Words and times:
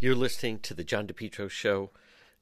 You're 0.00 0.14
listening 0.14 0.60
to 0.60 0.74
the 0.74 0.84
John 0.84 1.08
DePetro 1.08 1.50
Show, 1.50 1.90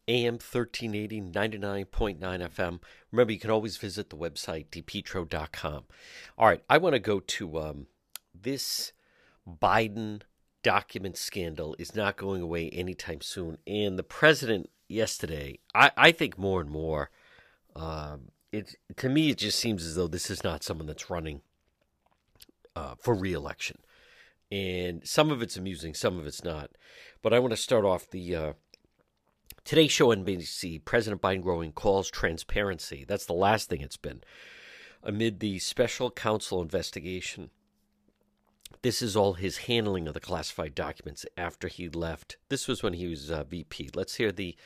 AM 0.06 0.34
1380, 0.34 1.23
99.9 1.23 2.19
FM. 2.20 2.80
Remember, 3.10 3.33
you 3.33 3.38
can 3.38 3.51
always 3.51 3.78
visit 3.78 4.10
the 4.10 4.16
website, 4.16 4.66
depetro.com. 4.69 5.84
All 6.37 6.47
right, 6.47 6.62
I 6.69 6.77
want 6.77 6.97
to 6.97 6.98
go 6.98 7.19
to 7.19 7.59
um, 7.59 7.87
this 8.38 8.92
Biden 9.48 10.20
document 10.62 11.16
scandal 11.16 11.74
is 11.78 11.97
not 11.97 12.19
going 12.19 12.42
away 12.42 12.69
anytime 12.69 13.23
soon. 13.23 13.56
And 13.66 13.98
the 13.98 14.02
president 14.02 14.69
yesterday, 14.86 15.59
I, 15.75 15.92
I 15.97 16.12
think 16.12 16.36
more 16.36 16.61
and 16.61 16.69
more, 16.69 17.09
um, 17.75 18.33
it 18.52 18.75
to 18.98 19.09
me, 19.09 19.30
it 19.30 19.38
just 19.38 19.59
seems 19.59 19.86
as 19.86 19.95
though 19.95 20.09
this 20.09 20.28
is 20.28 20.45
not 20.45 20.62
someone 20.62 20.88
that's 20.88 21.09
running 21.09 21.41
uh, 22.75 22.97
for 23.00 23.14
reelection 23.14 23.78
and 24.50 25.06
some 25.06 25.30
of 25.30 25.42
it's 25.42 25.56
amusing, 25.56 25.94
some 25.94 26.19
of 26.19 26.27
it's 26.27 26.44
not. 26.44 26.70
But 27.22 27.33
I 27.33 27.39
want 27.39 27.52
to 27.52 27.56
start 27.56 27.84
off 27.84 28.11
the 28.11 28.34
uh, 28.34 28.52
today's 29.64 29.92
show 29.92 30.12
on 30.12 30.25
NBC. 30.25 30.84
President 30.84 31.20
Biden 31.20 31.42
growing 31.42 31.72
calls 31.72 32.11
transparency. 32.11 33.05
That's 33.06 33.27
the 33.27 33.33
last 33.33 33.69
thing 33.69 33.80
it's 33.80 33.97
been 33.97 34.22
amid 35.02 35.41
the 35.41 35.58
special 35.58 36.11
counsel 36.11 36.62
investigation. 36.62 37.50
This 38.83 39.00
is 39.00 39.17
all 39.17 39.34
his 39.34 39.58
handling 39.58 40.06
of 40.06 40.14
the 40.14 40.20
classified 40.20 40.74
documents 40.74 41.24
after 41.36 41.69
he 41.69 41.89
left. 41.89 42.36
This 42.48 42.69
was 42.69 42.83
when 42.83 42.92
he 42.92 43.06
was 43.06 43.30
uh, 43.30 43.44
VP. 43.44 43.91
Let's 43.94 44.17
hear 44.17 44.33
the 44.33 44.56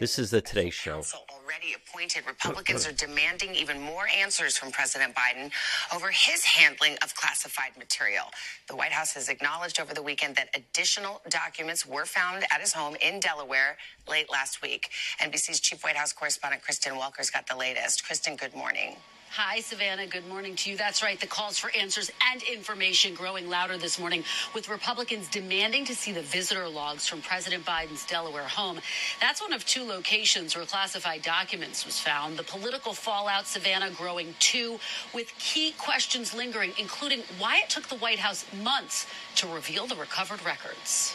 this 0.00 0.18
is 0.18 0.30
the 0.30 0.40
Today 0.40 0.70
Show. 0.70 1.02
Already 1.30 1.74
appointed, 1.76 2.26
Republicans 2.26 2.86
are 2.86 2.92
demanding 2.92 3.54
even 3.54 3.78
more 3.78 4.06
answers 4.08 4.56
from 4.56 4.72
President 4.72 5.14
Biden 5.14 5.52
over 5.94 6.08
his 6.08 6.42
handling 6.42 6.96
of 7.02 7.14
classified 7.14 7.76
material. 7.78 8.24
The 8.66 8.76
White 8.76 8.92
House 8.92 9.12
has 9.12 9.28
acknowledged 9.28 9.78
over 9.78 9.92
the 9.92 10.02
weekend 10.02 10.36
that 10.36 10.48
additional 10.54 11.20
documents 11.28 11.86
were 11.86 12.06
found 12.06 12.44
at 12.50 12.60
his 12.60 12.72
home 12.72 12.96
in 13.02 13.20
Delaware 13.20 13.76
late 14.08 14.30
last 14.32 14.62
week. 14.62 14.88
NBC's 15.20 15.60
chief 15.60 15.84
White 15.84 15.96
House 15.96 16.14
correspondent 16.14 16.62
Kristen 16.62 16.96
Welker's 16.96 17.28
got 17.28 17.46
the 17.46 17.56
latest. 17.56 18.06
Kristen, 18.06 18.36
good 18.36 18.54
morning. 18.54 18.96
Hi, 19.34 19.60
Savannah. 19.60 20.08
Good 20.08 20.26
morning 20.26 20.56
to 20.56 20.70
you. 20.70 20.76
That's 20.76 21.04
right. 21.04 21.18
The 21.18 21.28
calls 21.28 21.56
for 21.56 21.70
answers 21.78 22.10
and 22.32 22.42
information 22.42 23.14
growing 23.14 23.48
louder 23.48 23.78
this 23.78 23.96
morning, 23.96 24.24
with 24.56 24.68
Republicans 24.68 25.28
demanding 25.28 25.84
to 25.84 25.94
see 25.94 26.10
the 26.10 26.20
visitor 26.20 26.68
logs 26.68 27.06
from 27.06 27.22
President 27.22 27.64
Biden's 27.64 28.04
Delaware 28.04 28.48
home. 28.48 28.80
That's 29.20 29.40
one 29.40 29.52
of 29.52 29.64
two 29.64 29.84
locations 29.84 30.56
where 30.56 30.64
classified 30.64 31.22
documents 31.22 31.86
was 31.86 32.00
found. 32.00 32.38
The 32.38 32.42
political 32.42 32.92
fallout, 32.92 33.46
Savannah, 33.46 33.90
growing 33.92 34.34
too, 34.40 34.80
with 35.14 35.32
key 35.38 35.74
questions 35.78 36.34
lingering, 36.34 36.72
including 36.76 37.20
why 37.38 37.60
it 37.62 37.70
took 37.70 37.86
the 37.86 37.98
White 37.98 38.18
House 38.18 38.44
months 38.64 39.06
to 39.36 39.46
reveal 39.46 39.86
the 39.86 39.94
recovered 39.94 40.44
records. 40.44 41.14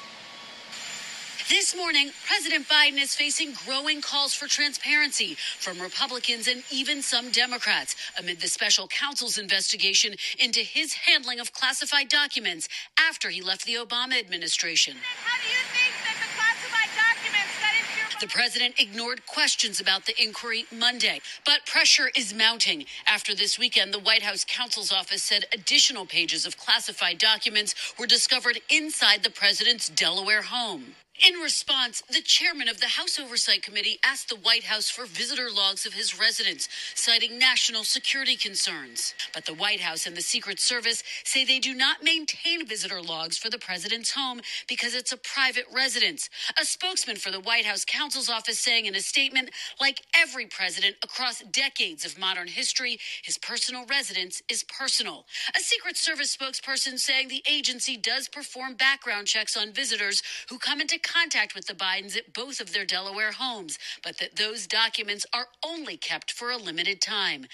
This 1.47 1.75
morning, 1.75 2.09
President 2.25 2.67
Biden 2.67 2.99
is 2.99 3.13
facing 3.13 3.53
growing 3.67 4.01
calls 4.01 4.33
for 4.33 4.47
transparency 4.47 5.35
from 5.59 5.79
Republicans 5.79 6.47
and 6.47 6.63
even 6.71 7.03
some 7.03 7.29
Democrats 7.29 7.95
amid 8.17 8.41
the 8.41 8.47
special 8.47 8.87
counsel's 8.87 9.37
investigation 9.37 10.15
into 10.39 10.61
his 10.61 10.93
handling 10.93 11.39
of 11.39 11.53
classified 11.53 12.09
documents 12.09 12.67
after 12.99 13.29
he 13.29 13.43
left 13.43 13.63
the 13.67 13.75
Obama 13.75 14.17
administration. 14.17 14.95
How 15.23 15.39
do 15.39 15.47
you 15.47 15.61
think 15.69 15.93
that 16.01 16.17
the 16.17 16.33
classified 16.33 16.89
documents 16.97 17.53
got 17.61 17.75
into 17.77 17.93
your 17.95 18.19
The 18.21 18.33
president 18.33 18.79
ignored 18.79 19.27
questions 19.27 19.79
about 19.79 20.07
the 20.07 20.19
inquiry 20.19 20.65
Monday, 20.75 21.21
but 21.45 21.67
pressure 21.67 22.09
is 22.15 22.33
mounting. 22.33 22.85
After 23.05 23.35
this 23.35 23.59
weekend, 23.59 23.93
the 23.93 23.99
White 23.99 24.23
House 24.23 24.47
counsel's 24.49 24.91
office 24.91 25.21
said 25.21 25.45
additional 25.53 26.07
pages 26.07 26.47
of 26.47 26.57
classified 26.57 27.19
documents 27.19 27.75
were 27.99 28.07
discovered 28.07 28.61
inside 28.71 29.21
the 29.21 29.29
president's 29.29 29.89
Delaware 29.89 30.41
home. 30.41 30.95
In 31.23 31.35
response, 31.35 32.03
the 32.09 32.21
chairman 32.21 32.67
of 32.67 32.81
the 32.81 32.87
House 32.87 33.17
Oversight 33.17 33.63
Committee 33.63 33.99
asked 34.05 34.27
the 34.27 34.35
White 34.35 34.65
House 34.65 34.89
for 34.89 35.05
visitor 35.05 35.49
logs 35.49 35.85
of 35.85 35.93
his 35.93 36.19
residence, 36.19 36.67
citing 36.93 37.39
national 37.39 37.85
security 37.85 38.35
concerns. 38.35 39.15
But 39.33 39.45
the 39.45 39.53
White 39.53 39.79
House 39.79 40.05
and 40.05 40.15
the 40.17 40.21
Secret 40.21 40.59
Service 40.59 41.03
say 41.23 41.45
they 41.45 41.59
do 41.59 41.73
not 41.73 42.03
maintain 42.03 42.67
visitor 42.67 43.01
logs 43.01 43.37
for 43.37 43.49
the 43.49 43.57
president's 43.57 44.11
home 44.11 44.41
because 44.67 44.93
it's 44.93 45.13
a 45.13 45.17
private 45.17 45.65
residence. 45.73 46.29
A 46.61 46.65
spokesman 46.65 47.15
for 47.15 47.31
the 47.31 47.39
White 47.39 47.65
House 47.65 47.85
counsel's 47.85 48.29
office 48.29 48.59
saying 48.59 48.85
in 48.85 48.93
a 48.95 48.99
statement, 49.01 49.51
like 49.79 50.01
every 50.15 50.45
president 50.45 50.97
across 51.01 51.41
decades 51.43 52.03
of 52.03 52.19
modern 52.19 52.47
history, 52.47 52.99
his 53.23 53.37
personal 53.37 53.85
residence 53.85 54.41
is 54.49 54.65
personal. 54.65 55.25
A 55.55 55.61
Secret 55.61 55.95
Service 55.95 56.35
spokesperson 56.35 56.99
saying 56.99 57.29
the 57.29 57.43
agency 57.49 57.95
does 57.95 58.27
perform 58.27 58.75
background 58.75 59.27
checks 59.27 59.55
on 59.55 59.71
visitors 59.71 60.21
who 60.49 60.59
come 60.59 60.81
into 60.81 60.99
contact 61.05 61.55
with 61.55 61.67
the 61.67 61.73
Bidens 61.73 62.17
at 62.17 62.33
both 62.33 62.59
of 62.59 62.73
their 62.73 62.85
Delaware 62.85 63.31
homes, 63.31 63.77
but 64.03 64.17
that 64.19 64.35
those 64.35 64.67
documents 64.67 65.25
are 65.33 65.47
only 65.65 65.95
kept 65.97 66.31
for 66.33 66.51
a 66.51 66.57
limited 66.57 67.01
time. 67.01 67.45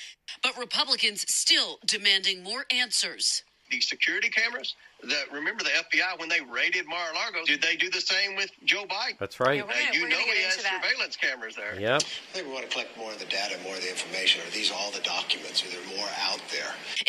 But 0.41 0.57
Republicans 0.57 1.25
still 1.27 1.77
demanding 1.85 2.43
more 2.43 2.65
answers. 2.71 3.43
the 3.69 3.79
security 3.79 4.29
cameras. 4.29 4.75
The, 5.01 5.15
remember 5.31 5.63
the 5.63 5.69
FBI 5.69 6.19
when 6.19 6.27
they 6.27 6.41
raided 6.41 6.85
Mar-a-Lago? 6.87 7.45
Did 7.45 7.61
they 7.61 7.77
do 7.77 7.89
the 7.89 8.01
same 8.01 8.35
with 8.35 8.51
Joe 8.65 8.83
Biden? 8.83 9.17
That's 9.17 9.39
right. 9.39 9.55
Yeah, 9.59 9.63
Uh, 9.63 9.67
gonna- 9.67 9.93
you 9.93 10.09
know 10.09 10.19
gonna 10.19 10.33
he 10.33 10.41
has 10.43 10.55
surveillance 10.55 11.15
cameras 11.15 11.55
there. 11.55 11.79
Yep. 11.79 12.01
I 12.01 12.33
think 12.33 12.47
we 12.47 12.53
want 12.53 12.65
to 12.65 12.71
collect 12.71 12.97
more 12.97 13.13
of 13.13 13.19
the 13.19 13.25
data, 13.25 13.57
more 13.63 13.75
of 13.75 13.81
the 13.81 13.89
information. 13.89 14.40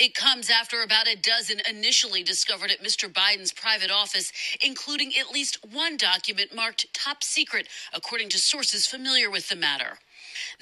It 0.03 0.17
comes 0.17 0.51
after 0.51 0.83
about 0.83 1.07
a 1.07 1.15
dozen 1.15 1.59
initially 1.71 2.25
discovered 2.25 2.73
at 2.73 2.83
Mr. 2.83 3.09
Biden's 3.09 3.53
private 3.53 3.93
office, 3.93 4.33
including 4.61 5.13
at 5.17 5.31
least 5.31 5.65
one 5.65 5.97
document 5.97 6.53
marked 6.53 6.93
top 6.93 7.23
secret, 7.23 7.69
according 7.95 8.29
to 8.31 8.41
sources 8.41 8.85
familiar 8.85 9.31
with 9.31 9.49
the 9.49 9.55
matter. 9.55 10.01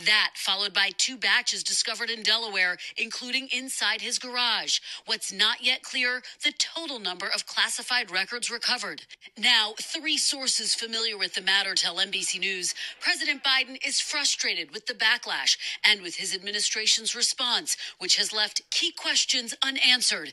That 0.07 0.31
followed 0.35 0.73
by 0.73 0.93
two 0.97 1.19
batches 1.19 1.63
discovered 1.63 2.09
in 2.09 2.23
Delaware, 2.23 2.79
including 2.97 3.49
inside 3.53 4.01
his 4.01 4.19
garage. 4.19 4.79
What's 5.05 5.31
not 5.31 5.63
yet 5.63 5.83
clear, 5.83 6.23
the 6.43 6.53
total 6.53 6.99
number 6.99 7.27
of 7.27 7.45
classified 7.45 8.11
records 8.11 8.51
recovered. 8.51 9.03
Now, 9.37 9.75
three 9.79 10.17
sources 10.17 10.75
familiar 10.75 11.19
with 11.19 11.35
the 11.35 11.43
matter 11.43 11.75
tell 11.75 11.97
NBC 11.97 12.41
News 12.41 12.75
President 13.01 13.45
Biden 13.45 13.77
is 13.87 14.01
frustrated 14.01 14.73
with 14.73 14.87
the 14.87 14.95
backlash 14.95 15.59
and 15.85 16.01
with 16.01 16.17
his 16.17 16.35
administration's 16.35 17.15
response, 17.15 17.77
which 17.99 18.17
has 18.17 18.33
left 18.33 18.63
key 18.71 18.93
questions 18.93 19.55
unanswered. 19.63 20.33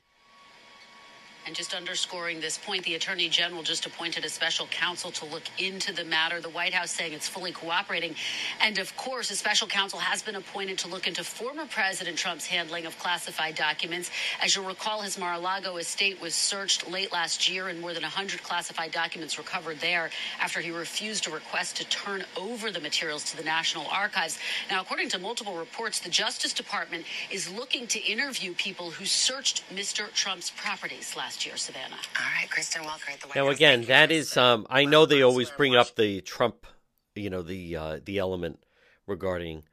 And 1.47 1.55
just 1.55 1.73
underscoring 1.73 2.41
this 2.41 2.57
point, 2.57 2.83
the 2.83 2.95
Attorney 2.95 3.29
General 3.29 3.63
just 3.63 3.85
appointed 3.85 4.25
a 4.25 4.29
special 4.29 4.67
counsel 4.67 5.11
to 5.11 5.23
look 5.23 5.43
into 5.57 5.93
the 5.93 6.03
matter. 6.03 6.41
The 6.41 6.49
White 6.49 6.73
House 6.73 6.91
saying 6.91 7.13
it's 7.13 7.29
fully 7.29 7.53
cooperating. 7.53 8.15
And 8.59 8.77
of 8.79 8.93
course, 8.97 9.31
a 9.31 9.35
special 9.37 9.65
counsel 9.65 9.97
has 9.97 10.21
been 10.21 10.35
appointed 10.35 10.77
to 10.79 10.89
look 10.89 11.07
into 11.07 11.23
former 11.23 11.65
President 11.65 12.17
Trump's 12.17 12.45
handling 12.45 12.85
of 12.85 12.99
classified 12.99 13.55
documents. 13.55 14.11
As 14.43 14.57
you'll 14.57 14.65
recall, 14.65 15.01
his 15.01 15.17
Mar 15.17 15.35
a 15.35 15.39
Lago 15.39 15.77
estate 15.77 16.21
was 16.21 16.35
searched 16.35 16.91
late 16.91 17.13
last 17.13 17.49
year 17.49 17.69
and 17.69 17.79
more 17.79 17.93
than 17.93 18.03
100 18.03 18.43
classified 18.43 18.91
documents 18.91 19.37
recovered 19.37 19.79
there 19.79 20.09
after 20.41 20.59
he 20.59 20.71
refused 20.71 21.29
a 21.29 21.31
request 21.31 21.77
to 21.77 21.85
turn 21.87 22.25
over 22.35 22.71
the 22.71 22.81
materials 22.81 23.23
to 23.23 23.37
the 23.37 23.43
National 23.43 23.85
Archives. 23.87 24.37
Now, 24.69 24.81
according 24.81 25.07
to 25.09 25.17
multiple 25.17 25.55
reports, 25.55 26.01
the 26.01 26.09
Justice 26.09 26.51
Department 26.51 27.05
is 27.31 27.49
looking 27.49 27.87
to 27.87 27.99
interview 28.01 28.53
people 28.53 28.91
who 28.91 29.05
searched 29.05 29.63
Mr. 29.73 30.11
Trump's 30.11 30.49
properties 30.49 31.15
last 31.15 31.36
year, 31.45 31.57
Savannah. 31.57 31.95
All 32.19 32.25
right, 32.39 32.49
Kristen 32.49 32.83
Welker 32.83 33.13
at 33.13 33.21
the 33.21 33.27
White 33.27 33.35
Now 33.35 33.45
House. 33.45 33.55
again, 33.55 33.79
Thank 33.79 33.81
you. 33.89 33.93
that 33.93 34.11
is 34.11 34.37
um 34.37 34.67
I 34.69 34.85
know 34.85 35.05
they 35.05 35.21
always 35.21 35.49
bring 35.51 35.75
up 35.75 35.95
the 35.95 36.21
Trump, 36.21 36.65
you 37.15 37.29
know, 37.29 37.41
the 37.41 37.75
uh, 37.75 37.99
the 38.03 38.17
element 38.17 38.59
regarding 39.05 39.63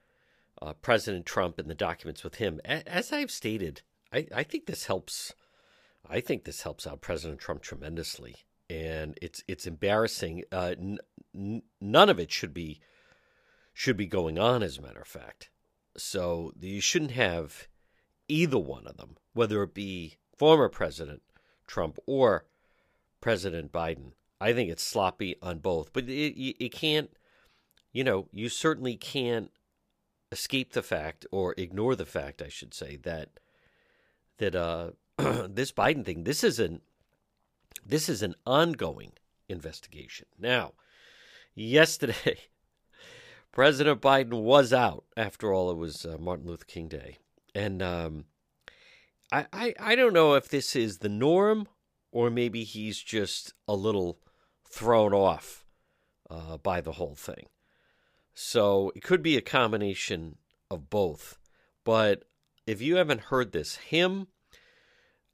uh, 0.62 0.72
President 0.74 1.26
Trump 1.26 1.58
and 1.58 1.68
the 1.68 1.74
documents 1.74 2.22
with 2.24 2.36
him. 2.36 2.60
A- 2.64 2.88
As 2.88 3.12
I've 3.12 3.30
stated, 3.30 3.82
I, 4.12 4.26
I 4.34 4.42
think 4.42 4.66
this 4.66 4.86
helps. 4.86 5.32
I 6.08 6.20
think 6.20 6.44
this 6.44 6.62
helps 6.62 6.86
out 6.86 7.00
President 7.00 7.40
Trump 7.40 7.62
tremendously, 7.62 8.36
and 8.70 9.18
it's 9.22 9.42
it's 9.48 9.66
embarrassing. 9.66 10.44
Uh, 10.52 10.74
n- 10.78 10.98
n- 11.34 11.62
none 11.80 12.08
of 12.10 12.18
it 12.20 12.30
should 12.30 12.54
be 12.54 12.80
should 13.72 13.96
be 13.96 14.06
going 14.06 14.38
on. 14.38 14.62
As 14.62 14.78
a 14.78 14.82
matter 14.82 15.00
of 15.00 15.08
fact, 15.08 15.50
so 15.96 16.52
you 16.60 16.80
shouldn't 16.80 17.12
have 17.12 17.66
either 18.28 18.58
one 18.58 18.86
of 18.86 18.96
them, 18.96 19.16
whether 19.32 19.62
it 19.62 19.74
be 19.74 20.16
former 20.36 20.68
President 20.68 21.22
Trump 21.66 21.98
or 22.06 22.44
President 23.20 23.72
Biden. 23.72 24.12
I 24.40 24.52
think 24.52 24.70
it's 24.70 24.82
sloppy 24.82 25.36
on 25.40 25.58
both, 25.58 25.92
but 25.92 26.04
it, 26.04 26.64
it, 26.64 26.72
can't, 26.72 27.10
you 27.92 28.04
know, 28.04 28.28
you 28.32 28.48
certainly 28.48 28.96
can't 28.96 29.50
escape 30.30 30.72
the 30.72 30.82
fact 30.82 31.24
or 31.30 31.54
ignore 31.56 31.96
the 31.96 32.04
fact, 32.04 32.42
I 32.42 32.48
should 32.48 32.74
say, 32.74 32.96
that 32.96 33.30
that 34.38 34.54
uh, 34.54 34.90
this 35.48 35.72
Biden 35.72 36.04
thing, 36.04 36.24
this 36.24 36.42
isn't, 36.42 36.82
this 37.86 38.08
is 38.08 38.22
an 38.22 38.34
ongoing 38.44 39.12
investigation. 39.48 40.26
Now, 40.38 40.72
yesterday, 41.54 42.38
President 43.52 44.00
Biden 44.00 44.42
was 44.42 44.72
out. 44.72 45.04
After 45.16 45.52
all, 45.52 45.70
it 45.70 45.76
was 45.76 46.04
uh, 46.04 46.16
Martin 46.18 46.46
Luther 46.46 46.64
King 46.64 46.88
Day, 46.88 47.18
and 47.54 47.80
um, 47.80 48.24
I, 49.34 49.46
I 49.52 49.74
I 49.80 49.94
don't 49.96 50.12
know 50.12 50.34
if 50.34 50.48
this 50.48 50.76
is 50.76 50.98
the 50.98 51.08
norm 51.08 51.66
or 52.12 52.30
maybe 52.30 52.62
he's 52.62 53.00
just 53.00 53.52
a 53.66 53.74
little 53.74 54.20
thrown 54.70 55.12
off 55.12 55.64
uh, 56.30 56.58
by 56.58 56.80
the 56.80 56.92
whole 56.92 57.16
thing. 57.16 57.46
So 58.34 58.92
it 58.94 59.02
could 59.02 59.22
be 59.22 59.36
a 59.36 59.42
combination 59.42 60.36
of 60.70 60.90
both. 60.90 61.38
But 61.84 62.24
if 62.66 62.80
you 62.80 62.96
haven't 62.96 63.22
heard 63.22 63.52
this, 63.52 63.76
him, 63.76 64.28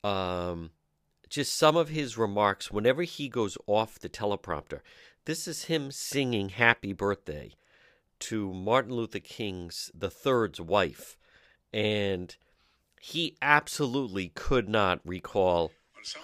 um, 0.02 0.70
just 1.28 1.54
some 1.54 1.76
of 1.76 1.90
his 1.90 2.16
remarks 2.16 2.70
whenever 2.70 3.02
he 3.02 3.28
goes 3.28 3.58
off 3.66 3.98
the 3.98 4.08
teleprompter, 4.08 4.80
this 5.26 5.46
is 5.46 5.64
him 5.64 5.90
singing 5.90 6.48
"Happy 6.48 6.94
Birthday" 6.94 7.52
to 8.20 8.52
Martin 8.52 8.92
Luther 8.92 9.20
King's 9.20 9.90
the 9.94 10.10
third's 10.10 10.60
wife, 10.60 11.18
and 11.72 12.36
he 13.00 13.34
absolutely 13.40 14.28
could 14.28 14.68
not 14.68 15.00
recall 15.04 15.72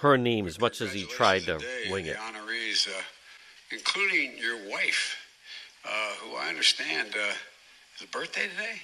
her 0.00 0.16
name 0.18 0.46
as 0.46 0.60
much 0.60 0.80
as 0.80 0.92
he 0.92 1.04
tried 1.04 1.42
to 1.42 1.58
wing 1.90 2.06
it. 2.06 2.16
Honorees, 2.16 2.86
uh, 2.88 3.02
including 3.72 4.36
your 4.38 4.58
wife, 4.70 5.16
uh, 5.84 6.12
who 6.20 6.36
I 6.36 6.48
understand 6.48 7.14
uh, 7.14 7.32
is 7.96 8.02
a 8.02 8.08
birthday 8.08 8.42
today. 8.42 8.80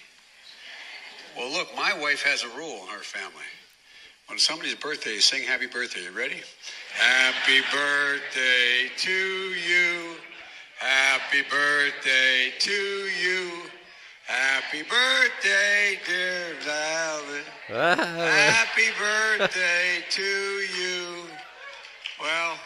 Well, 1.36 1.52
look, 1.52 1.68
my 1.76 1.92
wife 2.00 2.22
has 2.22 2.42
a 2.44 2.48
rule 2.56 2.82
in 2.82 2.88
her 2.88 3.02
family. 3.02 3.44
When 4.28 4.38
somebody's 4.38 4.74
birthday, 4.74 5.14
you 5.14 5.20
sing 5.20 5.42
happy 5.42 5.66
birthday. 5.66 6.04
You 6.04 6.10
ready? 6.12 6.40
Happy 6.94 7.60
birthday 7.70 8.90
to 8.96 9.10
you. 9.10 10.16
Happy 10.78 11.42
birthday 11.42 12.52
to 12.58 12.70
you. 12.72 13.50
Happy 14.32 14.82
birthday, 14.82 16.00
dear 16.06 16.54
Valen. 16.64 17.44
Happy 17.68 18.88
birthday 18.98 19.98
to 20.08 20.22
you. 20.22 21.24
Well, 22.18 22.56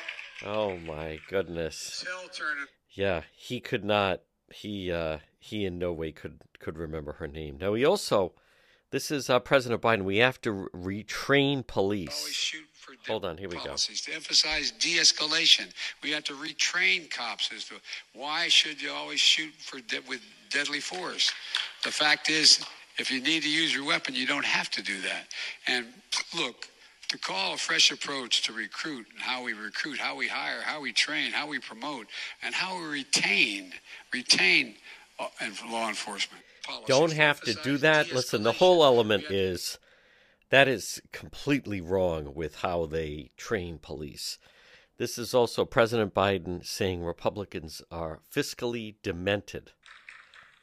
Oh 0.44 0.76
my 0.76 1.18
goodness. 1.28 2.04
Yeah, 2.92 3.22
he 3.34 3.58
could 3.58 3.84
not. 3.84 4.20
He 4.52 4.92
uh, 4.92 5.18
he 5.40 5.64
in 5.64 5.76
no 5.80 5.92
way 5.92 6.12
could 6.12 6.38
could 6.60 6.78
remember 6.78 7.14
her 7.14 7.26
name. 7.26 7.58
Now 7.60 7.74
he 7.74 7.84
also, 7.84 8.34
this 8.92 9.10
is 9.10 9.28
uh, 9.28 9.40
President 9.40 9.82
Biden. 9.82 10.02
We 10.04 10.18
have 10.18 10.40
to 10.42 10.68
retrain 10.72 11.66
police. 11.66 12.54
Hold 13.08 13.24
on, 13.24 13.38
here 13.38 13.48
we 13.48 13.56
go. 13.56 13.74
to 13.74 14.12
emphasize 14.14 14.70
de-escalation. 14.70 15.72
We 16.02 16.12
have 16.12 16.22
to 16.24 16.34
retrain 16.34 17.10
cops 17.10 17.50
as 17.54 17.64
to 17.64 17.74
why 18.14 18.46
should 18.48 18.80
you 18.80 18.92
always 18.92 19.18
shoot 19.18 19.52
for 19.54 19.80
de- 19.80 20.00
with 20.08 20.20
deadly 20.50 20.80
force. 20.80 21.32
The 21.84 21.90
fact 21.90 22.30
is, 22.30 22.64
if 22.98 23.10
you 23.10 23.20
need 23.20 23.42
to 23.42 23.50
use 23.50 23.74
your 23.74 23.84
weapon, 23.84 24.14
you 24.14 24.26
don't 24.26 24.44
have 24.44 24.70
to 24.70 24.82
do 24.82 25.00
that. 25.02 25.26
And 25.66 25.86
look, 26.36 26.68
to 27.08 27.18
call 27.18 27.54
a 27.54 27.56
fresh 27.56 27.92
approach 27.92 28.42
to 28.42 28.52
recruit 28.52 29.06
and 29.12 29.20
how 29.20 29.44
we 29.44 29.52
recruit, 29.52 29.98
how 29.98 30.16
we 30.16 30.28
hire, 30.28 30.60
how 30.62 30.80
we 30.80 30.92
train, 30.92 31.30
how 31.32 31.46
we 31.46 31.58
promote, 31.58 32.06
and 32.42 32.54
how 32.54 32.78
we 32.78 32.86
retain 32.86 33.72
retain 34.12 34.74
uh, 35.18 35.28
law 35.70 35.88
enforcement. 35.88 36.42
policies 36.64 36.88
Don't 36.88 37.12
have 37.12 37.40
to 37.42 37.54
do 37.54 37.76
that. 37.78 38.12
Listen, 38.12 38.42
the 38.42 38.52
whole 38.52 38.84
element 38.84 39.24
is 39.30 39.78
that 40.50 40.68
is 40.68 41.00
completely 41.12 41.80
wrong 41.80 42.34
with 42.34 42.56
how 42.56 42.86
they 42.86 43.30
train 43.36 43.78
police. 43.78 44.38
This 44.98 45.18
is 45.18 45.34
also 45.34 45.64
President 45.64 46.14
Biden 46.14 46.64
saying 46.64 47.02
Republicans 47.02 47.82
are 47.90 48.20
fiscally 48.34 48.94
demented. 49.02 49.72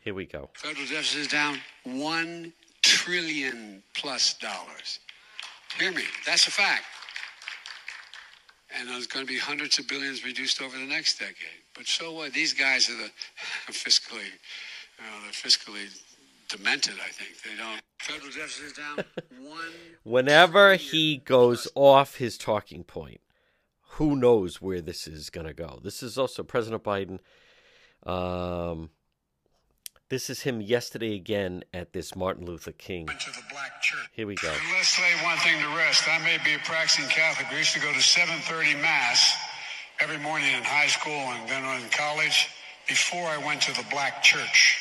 Here 0.03 0.13
we 0.13 0.25
go. 0.25 0.49
Federal 0.53 0.85
deficit 0.85 1.21
is 1.21 1.27
down 1.29 1.59
one 1.85 2.51
trillion 2.81 3.81
plus 3.95 4.33
dollars. 4.33 4.99
Hear 5.79 5.93
me, 5.93 6.03
that's 6.25 6.45
a 6.45 6.51
fact. 6.51 6.83
And 8.77 8.89
there's 8.89 9.07
going 9.07 9.25
to 9.25 9.31
be 9.31 9.39
hundreds 9.39 9.79
of 9.79 9.87
billions 9.87 10.25
reduced 10.25 10.61
over 10.61 10.77
the 10.77 10.85
next 10.85 11.19
decade. 11.19 11.35
But 11.73 11.87
so 11.87 12.11
what? 12.11 12.33
These 12.33 12.53
guys 12.53 12.89
are 12.89 12.97
the 12.97 13.09
fiscally, 13.71 14.27
uh, 14.99 15.21
they're 15.23 15.31
fiscally 15.31 15.87
demented. 16.49 16.95
I 16.95 17.09
think 17.09 17.41
they 17.41 17.55
don't. 17.57 17.81
Federal 17.99 18.31
deficit 18.31 18.65
is 18.65 18.73
down 18.73 18.97
one. 19.49 19.71
Whenever 20.03 20.75
he 20.75 21.17
goes 21.17 21.67
off 21.75 22.17
his 22.17 22.37
talking 22.37 22.83
point, 22.83 23.21
who 23.91 24.17
knows 24.17 24.61
where 24.61 24.81
this 24.81 25.07
is 25.07 25.29
going 25.29 25.47
to 25.47 25.53
go? 25.53 25.79
This 25.81 26.03
is 26.03 26.17
also 26.17 26.43
President 26.43 26.83
Biden. 26.83 27.19
Um, 28.05 28.89
this 30.09 30.29
is 30.29 30.41
him 30.41 30.61
yesterday 30.61 31.15
again 31.15 31.63
at 31.73 31.93
this 31.93 32.15
Martin 32.15 32.45
Luther 32.45 32.71
King. 32.71 33.07
to 33.07 33.13
the 33.31 33.43
black 33.49 33.81
church. 33.81 34.09
Here 34.13 34.27
we 34.27 34.35
go. 34.35 34.49
And 34.49 34.71
let's 34.73 34.99
lay 34.99 35.13
one 35.23 35.37
thing 35.39 35.59
to 35.61 35.67
rest. 35.75 36.07
I 36.07 36.19
may 36.19 36.37
be 36.43 36.53
a 36.53 36.59
practicing 36.59 37.05
Catholic. 37.09 37.49
We 37.51 37.57
used 37.57 37.73
to 37.73 37.79
go 37.79 37.91
to 37.91 37.99
7:30 38.01 38.81
Mass 38.81 39.35
every 39.99 40.17
morning 40.17 40.53
in 40.53 40.63
high 40.63 40.87
school 40.87 41.13
and 41.13 41.49
then 41.49 41.63
in 41.81 41.89
college 41.89 42.47
before 42.87 43.25
I 43.27 43.37
went 43.37 43.61
to 43.63 43.71
the 43.73 43.85
black 43.89 44.21
church. 44.23 44.79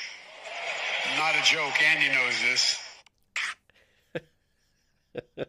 Not 1.17 1.35
a 1.35 1.43
joke. 1.43 1.81
Andy 1.83 2.09
knows 2.15 2.41
this. 2.43 2.79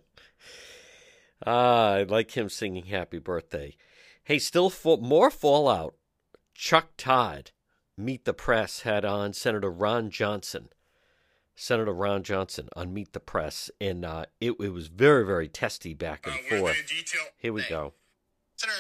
Ah, 1.46 1.96
I 1.96 2.04
like 2.04 2.32
him 2.32 2.48
singing 2.48 2.86
"Happy 2.86 3.20
Birthday." 3.20 3.76
Hey, 4.24 4.40
still 4.40 4.70
for 4.70 4.98
more 4.98 5.30
fallout. 5.30 5.96
Chuck 6.56 6.92
Todd, 6.96 7.52
Meet 7.98 8.26
the 8.26 8.34
Press, 8.34 8.82
had 8.82 9.06
on 9.06 9.34
Senator 9.34 9.72
Ron 9.72 10.10
Johnson. 10.10 10.70
Senator 11.56 11.94
Ron 11.94 12.24
Johnson 12.24 12.70
on 12.76 12.94
Meet 12.94 13.14
the 13.14 13.20
Press, 13.20 13.70
and 13.80 14.04
uh, 14.04 14.26
it, 14.42 14.54
it 14.60 14.74
was 14.74 14.88
very, 14.88 15.26
very 15.26 15.48
testy 15.48 15.94
back 15.94 16.26
and 16.26 16.60
forth. 16.60 16.76
Here 17.38 17.54
we 17.54 17.64
go. 17.70 17.94
Senator, 18.56 18.80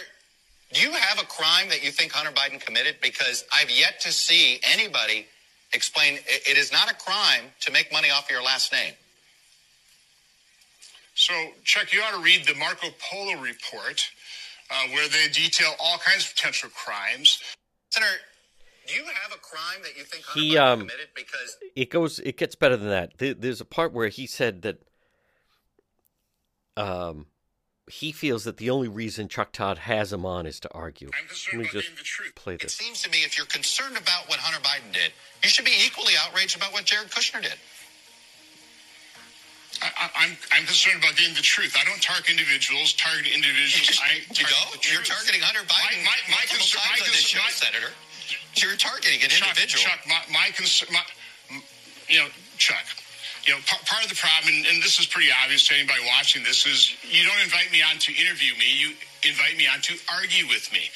do 0.74 0.82
you 0.82 0.91
have 0.91 1.22
a 1.22 1.25
crime 1.25 1.70
that 1.70 1.84
you 1.84 1.91
think 1.91 2.12
Hunter 2.12 2.32
Biden 2.32 2.60
committed? 2.60 2.96
Because 3.01 3.43
I've 3.53 3.70
yet 3.70 4.00
to 4.01 4.12
see 4.12 4.60
anybody 4.63 5.27
explain 5.74 6.15
it 6.15 6.48
it 6.48 6.58
is 6.58 6.72
not 6.72 6.91
a 6.91 6.96
crime 6.96 7.43
to 7.62 7.72
make 7.72 7.91
money 7.91 8.10
off 8.10 8.29
your 8.29 8.43
last 8.43 8.72
name. 8.72 8.93
So, 11.15 11.34
Chuck, 11.63 11.93
you 11.93 12.01
ought 12.01 12.15
to 12.15 12.24
read 12.24 12.46
the 12.46 12.55
Marco 12.55 12.88
Polo 13.00 13.39
report, 13.39 14.10
uh, 14.72 14.88
where 14.89 15.08
they 15.08 15.27
detail 15.32 15.74
all 15.79 16.00
kinds 16.00 16.25
of 16.25 16.36
potential 16.36 16.70
crimes. 16.74 17.39
Senator, 17.91 18.15
do 18.88 18.94
you 18.96 19.04
have 19.06 19.32
a 19.34 19.38
crime 19.40 19.82
that 19.84 19.98
you 19.98 20.04
think 20.04 20.24
Hunter 20.25 20.40
He, 20.42 20.52
Biden 20.56 20.62
um, 20.68 20.80
committed? 20.82 21.08
Because 21.16 21.58
It 21.75 21.90
goes. 21.90 22.20
It 22.20 22.38
gets 22.38 22.56
better 22.56 22.78
than 22.78 22.90
that. 22.90 23.13
There's 23.18 23.62
a 23.62 23.66
part 23.66 23.94
where 23.94 24.08
he 24.10 24.28
said 24.28 24.62
that 24.63 24.78
um, 26.75 27.28
he 27.90 28.12
feels 28.12 28.44
that 28.46 28.58
the 28.58 28.70
only 28.70 28.88
reason 28.88 29.28
Chuck 29.28 29.52
Todd 29.52 29.78
has 29.80 30.12
him 30.13 30.25
on 30.25 30.46
is 30.46 30.60
to 30.62 30.72
argue. 30.72 31.10
I'm 31.13 31.28
concerned 31.28 31.54
Let 31.54 31.58
me 31.60 31.63
about 31.70 31.74
just 31.74 31.86
getting 31.90 31.98
the 31.98 32.04
truth. 32.04 32.36
play 32.36 32.54
it 32.56 32.62
this. 32.62 32.74
seems 32.74 33.02
to 33.04 33.10
me 33.10 33.20
if 33.24 33.38
you're 33.38 33.46
concerned 33.48 33.98
about 33.98 34.28
what 34.30 34.40
Hunter 34.40 34.62
Biden 34.62 34.92
did, 34.94 35.12
you 35.44 35.50
should 35.50 35.66
be 35.66 35.75
equally 35.86 36.13
outraged 36.20 36.56
about 36.58 36.74
what 36.74 36.86
Jared 36.86 37.10
Kushner 37.12 37.42
did. 37.42 37.54
I, 39.82 39.90
I, 40.00 40.06
I'm 40.24 40.32
I'm 40.56 40.66
concerned 40.66 41.04
about 41.04 41.18
getting 41.18 41.34
the 41.36 41.44
truth. 41.44 41.75
I 41.75 41.84
don't 41.84 42.00
target 42.02 42.30
individuals. 42.32 42.94
Target 42.94 43.28
individuals. 43.36 44.00
I 44.00 44.22
you 44.32 44.46
target 44.48 44.48
go. 44.48 44.80
the 44.80 44.88
You're 44.96 45.04
targeting 45.04 45.42
Hunter 45.44 45.66
Biden 45.68 46.00
My, 46.08 46.16
my, 46.16 46.18
my 46.30 46.40
multiple 46.40 46.63
concern. 46.63 46.82
My 46.88 46.98
times 47.04 47.10
concern. 47.20 47.42
show, 47.42 47.44
my- 47.44 47.52
Senator. 47.52 47.92
You're 48.55 48.75
targeting 48.77 49.24
an 49.24 49.29
Chuck, 49.29 49.50
individual. 49.50 49.81
Chuck, 49.81 50.00
my, 50.07 50.22
my 50.31 50.50
concern, 50.55 50.89
my, 50.93 51.01
you 52.07 52.19
know, 52.19 52.27
Chuck, 52.57 52.86
you 53.45 53.53
know, 53.53 53.60
part, 53.65 53.86
part 53.86 54.03
of 54.03 54.10
the 54.10 54.15
problem, 54.15 54.53
and, 54.53 54.65
and 54.67 54.83
this 54.83 55.00
is 55.00 55.05
pretty 55.05 55.29
obvious 55.43 55.67
to 55.67 55.75
anybody 55.75 56.00
watching 56.15 56.43
this, 56.43 56.65
is 56.65 56.93
you 57.10 57.25
don't 57.25 57.41
invite 57.43 57.72
me 57.72 57.81
on 57.81 57.98
to 58.00 58.12
interview 58.13 58.53
me. 58.55 58.69
You 58.69 58.93
invite 59.30 59.58
me 59.58 59.68
on 59.68 59.80
to 59.82 59.96
argue 60.12 60.48
with 60.48 60.72
me. 60.74 60.89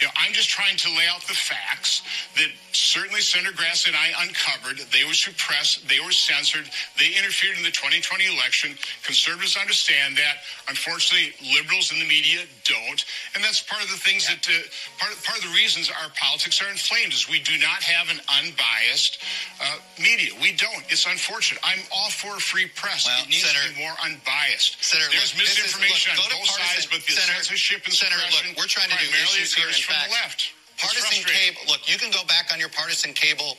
You 0.00 0.06
know, 0.06 0.12
I'm 0.16 0.32
just 0.32 0.48
trying 0.48 0.76
to 0.78 0.88
lay 0.96 1.06
out 1.10 1.20
the 1.26 1.34
facts 1.36 2.02
that 2.36 2.48
certainly 2.72 3.20
Senator 3.20 3.52
Grassley 3.52 3.88
and 3.88 3.96
I 3.96 4.12
uncovered. 4.24 4.78
They 4.92 5.04
were 5.04 5.14
suppressed. 5.16 5.86
They 5.88 6.00
were 6.00 6.12
censored. 6.12 6.68
They 6.98 7.14
interfered 7.16 7.56
in 7.56 7.62
the 7.64 7.72
2020 7.74 8.26
election. 8.26 8.74
Conservatives 9.02 9.56
understand 9.56 10.16
that. 10.16 10.42
Unfortunately, 10.68 11.32
liberals 11.54 11.92
in 11.92 11.98
the 11.98 12.08
media 12.08 12.44
don't. 12.64 13.00
And 13.34 13.42
that's 13.42 13.62
part 13.62 13.82
of 13.82 13.90
the 13.90 14.00
things 14.00 14.26
that, 14.28 14.42
uh, 14.46 14.52
part, 14.98 15.14
part 15.24 15.38
of 15.38 15.44
the 15.48 15.54
reasons 15.56 15.90
our 15.90 16.10
politics 16.18 16.60
are 16.62 16.70
inflamed 16.70 17.12
is 17.12 17.28
we 17.28 17.40
do 17.42 17.56
not 17.58 17.82
have 17.82 18.08
an 18.10 18.20
unbiased 18.42 19.18
uh, 19.60 19.76
media. 19.98 20.30
We 20.40 20.52
don't. 20.56 20.82
It's 20.88 21.06
unfortunate. 21.06 21.60
I'm 21.64 21.80
all 21.94 22.10
for 22.10 22.36
a 22.36 22.40
free 22.40 22.66
press. 22.74 23.06
Well, 23.06 23.22
it 23.22 23.28
needs 23.30 23.44
Senator- 23.46 23.68
to 23.70 23.74
be 23.74 23.80
more 23.82 23.94
unbiased. 24.04 24.78
Senator, 24.84 25.10
There's 25.10 25.32
look, 25.34 25.42
this 25.46 25.58
is- 25.58 25.64
misinformation 25.74 26.12
look, 26.16 26.32
on 26.32 26.38
both 26.38 26.50
sides, 26.50 26.86
but 26.86 27.00
the 27.06 27.12
Senator- 27.12 27.44
censorship 27.44 27.73
censorship 27.74 27.86
and 27.86 27.94
Senator, 27.94 28.18
suppression 28.20 28.50
look, 28.50 28.58
we're 28.58 28.70
trying 28.70 28.90
to 28.90 28.98
do 28.98 29.10
primarily 29.10 29.42
issues 29.42 29.54
here 29.54 29.66
occurs 29.66 29.76
and 29.76 29.84
from 29.84 29.94
facts. 29.94 30.06
the 30.06 30.14
left. 30.14 30.40
It's 30.74 30.82
Partisan 30.82 31.24
cable. 31.24 31.60
Look, 31.68 31.82
you 31.90 31.98
can 31.98 32.10
go 32.10 32.24
back 32.26 32.52
on 32.52 32.58
your 32.58 32.68
partisan 32.68 33.12
cable 33.12 33.56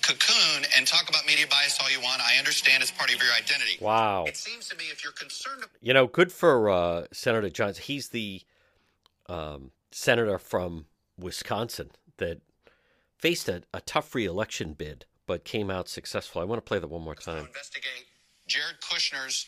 cocoon 0.00 0.64
and 0.76 0.86
talk 0.86 1.08
about 1.08 1.26
media 1.26 1.46
bias 1.48 1.78
all 1.82 1.90
you 1.90 2.00
want. 2.00 2.20
I 2.22 2.38
understand 2.38 2.82
it's 2.82 2.92
part 2.92 3.12
of 3.12 3.20
your 3.20 3.32
identity. 3.32 3.78
Wow. 3.80 4.24
It 4.26 4.36
seems 4.36 4.68
to 4.68 4.76
me 4.76 4.84
if 4.92 5.02
you're 5.02 5.14
concerned 5.14 5.58
about 5.58 5.70
You 5.80 5.94
know, 5.94 6.06
good 6.06 6.30
for 6.30 6.70
uh, 6.70 7.06
Senator 7.12 7.48
Johnson. 7.48 7.82
He's 7.84 8.08
the 8.10 8.42
um, 9.28 9.72
senator 9.90 10.38
from 10.38 10.86
Wisconsin 11.18 11.90
that 12.18 12.40
faced 13.18 13.48
a, 13.48 13.62
a 13.74 13.80
tough 13.80 14.14
re-election 14.14 14.74
bid, 14.74 15.06
but 15.26 15.44
came 15.44 15.70
out 15.70 15.88
successful. 15.88 16.40
I 16.40 16.44
want 16.44 16.58
to 16.58 16.68
play 16.68 16.78
that 16.78 16.88
one 16.88 17.02
more 17.02 17.14
time. 17.14 17.46
investigate 17.46 18.06
Jared 18.46 18.76
Kushner's 18.80 19.46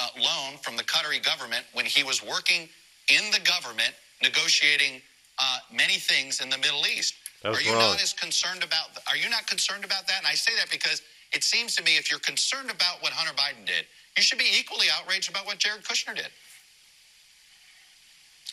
uh, 0.00 0.08
loan 0.16 0.58
from 0.62 0.76
the 0.76 0.84
Qatari 0.84 1.24
government 1.24 1.64
when 1.72 1.86
he 1.86 2.04
was 2.04 2.22
working 2.24 2.68
in 3.08 3.30
the 3.32 3.40
government 3.40 3.94
negotiating 4.22 5.00
uh, 5.38 5.58
many 5.72 5.94
things 5.98 6.40
in 6.40 6.50
the 6.50 6.58
Middle 6.58 6.86
East. 6.86 7.14
That 7.42 7.50
was 7.50 7.58
are 7.60 7.62
you 7.62 7.72
wrong. 7.72 7.94
not 7.94 8.02
as 8.02 8.12
concerned 8.12 8.62
about? 8.64 8.90
Are 9.08 9.16
you 9.16 9.30
not 9.30 9.46
concerned 9.46 9.84
about 9.84 10.06
that? 10.08 10.18
And 10.18 10.26
I 10.26 10.34
say 10.34 10.52
that 10.58 10.70
because 10.70 11.02
it 11.32 11.44
seems 11.44 11.76
to 11.76 11.82
me 11.84 11.96
if 11.96 12.10
you're 12.10 12.20
concerned 12.20 12.70
about 12.70 13.00
what 13.02 13.12
Hunter 13.12 13.34
Biden 13.34 13.64
did, 13.66 13.86
you 14.16 14.22
should 14.22 14.38
be 14.38 14.50
equally 14.58 14.86
outraged 14.92 15.30
about 15.30 15.46
what 15.46 15.58
Jared 15.58 15.84
Kushner 15.84 16.16
did. 16.16 16.28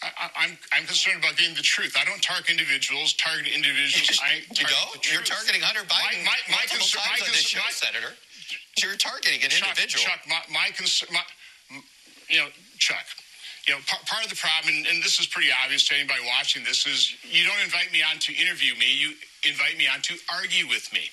I, 0.04 0.12
I, 0.14 0.28
I'm 0.46 0.58
I'm 0.76 0.86
concerned 0.86 1.18
about 1.24 1.38
getting 1.38 1.56
the 1.56 1.64
truth. 1.66 1.96
I 2.00 2.04
don't 2.06 2.22
target 2.22 2.52
individuals. 2.52 3.14
Target 3.14 3.48
individuals. 3.56 4.20
I 4.24 4.44
you 4.46 4.68
target 4.68 4.76
don't. 4.76 5.02
the 5.02 5.10
You're 5.14 5.24
targeting 5.26 5.62
Hunter 5.62 5.88
Biden 5.88 6.22
My, 6.28 6.38
my, 6.52 6.62
my 6.62 6.66
concern. 6.70 7.02
My 7.10 7.18
concern. 7.18 7.34
show, 7.34 7.60
my- 7.66 7.72
Senator. 7.74 8.14
You're 8.84 8.98
targeting 9.00 9.42
an 9.42 9.50
Chuck, 9.50 9.70
individual. 9.72 10.04
Chuck, 10.04 10.20
my, 10.28 10.42
my 10.52 10.70
concern, 10.76 11.08
my, 11.12 11.24
you 12.30 12.38
know, 12.44 12.48
Chuck, 12.78 13.06
you 13.68 13.74
know, 13.74 13.80
part, 13.88 14.06
part 14.06 14.24
of 14.24 14.30
the 14.30 14.36
problem, 14.36 14.76
and, 14.76 14.86
and 14.88 15.02
this 15.02 15.20
is 15.20 15.26
pretty 15.26 15.50
obvious 15.64 15.88
to 15.90 15.96
anybody 15.96 16.22
watching 16.38 16.64
this, 16.64 16.86
is 16.86 17.16
you 17.24 17.46
don't 17.46 17.60
invite 17.64 17.92
me 17.92 18.04
on 18.04 18.20
to 18.20 18.34
interview 18.34 18.76
me. 18.76 18.94
You 18.94 19.14
invite 19.48 19.78
me 19.78 19.88
on 19.88 20.02
to 20.10 20.16
argue 20.34 20.68
with 20.68 20.92
me. 20.94 21.10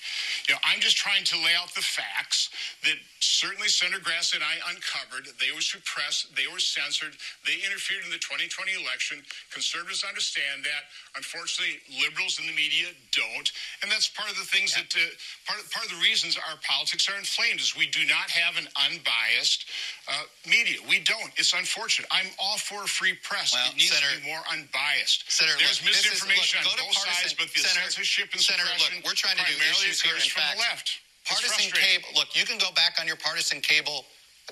You 0.49 0.55
know, 0.55 0.61
I'm 0.65 0.79
just 0.81 0.97
trying 0.97 1.23
to 1.25 1.37
lay 1.37 1.53
out 1.57 1.73
the 1.73 1.81
facts 1.85 2.49
that 2.83 2.97
certainly 3.19 3.69
Senator 3.69 4.01
Grassley 4.03 4.35
and 4.41 4.43
I 4.43 4.59
uncovered. 4.73 5.27
They 5.39 5.53
were 5.55 5.63
suppressed. 5.63 6.35
They 6.35 6.47
were 6.51 6.59
censored. 6.59 7.15
They 7.47 7.61
interfered 7.65 8.03
in 8.03 8.11
the 8.11 8.19
2020 8.19 8.73
election. 8.75 9.23
Conservatives 9.53 10.03
understand 10.03 10.65
that. 10.67 10.89
Unfortunately, 11.15 11.79
liberals 12.01 12.39
in 12.41 12.45
the 12.49 12.55
media 12.57 12.91
don't, 13.13 13.49
and 13.81 13.87
that's 13.91 14.09
part 14.09 14.29
of 14.29 14.37
the 14.37 14.47
things 14.49 14.73
that 14.75 14.89
uh, 14.97 14.99
part 15.47 15.61
of, 15.61 15.69
part 15.71 15.85
of 15.85 15.93
the 15.95 16.01
reasons 16.03 16.35
our 16.37 16.57
politics 16.65 17.07
are 17.09 17.15
inflamed 17.17 17.61
is 17.61 17.77
we 17.77 17.87
do 17.87 18.03
not 18.09 18.27
have 18.33 18.57
an 18.57 18.67
unbiased 18.75 19.65
uh, 20.09 20.25
media. 20.49 20.81
We 20.89 20.99
don't. 21.05 21.31
It's 21.37 21.53
unfortunate. 21.53 22.09
I'm 22.11 22.27
all 22.41 22.57
for 22.57 22.83
a 22.83 22.89
free 22.89 23.13
press. 23.23 23.53
Well, 23.53 23.69
it 23.71 23.77
needs 23.77 23.93
Senator- 23.93 24.17
to 24.17 24.21
be 24.21 24.27
more 24.27 24.43
unbiased. 24.51 25.29
Senator, 25.31 25.55
There's 25.59 25.79
look, 25.81 25.93
this 25.95 26.03
is- 26.03 26.11
misinformation 26.19 26.59
look, 26.67 26.75
on 26.75 26.87
both 26.87 26.95
partisan- 26.97 27.29
sides, 27.29 27.33
but 27.39 27.47
the 27.53 27.59
Senator- 27.63 27.87
censorship 27.91 28.22
and 28.31 28.41
Senator, 28.41 28.69
look, 28.79 29.05
we're 29.05 29.13
trying 29.17 29.37
to 29.37 29.43
do 29.43 29.57
issues 29.69 30.01
here 30.01 30.13
occurs 30.13 30.23
and 30.23 30.31
from 30.31 30.41
facts. 30.41 30.55
the 30.55 30.59
left. 30.61 30.87
Partisan 31.25 31.71
cable. 31.71 32.09
Look, 32.15 32.35
you 32.35 32.45
can 32.45 32.57
go 32.57 32.71
back 32.75 32.95
on 32.99 33.07
your 33.07 33.15
partisan 33.15 33.61
cable 33.61 34.05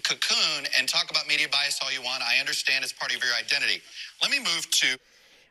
cocoon 0.04 0.66
and 0.78 0.88
talk 0.88 1.10
about 1.12 1.28
media 1.28 1.48
bias 1.52 1.80
all 1.84 1.92
you 1.92 2.02
want. 2.02 2.24
I 2.24 2.40
understand 2.40 2.84
it's 2.84 2.94
part 2.94 3.14
of 3.14 3.22
your 3.24 3.34
identity. 3.36 3.82
Let 4.22 4.32
me 4.32 4.40
move 4.40 4.70
to 4.72 4.98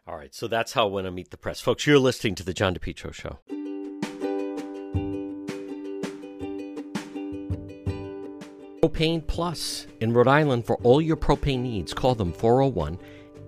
All 0.07 0.17
right, 0.17 0.35
so 0.35 0.49
that's 0.49 0.73
how 0.73 0.87
when 0.87 1.05
I 1.05 1.09
want 1.09 1.13
to 1.13 1.17
meet 1.17 1.31
the 1.31 1.37
press. 1.37 1.61
Folks, 1.61 1.87
you're 1.87 1.99
listening 1.99 2.35
to 2.37 2.43
the 2.43 2.55
John 2.55 2.75
DePetro 2.75 3.13
Show. 3.13 3.39
Propane 8.83 9.27
Plus 9.27 9.87
in 10.01 10.13
Rhode 10.13 10.29
Island 10.29 10.67
for 10.67 10.77
all 10.77 11.01
your 11.01 11.17
propane 11.17 11.61
needs. 11.61 11.95
Call 11.95 12.15
them 12.15 12.33
401 12.33 12.99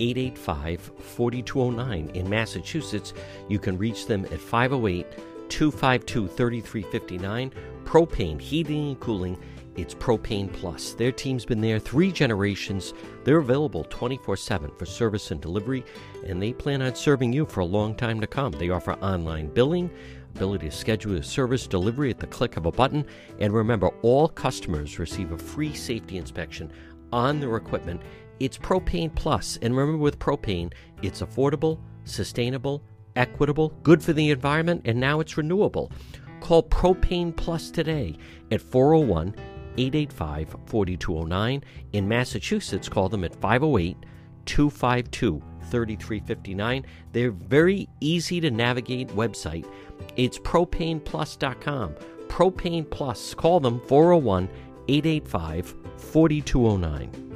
885 0.02 0.92
4209. 0.99 2.11
In 2.14 2.28
Massachusetts, 2.28 3.14
you 3.49 3.59
can 3.59 3.78
reach 3.78 4.06
them 4.06 4.25
at 4.26 4.40
508 4.40 5.06
252 5.49 6.28
3359. 6.28 7.52
Propane, 7.85 8.40
heating 8.40 8.88
and 8.88 9.00
cooling. 9.00 9.38
It's 9.76 9.94
Propane 9.94 10.52
Plus. 10.52 10.92
Their 10.92 11.12
team's 11.12 11.47
been 11.47 11.61
there 11.61 11.78
three 11.78 12.12
generations. 12.12 12.92
They're 13.25 13.38
available 13.38 13.85
24 13.85 14.37
7 14.37 14.71
for 14.76 14.85
service 14.85 15.30
and 15.30 15.40
delivery, 15.40 15.85
and 16.26 16.42
they 16.42 16.52
plan 16.52 16.82
on 16.82 16.94
serving 16.94 17.32
you 17.32 17.47
for 17.47 17.61
a 17.61 17.64
long 17.64 17.94
time 17.94 18.21
to 18.21 18.26
come. 18.26 18.52
They 18.52 18.71
offer 18.71 18.92
online 18.94 19.49
billing, 19.49 19.90
ability 20.35 20.68
to 20.68 20.76
schedule 20.76 21.16
a 21.16 21.23
service 21.23 21.66
delivery 21.66 22.11
at 22.11 22.18
the 22.18 22.26
click 22.26 22.56
of 22.56 22.66
a 22.66 22.73
button, 22.73 23.06
and 23.38 23.54
remember, 23.54 23.88
all 24.02 24.28
customers 24.28 24.99
receive 24.99 25.32
a 25.32 25.38
free 25.38 25.75
safety 25.75 26.18
inspection 26.18 26.71
on 27.12 27.40
their 27.40 27.56
equipment. 27.56 28.02
It's 28.42 28.58
Propane 28.58 29.14
Plus, 29.14 29.56
and 29.62 29.76
remember 29.76 30.02
with 30.02 30.18
propane, 30.18 30.72
it's 31.00 31.22
affordable, 31.22 31.78
sustainable, 32.02 32.82
equitable, 33.14 33.68
good 33.84 34.02
for 34.02 34.12
the 34.12 34.30
environment, 34.30 34.82
and 34.84 34.99
now 34.99 35.20
it's 35.20 35.37
renewable. 35.37 35.92
Call 36.40 36.64
Propane 36.64 37.37
Plus 37.37 37.70
today 37.70 38.16
at 38.50 38.61
401 38.61 39.37
885 39.78 40.56
4209. 40.66 41.62
In 41.92 42.08
Massachusetts, 42.08 42.88
call 42.88 43.08
them 43.08 43.22
at 43.22 43.32
508 43.37 43.96
252 44.44 45.40
3359. 45.70 46.84
They're 47.12 47.30
very 47.30 47.88
easy 48.00 48.40
to 48.40 48.50
navigate 48.50 49.06
website. 49.11 49.72
It's 50.16 50.40
propaneplus.com. 50.40 51.94
Propane 52.26 52.90
Plus. 52.90 53.34
Call 53.34 53.61
them 53.61 53.80
401 53.87 54.49
885 54.88 55.76
4209. 55.96 57.31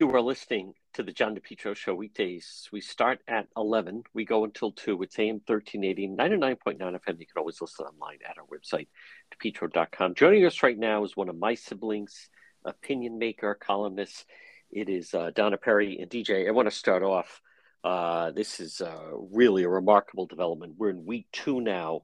You 0.00 0.10
are 0.12 0.20
listening 0.20 0.74
to 0.92 1.02
the 1.02 1.12
John 1.12 1.36
DePetro 1.36 1.74
Show 1.74 1.94
weekdays. 1.94 2.68
We 2.70 2.80
start 2.80 3.20
at 3.26 3.48
11. 3.56 4.04
We 4.12 4.24
go 4.24 4.44
until 4.44 4.70
2. 4.72 5.02
It's 5.02 5.18
AM 5.18 5.40
1380, 5.46 6.08
99.9 6.08 6.78
FM. 6.78 7.18
You 7.18 7.26
can 7.26 7.38
always 7.38 7.60
listen 7.60 7.86
online 7.86 8.18
at 8.28 8.36
our 8.38 8.44
website, 8.46 8.88
depetro.com. 9.34 10.14
Joining 10.14 10.44
us 10.44 10.62
right 10.62 10.78
now 10.78 11.04
is 11.04 11.16
one 11.16 11.28
of 11.28 11.36
my 11.36 11.54
siblings, 11.54 12.28
opinion 12.64 13.18
maker, 13.18 13.54
columnist. 13.54 14.26
It 14.70 14.88
is 14.88 15.14
uh, 15.14 15.30
Donna 15.34 15.56
Perry 15.56 15.98
and 16.00 16.10
DJ. 16.10 16.48
I 16.48 16.50
want 16.50 16.68
to 16.68 16.76
start 16.76 17.02
off. 17.02 17.40
Uh, 17.82 18.30
this 18.30 18.60
is 18.60 18.80
uh, 18.80 19.10
really 19.32 19.64
a 19.64 19.68
remarkable 19.68 20.26
development. 20.26 20.74
We're 20.76 20.90
in 20.90 21.06
week 21.06 21.26
two 21.32 21.60
now 21.60 22.02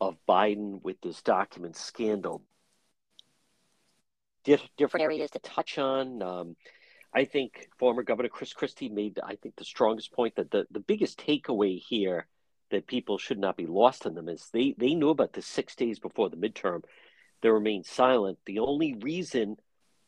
of 0.00 0.16
Biden 0.28 0.82
with 0.82 1.00
this 1.00 1.22
document 1.22 1.76
scandal. 1.76 2.42
Di- 4.44 4.70
different 4.76 5.04
areas 5.04 5.30
to 5.30 5.38
touch 5.38 5.78
on. 5.78 6.22
Um, 6.22 6.56
I 7.14 7.24
think 7.24 7.68
former 7.78 8.02
Governor 8.02 8.28
Chris 8.28 8.52
Christie 8.52 8.88
made, 8.88 9.20
I 9.22 9.36
think, 9.36 9.56
the 9.56 9.64
strongest 9.64 10.12
point 10.12 10.36
that 10.36 10.50
the, 10.50 10.66
the 10.70 10.80
biggest 10.80 11.18
takeaway 11.18 11.78
here 11.78 12.26
that 12.70 12.86
people 12.86 13.18
should 13.18 13.38
not 13.38 13.56
be 13.56 13.66
lost 13.66 14.06
in 14.06 14.14
them 14.14 14.28
is 14.28 14.48
they, 14.52 14.74
they 14.78 14.94
knew 14.94 15.10
about 15.10 15.34
this 15.34 15.46
six 15.46 15.76
days 15.76 15.98
before 15.98 16.30
the 16.30 16.36
midterm. 16.36 16.82
They 17.42 17.50
remained 17.50 17.86
silent. 17.86 18.38
The 18.46 18.60
only 18.60 18.94
reason 18.94 19.56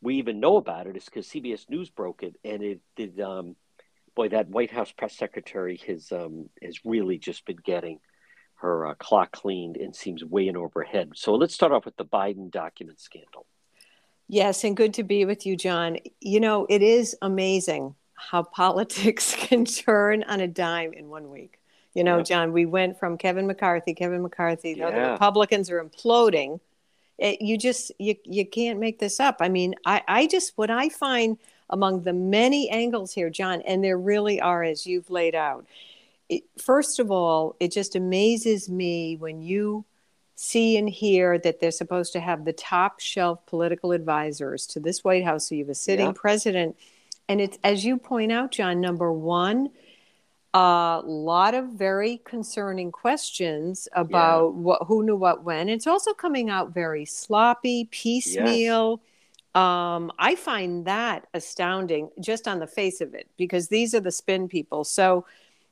we 0.01 0.17
even 0.17 0.41
know 0.41 0.57
about 0.57 0.87
it 0.87 0.97
is 0.97 1.05
because 1.05 1.27
CBS 1.29 1.69
News 1.69 1.91
broke 1.91 2.23
it, 2.23 2.37
and 2.45 2.63
it 2.63 2.81
did. 2.97 3.21
Um, 3.21 3.57
boy, 4.15 4.29
that 4.29 4.49
White 4.49 4.71
House 4.71 4.93
press 4.93 5.17
secretary 5.17 5.81
has 5.87 6.13
um, 6.13 6.49
has 6.63 6.79
really 6.85 7.19
just 7.19 7.45
been 7.45 7.57
getting 7.57 7.99
her 8.57 8.87
uh, 8.87 8.95
clock 8.95 9.33
cleaned 9.33 9.77
and 9.77 9.95
seems 9.95 10.25
way 10.25 10.47
in 10.47 10.57
over 10.57 10.81
her 10.81 10.85
head. 10.85 11.11
So 11.17 11.35
let's 11.35 11.55
start 11.55 11.73
off 11.73 11.85
with 11.85 11.97
the 11.97 12.05
Biden 12.05 12.51
document 12.51 13.01
scandal. 13.01 13.47
Yes, 14.29 14.65
and 14.65 14.77
good 14.77 14.95
to 14.95 15.03
be 15.03 15.25
with 15.25 15.45
you, 15.47 15.57
John. 15.57 15.99
You 16.21 16.41
know, 16.41 16.67
it 16.69 16.83
is 16.83 17.17
amazing 17.21 17.95
how 18.15 18.43
politics 18.63 19.37
can 19.39 19.65
turn 19.65 20.23
on 20.25 20.41
a 20.41 20.49
dime 20.49 20.93
in 20.93 21.09
one 21.09 21.31
week. 21.31 21.59
You 21.95 22.03
know, 22.03 22.17
Yep. 22.19 22.27
John, 22.27 22.53
we 22.53 22.67
went 22.67 22.99
from 22.99 23.17
Kevin 23.19 23.47
McCarthy, 23.47 23.95
Kevin 23.95 24.23
McCarthy, 24.23 24.75
know, 24.75 24.91
the 24.91 25.13
Republicans 25.13 25.71
are 25.71 25.83
imploding. 25.83 26.59
It, 27.19 27.41
you 27.41 27.57
just 27.57 27.93
you 27.99 28.17
you 28.25 28.45
can't 28.45 28.81
make 28.81 28.99
this 28.99 29.21
up. 29.21 29.37
I 29.41 29.49
mean, 29.49 29.77
I 29.87 30.03
I 30.09 30.27
just 30.27 30.53
what 30.57 30.71
I 30.71 30.89
find 30.89 31.39
among 31.71 32.03
the 32.03 32.13
many 32.13 32.69
angles 32.69 33.13
here, 33.15 33.31
John, 33.31 33.63
and 33.63 33.85
there 33.85 33.97
really 33.99 34.41
are 34.41 34.65
as 34.65 34.87
you've 34.87 35.11
laid 35.11 35.37
out. 35.37 35.67
It, 36.29 36.43
first 36.59 36.99
of 36.99 37.13
all, 37.13 37.55
it 37.61 37.71
just 37.71 37.95
amazes 37.95 38.69
me 38.69 39.17
when 39.17 39.43
you 39.43 39.85
see 40.35 40.77
and 40.77 40.89
hear 40.89 41.39
that 41.39 41.61
they're 41.61 41.71
supposed 41.71 42.13
to 42.13 42.21
have 42.21 42.45
the 42.45 42.53
top 42.53 43.01
shelf 43.01 43.45
political 43.47 43.93
advisors 43.93 44.67
to 44.69 44.81
this 44.81 45.05
White 45.05 45.25
House. 45.25 45.49
So 45.49 45.55
you 45.55 45.65
have 45.65 45.71
a 45.71 45.75
sitting 45.75 46.07
Yeah. 46.07 46.13
president. 46.15 46.77
And 47.29 47.41
it's, 47.41 47.59
as 47.63 47.85
you 47.85 47.97
point 47.97 48.33
out, 48.33 48.51
John, 48.51 48.81
number 48.81 49.13
one, 49.13 49.71
a 50.53 51.01
lot 51.05 51.55
of 51.55 51.71
very 51.71 52.19
concerning 52.25 52.93
questions 52.93 53.89
about 53.93 54.55
what, 54.55 54.83
who 54.87 55.03
knew 55.03 55.17
what 55.17 55.43
when. 55.43 55.69
It's 55.69 55.87
also 55.87 56.13
coming 56.13 56.51
out 56.51 56.75
very 56.75 57.05
sloppy, 57.05 57.87
piecemeal. 57.91 59.01
Um, 59.55 60.13
I 60.19 60.35
find 60.35 60.85
that 60.87 61.27
astounding 61.33 62.11
just 62.21 62.47
on 62.47 62.59
the 62.59 62.67
face 62.67 63.01
of 63.01 63.15
it 63.15 63.29
because 63.37 63.69
these 63.69 63.95
are 63.95 64.01
the 64.01 64.11
spin 64.13 64.49
people. 64.49 64.85
So 64.85 65.27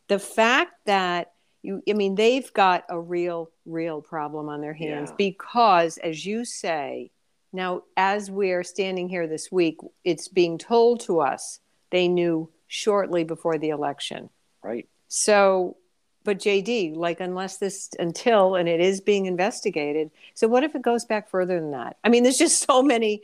the 0.08 0.18
fact 0.18 0.72
that 0.86 1.31
you, 1.62 1.82
I 1.88 1.92
mean, 1.92 2.14
they've 2.16 2.52
got 2.52 2.84
a 2.88 2.98
real, 2.98 3.50
real 3.66 4.00
problem 4.02 4.48
on 4.48 4.60
their 4.60 4.74
hands 4.74 5.10
Yeah. 5.10 5.16
because, 5.16 5.98
as 5.98 6.26
you 6.26 6.44
say, 6.44 7.10
Now, 7.52 7.82
as 7.96 8.30
we're 8.30 8.64
standing 8.64 9.08
here 9.10 9.26
this 9.26 9.52
week, 9.52 9.78
it's 10.04 10.28
being 10.28 10.56
told 10.56 11.00
to 11.00 11.20
us 11.20 11.60
they 11.90 12.08
knew 12.08 12.48
shortly 12.66 13.24
before 13.24 13.58
the 13.58 13.68
election. 13.68 14.30
Right. 14.64 14.88
So, 15.08 15.76
but 16.24 16.38
JD, 16.38 16.96
like, 16.96 17.20
unless 17.20 17.58
this, 17.58 17.90
until, 17.98 18.54
and 18.54 18.68
it 18.68 18.80
is 18.80 19.02
being 19.02 19.26
investigated. 19.26 20.10
So, 20.34 20.48
what 20.48 20.64
if 20.64 20.74
it 20.74 20.80
goes 20.80 21.04
back 21.04 21.28
further 21.28 21.60
than 21.60 21.72
that? 21.72 21.98
I 22.02 22.08
mean, 22.08 22.22
there's 22.22 22.38
just 22.38 22.66
so 22.66 22.82
many 22.82 23.22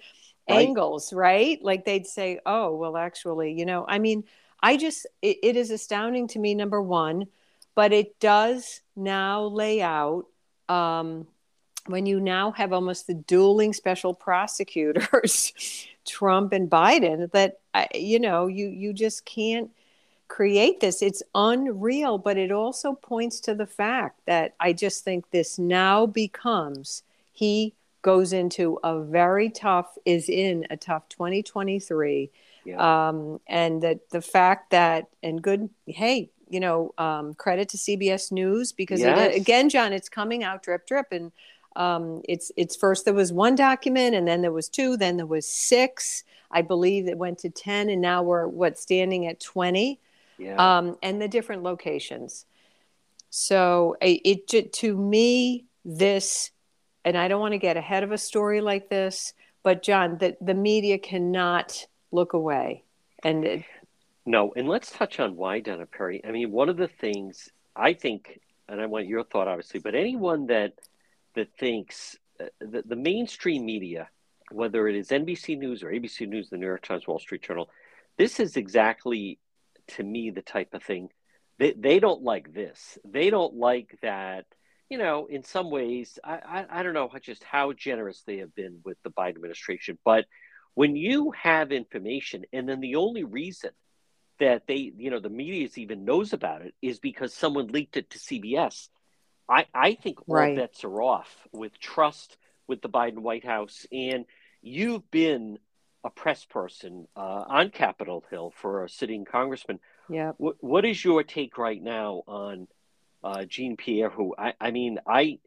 right. 0.49 0.67
angles, 0.67 1.11
right? 1.13 1.59
Like, 1.63 1.87
they'd 1.87 2.07
say, 2.07 2.41
oh, 2.45 2.77
well, 2.77 2.99
actually, 2.99 3.53
you 3.53 3.65
know, 3.65 3.87
I 3.89 3.99
mean, 3.99 4.25
I 4.63 4.77
just, 4.77 5.07
it, 5.23 5.39
it 5.43 5.57
is 5.57 5.71
astounding 5.71 6.29
to 6.29 6.39
me, 6.39 6.55
number 6.55 6.83
one, 6.83 7.29
but 7.79 7.93
it 7.93 8.19
does 8.19 8.81
now 8.97 9.45
lay 9.45 9.81
out 9.81 10.25
um, 10.69 11.29
when 11.87 12.07
you 12.07 12.19
now 12.19 12.51
have 12.51 12.73
almost 12.73 13.07
the 13.07 13.15
dueling 13.15 13.73
special 13.73 14.13
prosecutors, 14.13 15.53
Trump 16.05 16.53
and 16.53 16.69
Biden, 16.69 17.31
that 17.31 17.61
you 17.95 18.19
know 18.19 18.49
you 18.49 18.67
you 18.67 18.93
just 18.93 19.25
can't 19.25 19.71
create 20.27 20.81
this. 20.81 21.03
It's 21.03 21.23
unreal, 21.37 22.19
but 22.19 22.37
it 22.37 22.51
also 22.51 22.95
points 22.95 23.39
to 23.43 23.55
the 23.55 23.69
fact 23.69 24.23
that 24.27 24.57
I 24.59 24.73
just 24.73 25.05
think 25.05 25.31
this 25.31 25.57
now 25.57 26.05
becomes 26.05 27.05
he 27.31 27.75
goes 28.03 28.33
into 28.33 28.81
a 28.83 29.01
very 29.05 29.51
tough 29.51 29.97
is 30.05 30.29
in 30.29 30.67
a 30.71 30.77
tough 30.77 31.09
2023 31.11 32.29
yeah. 32.65 33.09
um, 33.09 33.39
and 33.47 33.83
that 33.83 34.11
the 34.11 34.21
fact 34.21 34.71
that 34.71 35.07
and 35.23 35.41
good 35.41 35.71
hey 35.87 36.31
you 36.51 36.61
know 36.61 36.93
um, 36.99 37.35
credit 37.35 37.69
to 37.69 37.77
cbs 37.77 38.33
news 38.33 38.73
because 38.73 39.01
yes. 39.01 39.35
it, 39.35 39.41
again 39.41 39.69
john 39.69 39.93
it's 39.93 40.09
coming 40.09 40.45
out 40.45 40.63
drip 40.63 40.87
drip 40.87 41.07
and 41.11 41.33
um, 41.77 42.23
it's 42.29 42.51
it's 42.57 42.75
first 42.75 43.05
there 43.05 43.15
was 43.15 43.33
one 43.33 43.55
document 43.55 44.15
and 44.15 44.27
then 44.27 44.43
there 44.43 44.53
was 44.53 44.69
two 44.69 44.97
then 44.97 45.17
there 45.17 45.27
was 45.27 45.47
six 45.47 46.25
i 46.51 46.63
believe 46.63 47.07
it 47.07 47.19
went 47.19 47.39
to 47.39 47.51
10 47.51 47.89
and 47.91 48.01
now 48.01 48.23
we're 48.23 48.47
what 48.47 48.79
standing 48.79 49.27
at 49.27 49.39
20 49.41 50.01
yeah. 50.39 50.79
um, 50.79 50.97
and 51.03 51.21
the 51.23 51.29
different 51.29 51.63
locations 51.63 52.47
so 53.31 53.97
it, 54.01 54.47
it 54.51 54.73
to 54.73 54.97
me 54.97 55.67
this 55.85 56.51
and 57.05 57.17
i 57.17 57.29
don't 57.29 57.41
want 57.41 57.53
to 57.53 57.59
get 57.59 57.77
ahead 57.77 58.03
of 58.03 58.11
a 58.11 58.19
story 58.19 58.61
like 58.61 58.89
this 58.89 59.35
but 59.63 59.83
john 59.83 60.19
the, 60.19 60.37
the 60.41 60.55
media 60.55 60.99
cannot 60.99 61.87
look 62.11 62.33
away 62.33 62.83
and 63.23 63.45
it, 63.45 63.65
no 64.29 64.53
and 64.57 64.69
let's 64.69 64.91
touch 64.91 65.19
on 65.21 65.37
why 65.37 65.61
donna 65.61 65.87
perry 65.87 66.21
i 66.25 66.31
mean 66.31 66.51
one 66.51 66.69
of 66.69 66.77
the 66.77 66.89
things 66.89 67.49
i 67.75 67.93
think 67.93 68.41
and 68.69 68.81
i 68.81 68.87
want 68.87 69.07
your 69.07 69.25
thought 69.25 69.49
obviously 69.49 69.81
but 69.81 69.95
anyone 69.95 70.47
that 70.47 70.73
that 71.35 71.57
thinks 71.59 72.17
uh, 72.41 72.47
the, 72.61 72.83
the 72.83 72.97
mainstream 72.97 73.65
media, 73.65 74.09
whether 74.51 74.89
it 74.89 74.97
is 74.97 75.09
NBC 75.09 75.59
News 75.59 75.83
or 75.83 75.91
ABC 75.91 76.29
News, 76.29 76.51
the 76.51 76.57
New 76.57 76.67
York 76.67 76.83
Times, 76.83 77.07
Wall 77.07 77.19
Street 77.19 77.43
Journal, 77.43 77.69
this 78.17 78.41
is 78.41 78.57
exactly 78.57 79.39
to 79.89 80.03
me 80.03 80.31
the 80.31 80.43
type 80.43 80.75
of 80.75 80.83
thing 80.83 81.09
they, 81.59 81.73
they 81.73 81.99
don't 81.99 82.23
like 82.23 82.53
this. 82.55 82.99
They 83.05 83.31
don't 83.31 83.55
like 83.55 83.99
that, 84.03 84.47
you 84.89 84.99
know, 84.99 85.27
in 85.27 85.43
some 85.43 85.71
ways, 85.71 86.19
I, 86.23 86.35
I, 86.35 86.67
I 86.81 86.83
don't 86.83 86.95
know 86.95 87.11
just 87.21 87.43
how 87.43 87.73
generous 87.73 88.23
they 88.27 88.39
have 88.39 88.55
been 88.55 88.81
with 88.85 88.97
the 89.03 89.11
Biden 89.11 89.37
administration, 89.37 89.99
but 90.05 90.27
when 90.75 90.95
you 90.95 91.33
have 91.33 91.73
information 91.73 92.45
and 92.53 92.69
then 92.69 92.81
the 92.81 92.97
only 92.97 93.25
reason 93.25 93.71
that 94.41 94.67
they, 94.67 94.93
you 94.97 95.11
know, 95.11 95.21
the 95.21 95.29
media 95.29 95.69
even 95.77 96.05
knows 96.05 96.33
about 96.33 96.63
it 96.63 96.75
is 96.81 96.99
because 96.99 97.35
someone 97.35 97.69
leaked 97.69 97.97
it 97.97 98.11
to 98.11 98.19
CBS 98.19 98.89
I, 99.49 99.67
I 99.73 99.95
think 99.95 100.19
all 100.29 100.37
right. 100.37 100.57
bets 100.57 100.85
are 100.85 101.03
off 101.03 101.49
with 101.53 101.79
trust 101.79 102.37
with 102.67 102.83
the 102.83 102.89
Biden 102.89 103.21
White 103.21 103.47
House. 103.47 103.87
And 103.91 104.27
you've 104.61 105.11
been 105.11 105.59
a 106.05 106.11
press 106.11 106.45
person 106.45 107.07
uh, 107.17 107.45
on 107.49 107.71
Capitol 107.71 108.25
Hill 108.31 108.53
for 108.55 108.85
a 108.85 108.89
sitting 108.89 109.25
congressman. 109.25 109.81
Yeah. 110.11 110.33
W- 110.39 110.57
what 110.61 110.85
is 110.85 111.03
your 111.03 111.23
take 111.23 111.57
right 111.57 111.83
now 111.83 112.23
on 112.27 112.69
uh, 113.25 113.45
Jean 113.47 113.77
Pierre? 113.77 114.11
Who 114.11 114.35
I, 114.39 114.53
I 114.61 114.71
mean, 114.71 114.99
I, 115.07 115.39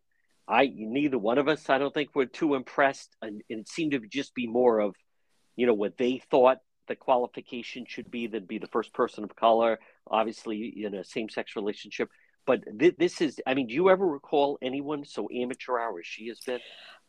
I 0.48 0.72
neither 0.76 1.20
one 1.20 1.38
of 1.38 1.48
us, 1.48 1.70
I 1.70 1.78
don't 1.78 1.94
think, 1.94 2.10
we're 2.16 2.26
too 2.26 2.56
impressed, 2.56 3.16
and, 3.22 3.44
and 3.50 3.60
it 3.62 3.70
seemed 3.70 3.92
to 3.92 4.00
just 4.00 4.34
be 4.34 4.48
more 4.48 4.80
of, 4.80 4.96
you 5.56 5.68
know, 5.68 5.76
what 5.76 5.98
they 5.98 6.22
thought 6.32 6.58
the 6.88 6.96
qualification 6.96 7.86
should 7.88 8.10
be. 8.12 8.28
That 8.28 8.48
be 8.48 8.58
the 8.58 8.68
first 8.68 8.94
person 8.94 9.24
of 9.24 9.36
color, 9.36 9.80
obviously 10.10 10.84
in 10.84 10.96
a 10.96 11.04
same-sex 11.04 11.56
relationship 11.56 12.10
but 12.46 12.64
th- 12.80 12.96
this 12.98 13.22
is 13.22 13.40
i 13.48 13.54
mean 13.54 13.68
do 13.68 13.74
you 13.74 13.90
ever 13.90 14.08
recall 14.08 14.58
anyone 14.62 15.06
so 15.06 15.28
amateur 15.34 15.80
hour 15.80 16.00
as 16.00 16.06
she 16.06 16.28
has 16.28 16.40
been 16.40 16.60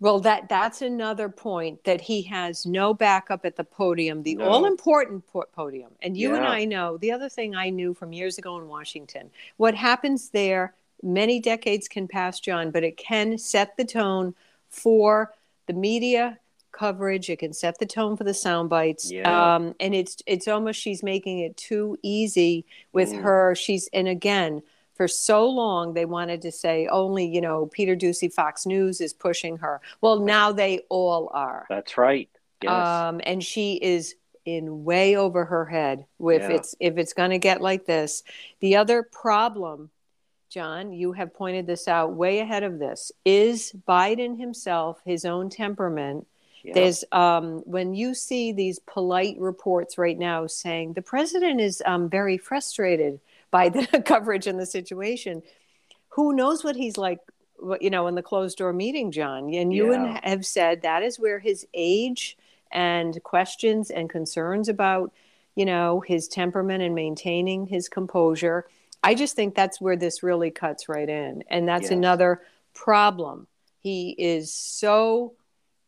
well 0.01 0.21
that 0.21 0.49
that's 0.49 0.83
another 0.83 1.29
point 1.29 1.83
that 1.85 2.01
he 2.01 2.23
has 2.23 2.67
no 2.67 2.93
backup 2.93 3.45
at 3.45 3.57
the 3.57 3.65
podium 3.65 4.23
the 4.23 4.35
no. 4.35 4.45
all 4.45 4.65
important 4.67 5.27
po- 5.27 5.45
podium 5.55 5.91
and 6.03 6.17
you 6.17 6.31
yeah. 6.31 6.37
and 6.37 6.47
i 6.47 6.65
know 6.65 6.97
the 6.99 7.11
other 7.11 7.29
thing 7.29 7.55
i 7.55 7.69
knew 7.71 7.95
from 7.95 8.13
years 8.13 8.39
ago 8.39 8.59
in 8.59 8.69
washington 8.69 9.31
what 9.57 9.75
happens 9.75 10.31
there 10.31 10.75
many 11.03 11.41
decades 11.41 11.89
can 11.89 12.07
pass 12.07 12.41
john 12.41 12.71
but 12.71 12.85
it 12.85 12.97
can 12.97 13.39
set 13.39 13.77
the 13.77 13.85
tone 13.85 14.35
for 14.69 15.33
the 15.67 15.73
media 15.73 16.39
coverage 16.73 17.29
it 17.29 17.39
can 17.39 17.53
set 17.53 17.79
the 17.79 17.87
tone 17.87 18.17
for 18.17 18.25
the 18.25 18.35
sound 18.35 18.69
bites 18.69 19.11
yeah. 19.11 19.55
um, 19.55 19.75
and 19.79 19.95
it's 19.95 20.17
it's 20.27 20.49
almost 20.49 20.81
she's 20.81 21.03
making 21.03 21.39
it 21.41 21.57
too 21.57 21.97
easy 22.03 22.65
with 22.93 23.13
mm. 23.13 23.23
her 23.23 23.55
she's 23.55 23.89
and 23.93 24.09
again 24.09 24.63
for 24.95 25.07
so 25.07 25.49
long 25.49 25.95
they 25.95 26.05
wanted 26.05 26.41
to 26.43 26.51
say 26.51 26.87
only 26.89 27.27
you 27.27 27.41
know 27.41 27.67
peter 27.67 27.95
doocy 27.95 28.33
fox 28.33 28.67
news 28.67 29.01
is 29.01 29.13
pushing 29.13 29.59
her 29.59 29.81
well 30.01 30.19
now 30.19 30.51
they 30.51 30.81
all 30.89 31.31
are 31.33 31.67
that's 31.69 31.99
right 31.99 32.31
yes. 32.63 32.73
um, 32.73 33.21
and 33.25 33.45
she 33.45 33.75
is 33.75 34.15
in 34.45 34.85
way 34.85 35.15
over 35.15 35.45
her 35.45 35.65
head 35.65 36.05
if 36.21 36.43
yeah. 36.43 36.49
it's 36.49 36.75
if 36.81 36.97
it's 36.99 37.13
going 37.13 37.31
to 37.31 37.39
get 37.39 37.61
like 37.61 37.85
this 37.85 38.23
the 38.61 38.77
other 38.77 39.03
problem 39.03 39.91
john 40.49 40.93
you 40.93 41.13
have 41.13 41.33
pointed 41.33 41.67
this 41.67 41.87
out 41.87 42.15
way 42.15 42.41
ahead 42.41 42.63
of 42.63 42.79
this 42.79 43.13
is 43.25 43.73
biden 43.87 44.39
himself 44.39 45.01
his 45.05 45.25
own 45.25 45.49
temperament 45.49 46.27
yeah. 46.62 46.75
There's 46.75 47.05
um, 47.12 47.62
when 47.64 47.94
you 47.94 48.14
see 48.14 48.53
these 48.53 48.79
polite 48.79 49.37
reports 49.38 49.98
right 49.98 50.18
now 50.18 50.46
saying 50.46 50.92
the 50.92 51.03
president 51.03 51.61
is 51.61 51.83
um, 51.85 52.09
very 52.09 52.38
frustrated 52.38 53.20
by 53.51 53.68
the 53.68 54.03
coverage 54.07 54.46
and 54.46 54.59
the 54.59 54.66
situation. 54.66 55.42
Who 56.11 56.35
knows 56.35 56.62
what 56.62 56.77
he's 56.77 56.96
like, 56.96 57.18
you 57.81 57.90
know, 57.90 58.07
in 58.07 58.14
the 58.14 58.22
closed 58.22 58.59
door 58.59 58.72
meeting, 58.72 59.12
John? 59.12 59.53
And 59.55 59.72
you 59.72 59.92
yeah. 59.92 60.20
have 60.22 60.44
said 60.44 60.83
that 60.83 61.03
is 61.03 61.18
where 61.18 61.38
his 61.38 61.66
age 61.75 62.37
and 62.70 63.22
questions 63.22 63.90
and 63.90 64.09
concerns 64.09 64.68
about, 64.68 65.12
you 65.55 65.64
know, 65.64 66.01
his 66.01 66.29
temperament 66.29 66.83
and 66.83 66.94
maintaining 66.94 67.66
his 67.66 67.88
composure. 67.88 68.66
I 69.03 69.14
just 69.14 69.37
think 69.37 69.55
that's 69.55 69.81
where 69.81 69.96
this 69.96 70.22
really 70.22 70.51
cuts 70.51 70.88
right 70.88 71.09
in. 71.09 71.44
And 71.48 71.68
that's 71.68 71.85
yes. 71.85 71.92
another 71.92 72.42
problem. 72.75 73.46
He 73.81 74.11
is 74.11 74.53
so, 74.53 75.35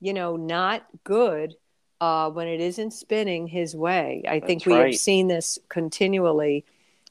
you 0.04 0.12
know, 0.12 0.36
not 0.36 0.86
good 1.04 1.54
uh, 2.00 2.30
when 2.30 2.48
it 2.48 2.60
isn't 2.60 2.92
spinning 2.92 3.46
his 3.46 3.74
way. 3.74 4.22
I 4.28 4.38
that's 4.38 4.46
think 4.46 4.66
we 4.66 4.74
right. 4.74 4.92
have 4.92 5.00
seen 5.00 5.28
this 5.28 5.58
continually 5.68 6.64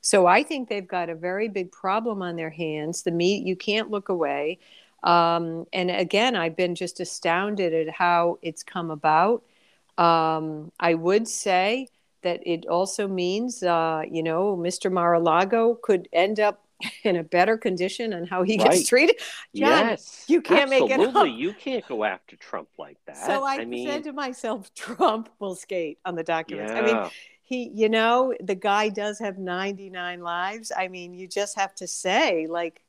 so 0.03 0.27
I 0.27 0.43
think 0.43 0.67
they've 0.67 0.87
got 0.87 1.09
a 1.09 1.15
very 1.15 1.47
big 1.47 1.71
problem 1.71 2.21
on 2.21 2.35
their 2.35 2.49
hands. 2.49 3.03
The 3.03 3.11
meat, 3.11 3.45
you 3.45 3.55
can't 3.55 3.89
look 3.89 4.09
away. 4.09 4.59
Um, 5.01 5.65
and 5.71 5.89
again, 5.89 6.35
I've 6.35 6.57
been 6.57 6.75
just 6.75 6.99
astounded 6.99 7.73
at 7.73 7.89
how 7.89 8.37
it's 8.41 8.63
come 8.63 8.91
about. 8.91 9.43
Um, 9.97 10.73
I 10.77 10.95
would 10.95 11.29
say 11.29 11.87
that 12.21 12.41
it 12.45 12.67
also 12.67 13.07
means, 13.07 13.63
uh, 13.63 14.01
you 14.11 14.23
know, 14.23 14.57
Mr. 14.57 14.91
Mar-a-Lago 14.91 15.75
could 15.75 16.09
end 16.11 16.41
up 16.41 16.61
in 17.03 17.17
a 17.17 17.23
better 17.23 17.57
condition 17.57 18.13
and 18.13 18.27
how 18.27 18.43
he 18.43 18.57
right. 18.57 18.71
gets 18.71 18.87
treated. 18.87 19.17
John, 19.55 19.87
yes, 19.87 20.25
you 20.27 20.41
can't 20.41 20.71
absolutely. 20.71 20.97
make 20.97 21.09
it 21.09 21.15
up. 21.15 21.27
You 21.27 21.53
can't 21.53 21.87
go 21.87 22.03
after 22.03 22.35
Trump 22.35 22.69
like 22.77 22.97
that. 23.05 23.17
So 23.17 23.43
I, 23.43 23.61
I 23.61 23.65
mean... 23.65 23.87
said 23.87 24.03
to 24.05 24.13
myself, 24.13 24.73
Trump 24.75 25.29
will 25.39 25.55
skate 25.55 25.99
on 26.05 26.15
the 26.15 26.23
documents. 26.23 26.73
Yeah. 26.73 26.79
I 26.79 26.85
mean, 26.85 27.11
he 27.43 27.69
you 27.73 27.89
know 27.89 28.33
the 28.39 28.55
guy 28.55 28.89
does 28.89 29.19
have 29.19 29.37
99 29.37 30.21
lives 30.21 30.71
i 30.75 30.87
mean 30.87 31.13
you 31.13 31.27
just 31.27 31.57
have 31.57 31.75
to 31.75 31.85
say 31.85 32.47
like 32.47 32.81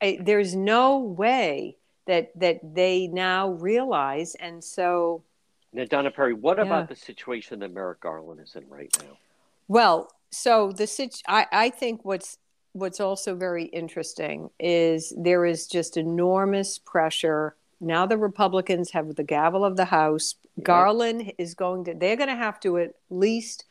I, 0.00 0.18
there's 0.22 0.54
no 0.54 0.98
way 0.98 1.76
that 2.06 2.30
that 2.38 2.60
they 2.62 3.08
now 3.08 3.50
realize 3.50 4.36
and 4.36 4.62
so 4.62 5.24
now 5.72 5.84
donna 5.86 6.12
perry 6.12 6.34
what 6.34 6.58
yeah. 6.58 6.64
about 6.64 6.88
the 6.88 6.94
situation 6.94 7.58
that 7.58 7.74
merrick 7.74 8.00
garland 8.00 8.40
is 8.40 8.54
in 8.54 8.68
right 8.68 8.96
now 9.00 9.18
well 9.66 10.12
so 10.30 10.72
the 10.72 11.22
I, 11.26 11.46
I 11.50 11.70
think 11.70 12.04
what's 12.04 12.38
what's 12.76 13.00
also 13.00 13.34
very 13.34 13.64
interesting 13.64 14.50
is 14.58 15.12
there 15.16 15.44
is 15.44 15.66
just 15.66 15.96
enormous 15.96 16.78
pressure 16.78 17.56
now 17.80 18.06
the 18.06 18.18
republicans 18.18 18.90
have 18.90 19.14
the 19.16 19.24
gavel 19.24 19.64
of 19.64 19.76
the 19.76 19.84
house 19.86 20.34
garland 20.62 21.32
is 21.38 21.54
going 21.54 21.84
to 21.84 21.94
they're 21.94 22.16
going 22.16 22.28
to 22.28 22.36
have 22.36 22.60
to 22.60 22.78
at 22.78 22.94
least 23.10 23.64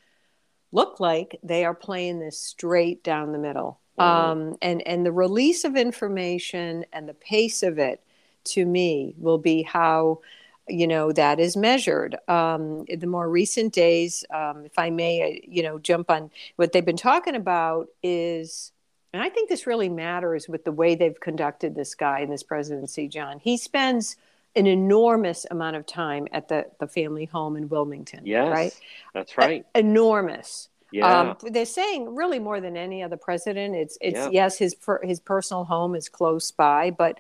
look 0.76 1.00
like 1.00 1.40
they 1.42 1.64
are 1.64 1.74
playing 1.74 2.20
this 2.20 2.38
straight 2.40 3.04
down 3.04 3.32
the 3.32 3.40
middle. 3.40 3.80
Mm-hmm. 3.98 4.30
Um, 4.52 4.58
and 4.62 4.86
and 4.86 5.06
the 5.06 5.12
release 5.12 5.64
of 5.64 5.78
information 5.78 6.86
and 6.92 7.08
the 7.08 7.14
pace 7.14 7.64
of 7.64 7.80
it, 7.80 8.04
to 8.46 8.66
me, 8.66 9.16
will 9.18 9.38
be 9.38 9.64
how 9.64 10.20
you 10.68 10.86
know 10.86 11.12
that 11.14 11.40
is 11.40 11.56
measured 11.56 12.18
um, 12.28 12.84
in 12.88 13.00
the 13.00 13.08
more 13.08 13.30
recent 13.30 13.72
days 13.72 14.26
um, 14.34 14.66
if 14.66 14.80
i 14.80 14.90
may 14.90 15.22
uh, 15.22 15.40
you 15.48 15.62
know 15.62 15.78
jump 15.78 16.10
on 16.10 16.32
what 16.56 16.72
they've 16.72 16.84
been 16.84 16.98
talking 16.98 17.36
about 17.36 17.86
is 18.02 18.72
and 19.16 19.24
i 19.24 19.30
think 19.30 19.50
this 19.50 19.66
really 19.66 19.90
matters 19.90 20.48
with 20.48 20.64
the 20.66 20.72
way 20.72 20.94
they've 20.96 21.20
conducted 21.20 21.74
this 21.74 21.96
guy 21.96 22.20
in 22.20 22.30
this 22.30 22.44
presidency 22.44 23.08
john. 23.08 23.40
He 23.40 23.58
spends 23.58 24.16
an 24.56 24.68
enormous 24.68 25.46
amount 25.52 25.76
of 25.76 25.86
time 25.86 26.28
at 26.32 26.48
the, 26.48 26.66
the 26.80 26.88
family 26.88 27.26
home 27.26 27.56
in 27.58 27.68
wilmington 27.70 28.22
yes 28.26 28.52
right? 28.52 28.80
that's 29.14 29.38
right. 29.38 29.66
A- 29.74 29.80
enormous. 29.80 30.70
Yeah. 30.92 31.22
um, 31.32 31.38
they're 31.52 31.66
saying 31.66 32.16
really 32.16 32.40
more 32.40 32.62
than 32.62 32.78
any 32.78 33.04
other 33.04 33.18
president. 33.18 33.76
It's 33.76 33.98
it's 34.00 34.16
Yeah. 34.18 34.30
yes 34.32 34.58
his 34.58 34.76
per, 34.76 35.02
his 35.04 35.20
personal 35.20 35.66
home 35.66 35.96
is 35.96 36.08
close 36.08 36.52
by 36.52 36.92
but 36.92 37.20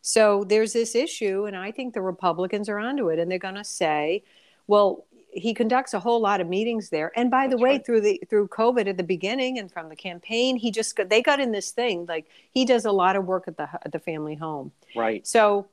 so 0.00 0.44
there's 0.44 0.72
this 0.72 0.94
issue, 0.94 1.44
and 1.46 1.56
I 1.56 1.70
think 1.72 1.92
the 1.92 2.00
Republicans 2.00 2.68
are 2.68 2.78
onto 2.78 3.08
it, 3.08 3.18
and 3.18 3.30
they're 3.30 3.38
going 3.38 3.56
to 3.56 3.64
say, 3.64 4.22
well, 4.66 5.04
he 5.38 5.54
conducts 5.54 5.94
a 5.94 6.00
whole 6.00 6.20
lot 6.20 6.40
of 6.40 6.48
meetings 6.48 6.90
there. 6.90 7.12
And 7.16 7.30
by 7.30 7.46
the 7.46 7.50
That's 7.56 7.62
way, 7.62 7.70
right. 7.70 7.86
through 7.86 8.00
the 8.02 8.22
through 8.28 8.48
COVID 8.48 8.88
at 8.88 8.96
the 8.96 9.02
beginning 9.02 9.58
and 9.58 9.70
from 9.70 9.88
the 9.88 9.96
campaign, 9.96 10.56
he 10.56 10.70
just 10.70 10.96
got, 10.96 11.08
they 11.08 11.22
got 11.22 11.40
in 11.40 11.52
this 11.52 11.70
thing 11.70 12.06
like 12.06 12.26
he 12.50 12.64
does 12.64 12.84
a 12.84 12.92
lot 12.92 13.16
of 13.16 13.24
work 13.24 13.48
at 13.48 13.56
the 13.56 13.68
at 13.84 13.92
the 13.92 13.98
family 13.98 14.34
home. 14.34 14.72
right 14.94 15.26
So 15.26 15.68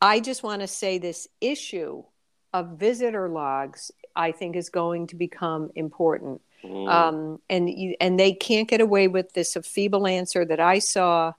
I 0.00 0.20
just 0.20 0.42
want 0.42 0.62
to 0.62 0.66
say 0.66 0.98
this 0.98 1.28
issue 1.40 2.04
of 2.52 2.78
visitor 2.78 3.28
logs, 3.28 3.90
I 4.16 4.32
think, 4.32 4.56
is 4.56 4.70
going 4.70 5.08
to 5.08 5.16
become 5.16 5.70
important. 5.74 6.40
Mm. 6.64 6.88
Um, 6.88 7.40
and 7.48 7.68
you, 7.68 7.94
and 8.00 8.18
they 8.18 8.32
can't 8.32 8.68
get 8.68 8.80
away 8.80 9.08
with 9.08 9.32
this 9.32 9.56
feeble 9.62 10.06
answer 10.06 10.44
that 10.44 10.60
I 10.60 10.78
saw, 10.78 11.34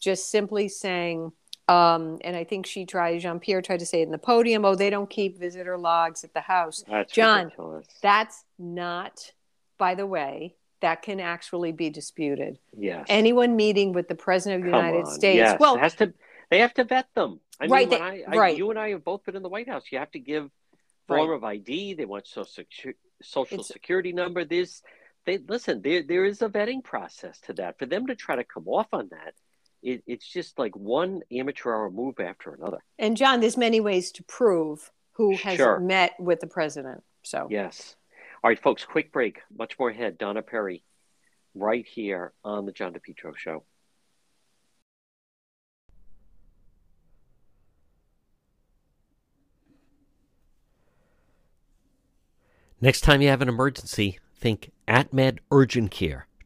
just 0.00 0.30
simply 0.30 0.68
saying. 0.68 1.32
Um, 1.68 2.18
and 2.22 2.34
I 2.34 2.44
think 2.44 2.66
she 2.66 2.86
tried. 2.86 3.18
Jean 3.20 3.38
Pierre 3.40 3.60
tried 3.62 3.80
to 3.80 3.86
say 3.86 4.00
it 4.00 4.04
in 4.04 4.10
the 4.10 4.18
podium. 4.18 4.64
Oh, 4.64 4.74
they 4.74 4.90
don't 4.90 5.10
keep 5.10 5.38
visitor 5.38 5.76
logs 5.76 6.24
at 6.24 6.32
the 6.32 6.40
house. 6.40 6.82
that's 6.88 7.12
John, 7.12 7.44
ridiculous 7.44 7.86
That's 8.02 8.44
not, 8.58 9.32
by 9.76 9.94
the 9.94 10.06
way, 10.06 10.54
that 10.80 11.02
can 11.02 11.20
actually 11.20 11.72
be 11.72 11.90
disputed. 11.90 12.58
yes 12.76 13.04
Anyone 13.08 13.56
meeting 13.56 13.92
with 13.92 14.08
the 14.08 14.14
president 14.14 14.62
of 14.62 14.66
the 14.66 14.70
Come 14.72 14.86
United 14.86 15.06
on. 15.06 15.12
States, 15.12 15.36
Yes, 15.36 15.60
well, 15.60 15.76
it 15.76 15.80
has 15.80 15.94
to. 15.96 16.14
They 16.50 16.60
have 16.60 16.72
to 16.74 16.84
vet 16.84 17.08
them. 17.14 17.40
I 17.60 17.66
Right, 17.66 17.90
when 17.90 17.98
they- 17.98 18.04
I, 18.04 18.24
I, 18.28 18.36
right. 18.36 18.56
you 18.56 18.70
and 18.70 18.78
I 18.78 18.90
have 18.90 19.04
both 19.04 19.24
been 19.24 19.36
in 19.36 19.42
the 19.42 19.48
White 19.50 19.68
House. 19.68 19.84
You 19.92 19.98
have 19.98 20.10
to 20.12 20.18
give 20.20 20.50
form 21.06 21.28
Right. 21.28 21.36
of 21.36 21.44
ID. 21.44 21.94
They 21.94 22.06
want 22.06 22.26
social 22.26 22.64
secu- 22.64 22.94
social 23.20 23.56
It's- 23.60 23.68
security 23.68 24.12
number. 24.12 24.44
There's, 24.46 24.82
they 25.26 25.36
listen. 25.38 25.82
There 25.82 26.02
there 26.02 26.24
is 26.24 26.40
a 26.40 26.48
vetting 26.48 26.82
process 26.82 27.38
to 27.40 27.52
that. 27.54 27.78
For 27.78 27.84
them 27.84 28.06
to 28.06 28.14
try 28.14 28.36
to 28.36 28.44
come 28.44 28.66
off 28.68 28.86
on 28.92 29.08
that, 29.10 29.34
it, 29.82 30.02
it's 30.06 30.26
just 30.26 30.58
like 30.58 30.74
one 30.76 31.22
amateur 31.30 31.72
hour 31.72 31.90
move 31.90 32.18
after 32.20 32.52
another. 32.54 32.78
and 32.98 33.16
John, 33.16 33.40
there's 33.40 33.56
many 33.56 33.80
ways 33.80 34.10
to 34.12 34.22
prove 34.24 34.90
who 35.12 35.36
has 35.36 35.56
Sure. 35.56 35.80
met 35.80 36.12
with 36.18 36.40
the 36.40 36.46
president. 36.46 37.02
So 37.22 37.46
Yes. 37.50 37.96
All 38.42 38.50
right, 38.50 38.58
folks. 38.62 38.84
Quick 38.84 39.12
break. 39.12 39.40
Much 39.56 39.78
more 39.78 39.90
ahead. 39.90 40.16
Donna 40.18 40.42
Perry, 40.42 40.84
right 41.54 41.84
here 41.86 42.32
on 42.44 42.66
the 42.66 42.72
John 42.72 42.92
DePetro 42.94 43.36
Show. 43.36 43.64
Next 52.80 53.00
time 53.00 53.20
you 53.20 53.28
have 53.28 53.42
an 53.42 53.48
emergency, 53.48 54.18
think 54.36 54.70
AtMed 54.86 55.38
Urgent 55.50 55.90
Care. 55.90 56.26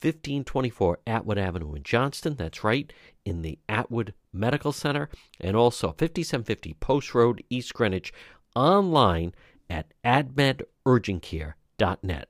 1524 0.00 1.00
Atwood 1.06 1.38
Avenue 1.38 1.74
in 1.74 1.82
Johnston. 1.82 2.36
That's 2.36 2.62
right, 2.62 2.92
in 3.24 3.42
the 3.42 3.58
Atwood 3.68 4.14
Medical 4.32 4.72
Center. 4.72 5.08
And 5.40 5.56
also 5.56 5.88
5750 5.88 6.74
Post 6.74 7.14
Road, 7.14 7.42
East 7.50 7.74
Greenwich. 7.74 8.12
Online 8.54 9.34
at 9.70 9.92
admedurgentcare.net. 10.04 12.28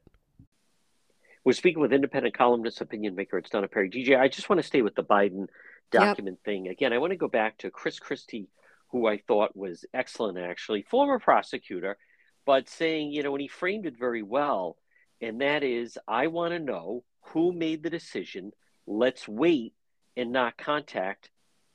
We're 1.44 1.52
speaking 1.52 1.80
with 1.80 1.92
independent 1.92 2.36
columnist, 2.36 2.80
opinion 2.80 3.14
maker. 3.14 3.38
It's 3.38 3.50
Donna 3.50 3.68
Perry. 3.68 3.88
DJ, 3.88 4.18
I 4.18 4.28
just 4.28 4.50
want 4.50 4.60
to 4.60 4.66
stay 4.66 4.82
with 4.82 4.94
the 4.94 5.02
Biden 5.02 5.46
document 5.90 6.38
thing. 6.44 6.68
Again, 6.68 6.92
I 6.92 6.98
want 6.98 7.12
to 7.12 7.16
go 7.16 7.28
back 7.28 7.58
to 7.58 7.70
Chris 7.70 7.98
Christie, 7.98 8.50
who 8.90 9.06
I 9.06 9.18
thought 9.18 9.56
was 9.56 9.84
excellent, 9.94 10.38
actually, 10.38 10.82
former 10.82 11.18
prosecutor, 11.18 11.96
but 12.44 12.68
saying, 12.68 13.12
you 13.12 13.22
know, 13.22 13.34
and 13.34 13.40
he 13.40 13.48
framed 13.48 13.86
it 13.86 13.98
very 13.98 14.22
well. 14.22 14.76
And 15.20 15.40
that 15.40 15.62
is, 15.62 15.96
I 16.06 16.26
want 16.26 16.52
to 16.52 16.58
know 16.58 17.04
who 17.32 17.52
made 17.52 17.82
the 17.82 17.90
decision. 17.90 18.52
Let's 18.86 19.28
wait 19.28 19.74
and 20.16 20.32
not 20.32 20.58
contact 20.58 21.30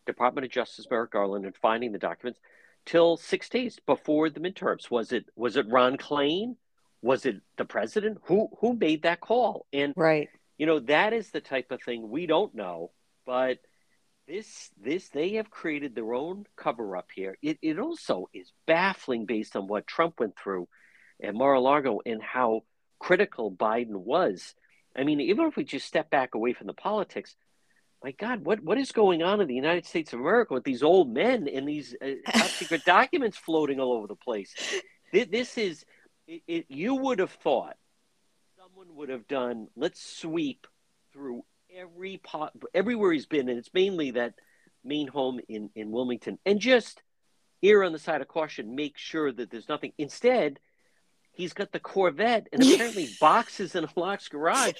Department 0.06 0.46
of 0.46 0.52
Justice 0.52 0.88
Merrick 0.89 1.12
Garland 1.12 1.46
and 1.46 1.56
finding 1.56 1.92
the 1.92 2.00
documents 2.00 2.39
till 2.86 3.18
six 3.18 3.50
days 3.50 3.80
before 3.86 4.30
the 4.30 4.39
midterms. 4.39 4.92
Was 4.92 5.12
it 5.12 5.26
was 5.36 5.56
it 5.56 5.70
Ron 5.70 5.98
Klain? 5.98 6.56
Was 7.02 7.26
it 7.26 7.42
the 7.58 7.66
president? 7.66 8.20
Who 8.26 8.50
who 8.60 8.74
made 8.74 9.04
that 9.04 9.22
call? 9.22 9.66
And 9.72 9.94
right. 9.96 10.30
you 10.58 10.66
know 10.66 10.80
that 10.80 11.13
is 11.13 11.32
the 11.32 11.42
type 11.42 11.72
of 11.72 11.82
thing 11.82 12.10
we 12.10 12.26
don't 12.26 12.54
know, 12.56 12.92
but 13.26 13.60
this 14.28 14.70
this 14.82 15.10
they 15.10 15.34
have 15.34 15.50
created 15.50 15.96
their 15.96 16.13
own 16.13 16.46
cover 16.56 16.96
up 16.98 17.10
here. 17.13 17.38
It 17.42 17.60
it 17.62 17.80
also 17.80 18.30
is 18.34 18.52
baffling 18.66 19.26
based 19.26 19.56
on 19.56 19.68
what 19.68 19.88
Trump 19.88 20.20
went 20.20 20.38
through 20.38 20.68
at 21.22 21.36
Mar-a-Lago 21.36 22.02
and 22.06 22.22
how 22.22 22.62
critical 23.00 23.52
Biden 23.52 23.96
was. 23.96 24.56
I 24.95 25.03
mean, 25.03 25.21
even 25.21 25.47
if 25.47 25.56
we 25.56 25.63
just 25.63 25.88
step 25.88 26.10
back 26.10 26.36
away 26.36 26.53
from 26.53 26.67
the 26.67 26.73
politics, 26.73 27.36
my 28.03 28.12
God, 28.12 28.45
what, 28.45 28.62
what 28.62 28.77
is 28.77 28.91
going 28.91 29.23
on 29.23 29.41
in 29.41 29.47
the 29.47 29.56
United 29.56 29.86
States 29.86 30.13
of 30.13 30.19
America 30.19 30.53
with 30.53 30.63
these 30.63 30.84
old 30.84 31.12
men 31.12 31.47
and 31.47 31.67
these 31.67 31.95
uh, 32.01 32.12
top 32.32 32.47
secret 32.47 32.84
documents 32.86 33.38
floating 33.38 33.79
all 33.79 33.93
over 33.93 34.08
the 34.08 34.15
place? 34.15 34.53
This, 35.12 35.58
is, 35.58 35.86
it, 36.27 36.41
it, 36.47 36.65
you 36.69 36.95
would 36.95 37.19
have 37.19 37.32
thought 37.32 37.77
someone 38.58 38.95
would 38.95 39.10
have 39.10 39.27
done, 39.27 39.67
let's 39.75 40.03
sweep 40.19 40.67
through 41.13 41.43
every 41.75 42.17
pot, 42.17 42.53
everywhere 42.73 43.12
he's 43.12 43.25
been, 43.25 43.49
and 43.49 43.58
it's 43.58 43.73
mainly 43.73 44.12
that 44.12 44.34
main 44.84 45.08
home 45.08 45.39
in, 45.47 45.69
in 45.75 45.91
Wilmington, 45.91 46.39
and 46.45 46.60
just 46.60 47.01
err 47.62 47.84
on 47.84 47.93
the 47.93 47.99
side 47.99 48.21
of 48.21 48.27
caution, 48.27 48.75
make 48.75 48.97
sure 48.97 49.32
that 49.32 49.49
there's 49.49 49.69
nothing. 49.69 49.93
Instead, 49.97 50.60
he's 51.34 51.54
got 51.54 51.72
the 51.72 51.80
Corvette 51.80 52.48
and 52.54 52.63
apparently 52.74 53.10
boxes 53.19 53.76
in 53.76 53.84
a 53.84 53.89
lock's 53.96 54.28
garage 54.28 54.74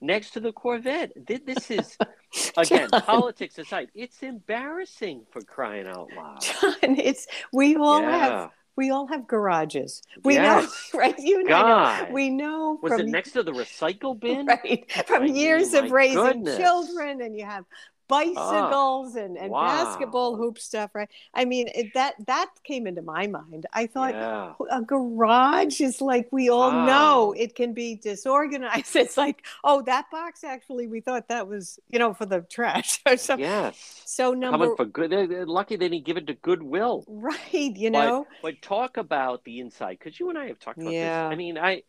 next 0.00 0.30
to 0.32 0.40
the 0.40 0.52
Corvette. 0.52 1.12
This 1.26 1.70
is 1.70 1.96
again 2.56 2.88
John. 2.90 3.02
politics 3.02 3.58
aside. 3.58 3.88
It's 3.94 4.22
embarrassing 4.22 5.26
for 5.30 5.40
crying 5.42 5.86
out 5.86 6.08
loud. 6.16 6.42
John, 6.42 6.74
it's 6.98 7.26
we 7.52 7.76
all 7.76 8.02
Yeah. 8.02 8.18
have 8.18 8.50
we 8.74 8.90
all 8.90 9.06
have 9.08 9.26
garages. 9.26 10.02
We 10.24 10.34
Yes. 10.34 10.90
know, 10.94 10.98
right? 11.00 11.14
You 11.18 11.42
know. 11.44 12.08
We 12.10 12.30
know 12.30 12.78
Was 12.82 12.92
from 12.92 13.02
it 13.02 13.06
next 13.08 13.32
to 13.32 13.42
the 13.42 13.52
recycle 13.52 14.18
bin? 14.18 14.46
right 14.46 14.90
from 15.06 15.24
I 15.24 15.26
years 15.26 15.72
mean, 15.74 15.84
of 15.84 15.90
raising 15.92 16.22
goodness. 16.24 16.56
children, 16.56 17.20
and 17.20 17.36
you 17.38 17.44
have 17.44 17.64
Ah, 18.12 18.24
bicycles 18.24 19.14
and, 19.16 19.36
and 19.38 19.50
wow. 19.50 19.66
basketball 19.66 20.36
hoop 20.36 20.58
stuff, 20.58 20.90
right? 20.94 21.08
I 21.34 21.44
mean, 21.44 21.68
it, 21.74 21.94
that 21.94 22.14
that 22.26 22.50
came 22.64 22.86
into 22.86 23.02
my 23.02 23.26
mind. 23.26 23.66
I 23.72 23.86
thought 23.86 24.14
Yeah. 24.14 24.52
a 24.70 24.82
garage 24.82 25.80
is 25.80 26.00
like 26.00 26.28
we 26.30 26.48
all 26.50 26.70
Wow. 26.70 26.86
know 26.86 27.32
it 27.36 27.54
can 27.54 27.72
be 27.74 27.96
disorganized. 27.96 28.94
It's 29.02 29.16
like, 29.16 29.44
oh, 29.64 29.82
that 29.82 30.06
box 30.10 30.44
actually, 30.44 30.86
we 30.86 31.00
thought 31.00 31.28
that 31.28 31.48
was 31.48 31.78
you 31.88 31.98
know 31.98 32.12
for 32.14 32.26
the 32.26 32.40
trash 32.42 33.00
or 33.06 33.16
something. 33.16 33.44
Yes. 33.44 34.02
So 34.06 34.32
number 34.34 34.58
Coming 34.58 34.76
for 34.76 34.84
good. 34.84 35.10
they're- 35.10 35.26
they're 35.26 35.46
Lucky 35.46 35.76
they 35.76 35.88
didn't 35.88 36.04
give 36.06 36.16
it 36.16 36.26
to 36.28 36.34
Goodwill. 36.34 37.04
right, 37.08 37.76
you 37.76 37.90
know. 37.90 38.26
But, 38.42 38.60
talk 38.62 38.96
about 38.96 39.44
the 39.44 39.60
inside, 39.60 39.98
because 39.98 40.18
you 40.20 40.28
and 40.30 40.38
I 40.38 40.46
have 40.48 40.58
talked 40.58 40.78
about 40.80 40.92
Yeah. 40.92 41.28
this. 41.28 41.32
I 41.32 41.36
mean, 41.36 41.56
I, 41.58 41.82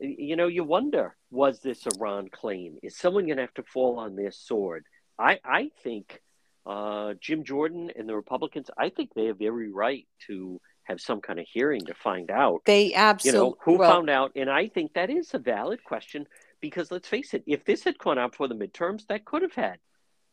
you 0.00 0.36
know, 0.36 0.46
you 0.48 0.64
wonder, 0.64 1.16
was 1.30 1.60
this 1.60 1.86
a 1.86 1.90
Ron 1.98 2.28
Klain 2.28 2.78
Is 2.82 2.96
someone 2.96 3.26
going 3.26 3.36
to 3.36 3.42
have 3.42 3.54
to 3.54 3.62
fall 3.62 3.98
on 3.98 4.16
their 4.16 4.30
sword? 4.32 4.84
I, 5.18 5.38
I 5.44 5.70
think 5.82 6.20
uh, 6.66 7.14
Jim 7.20 7.44
Jordan 7.44 7.90
and 7.96 8.08
the 8.08 8.16
Republicans, 8.16 8.70
I 8.76 8.88
think 8.88 9.10
they 9.14 9.26
have 9.26 9.40
every 9.40 9.70
right 9.70 10.06
to 10.26 10.60
have 10.84 11.00
some 11.00 11.20
kind 11.20 11.38
of 11.38 11.46
hearing 11.52 11.86
to 11.86 11.94
find 11.94 12.30
out. 12.30 12.62
They 12.66 12.94
absolutely 12.94 13.38
you 13.38 13.50
know 13.50 13.56
who 13.60 13.78
well, 13.78 13.90
found 13.90 14.10
out, 14.10 14.32
and 14.36 14.50
I 14.50 14.68
think 14.68 14.94
that 14.94 15.10
is 15.10 15.34
a 15.34 15.38
valid 15.38 15.82
question 15.84 16.26
because 16.60 16.90
let's 16.90 17.08
face 17.08 17.34
it, 17.34 17.44
if 17.46 17.64
this 17.64 17.84
had 17.84 17.98
gone 17.98 18.18
out 18.18 18.34
for 18.34 18.48
the 18.48 18.54
midterms, 18.54 19.06
that 19.08 19.24
could 19.24 19.42
have 19.42 19.54
had 19.54 19.78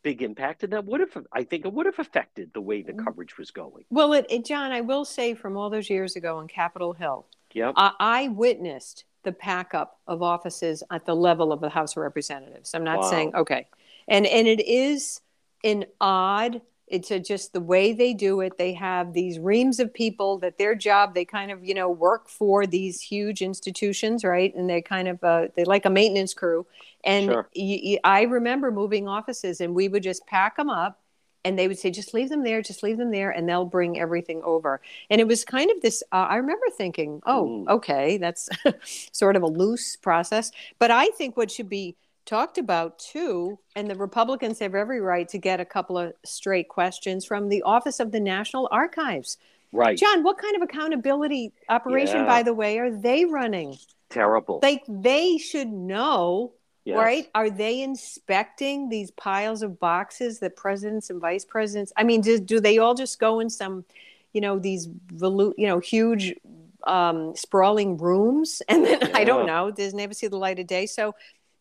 big 0.03 0.21
impact, 0.23 0.63
and 0.63 0.73
that 0.73 0.85
would 0.85 0.99
have, 0.99 1.15
I 1.31 1.43
think, 1.43 1.65
it 1.65 1.71
would 1.73 1.85
have 1.85 1.99
affected 1.99 2.51
the 2.53 2.61
way 2.61 2.81
the 2.81 2.91
Mm-hmm. 2.93 3.05
coverage 3.05 3.37
was 3.37 3.51
going. 3.51 3.83
well, 3.89 4.13
it, 4.13 4.25
it, 4.29 4.45
John, 4.45 4.71
I 4.71 4.81
will 4.81 5.05
say 5.05 5.33
from 5.35 5.57
all 5.57 5.69
those 5.69 5.89
years 5.89 6.15
ago 6.15 6.37
on 6.37 6.47
Capitol 6.47 6.93
Hill, 6.93 7.27
Yep. 7.53 7.73
I, 7.75 7.91
I 7.99 8.27
witnessed 8.29 9.03
the 9.23 9.31
pack 9.33 9.73
up 9.73 9.99
of 10.07 10.23
offices 10.23 10.83
at 10.89 11.05
the 11.05 11.15
level 11.15 11.51
of 11.51 11.59
the 11.59 11.69
House 11.69 11.95
of 11.97 12.01
Representatives. 12.03 12.73
I'm 12.73 12.83
not 12.83 13.01
Wow. 13.01 13.09
saying 13.09 13.35
okay, 13.35 13.67
and 14.07 14.25
and 14.27 14.47
it 14.47 14.59
is 14.65 15.21
an 15.63 15.85
odd. 15.99 16.61
It's 16.87 17.09
a, 17.09 17.19
just 17.19 17.53
the 17.53 17.61
way 17.61 17.93
they 17.93 18.13
do 18.13 18.41
it. 18.41 18.57
They 18.57 18.73
have 18.73 19.13
these 19.13 19.39
reams 19.39 19.79
of 19.79 19.93
people 19.93 20.39
that 20.39 20.57
their 20.57 20.75
job 20.75 21.13
they 21.13 21.23
kind 21.25 21.49
of 21.51 21.63
you 21.63 21.73
know 21.73 21.89
work 21.89 22.27
for 22.29 22.65
these 22.67 23.01
huge 23.01 23.41
institutions, 23.41 24.23
right? 24.23 24.53
And 24.55 24.69
they 24.69 24.81
kind 24.81 25.07
of 25.07 25.23
uh, 25.23 25.47
they 25.55 25.63
like 25.63 25.85
a 25.85 25.89
maintenance 25.89 26.33
crew. 26.33 26.65
And 27.03 27.31
Sure. 27.31 27.49
y- 27.55 27.81
y- 27.83 27.99
I 28.03 28.23
remember 28.23 28.71
moving 28.71 29.07
offices, 29.07 29.61
and 29.61 29.73
we 29.75 29.87
would 29.87 30.03
just 30.03 30.25
pack 30.27 30.57
them 30.57 30.69
up 30.69 30.99
and 31.43 31.57
they 31.57 31.67
would 31.67 31.79
say 31.79 31.89
just 31.89 32.13
leave 32.13 32.29
them 32.29 32.43
there 32.43 32.61
just 32.61 32.83
leave 32.83 32.97
them 32.97 33.09
there 33.11 33.31
and 33.31 33.49
they'll 33.49 33.65
bring 33.65 33.99
everything 33.99 34.41
over 34.43 34.79
and 35.09 35.19
it 35.19 35.27
was 35.27 35.43
kind 35.43 35.71
of 35.71 35.81
this 35.81 36.03
uh, 36.11 36.27
i 36.29 36.35
remember 36.35 36.65
thinking 36.77 37.19
oh 37.25 37.63
Mm. 37.67 37.67
okay 37.67 38.17
that's 38.17 38.47
sort 39.11 39.35
of 39.35 39.41
a 39.43 39.47
loose 39.47 39.95
process 39.95 40.51
but 40.77 40.91
i 40.91 41.07
think 41.17 41.35
what 41.35 41.49
should 41.49 41.69
be 41.69 41.95
talked 42.25 42.57
about 42.57 42.99
too 42.99 43.57
and 43.75 43.89
the 43.89 43.95
republicans 43.95 44.59
have 44.59 44.75
every 44.75 45.01
right 45.01 45.27
to 45.29 45.37
get 45.37 45.59
a 45.59 45.65
couple 45.65 45.97
of 45.97 46.13
straight 46.23 46.69
questions 46.69 47.25
from 47.25 47.49
the 47.49 47.61
office 47.63 47.99
of 47.99 48.11
the 48.11 48.19
national 48.19 48.67
archives 48.71 49.37
right. 49.71 49.97
john 49.97 50.23
what 50.23 50.37
kind 50.37 50.55
of 50.55 50.61
accountability 50.61 51.51
operation 51.69 52.17
Yeah. 52.17 52.25
by 52.25 52.43
the 52.43 52.53
way 52.53 52.77
are 52.79 52.91
they 52.91 53.25
running 53.25 53.77
Terrible. 54.09 54.59
like 54.61 54.83
they 54.87 55.37
should 55.37 55.69
know 55.69 56.53
Yes. 56.83 56.97
right 56.97 57.29
are 57.35 57.51
they 57.51 57.81
inspecting 57.83 58.89
these 58.89 59.11
piles 59.11 59.61
of 59.61 59.79
boxes 59.79 60.39
that 60.39 60.55
presidents 60.55 61.11
and 61.11 61.21
vice 61.21 61.45
presidents 61.45 61.93
i 61.95 62.03
mean 62.03 62.21
do, 62.21 62.39
do 62.39 62.59
they 62.59 62.79
all 62.79 62.95
just 62.95 63.19
go 63.19 63.39
in 63.39 63.51
some 63.51 63.85
you 64.33 64.41
know 64.41 64.57
these 64.57 64.87
volu- 65.13 65.53
you 65.57 65.67
know 65.67 65.77
huge 65.79 66.33
um, 66.87 67.35
sprawling 67.35 67.97
rooms 67.97 68.63
and 68.67 68.83
then 68.83 69.15
i 69.15 69.23
don't 69.23 69.45
know 69.45 69.69
does 69.69 69.93
never 69.93 70.13
see 70.15 70.25
the 70.27 70.37
light 70.37 70.57
of 70.57 70.65
day 70.65 70.87
so 70.87 71.13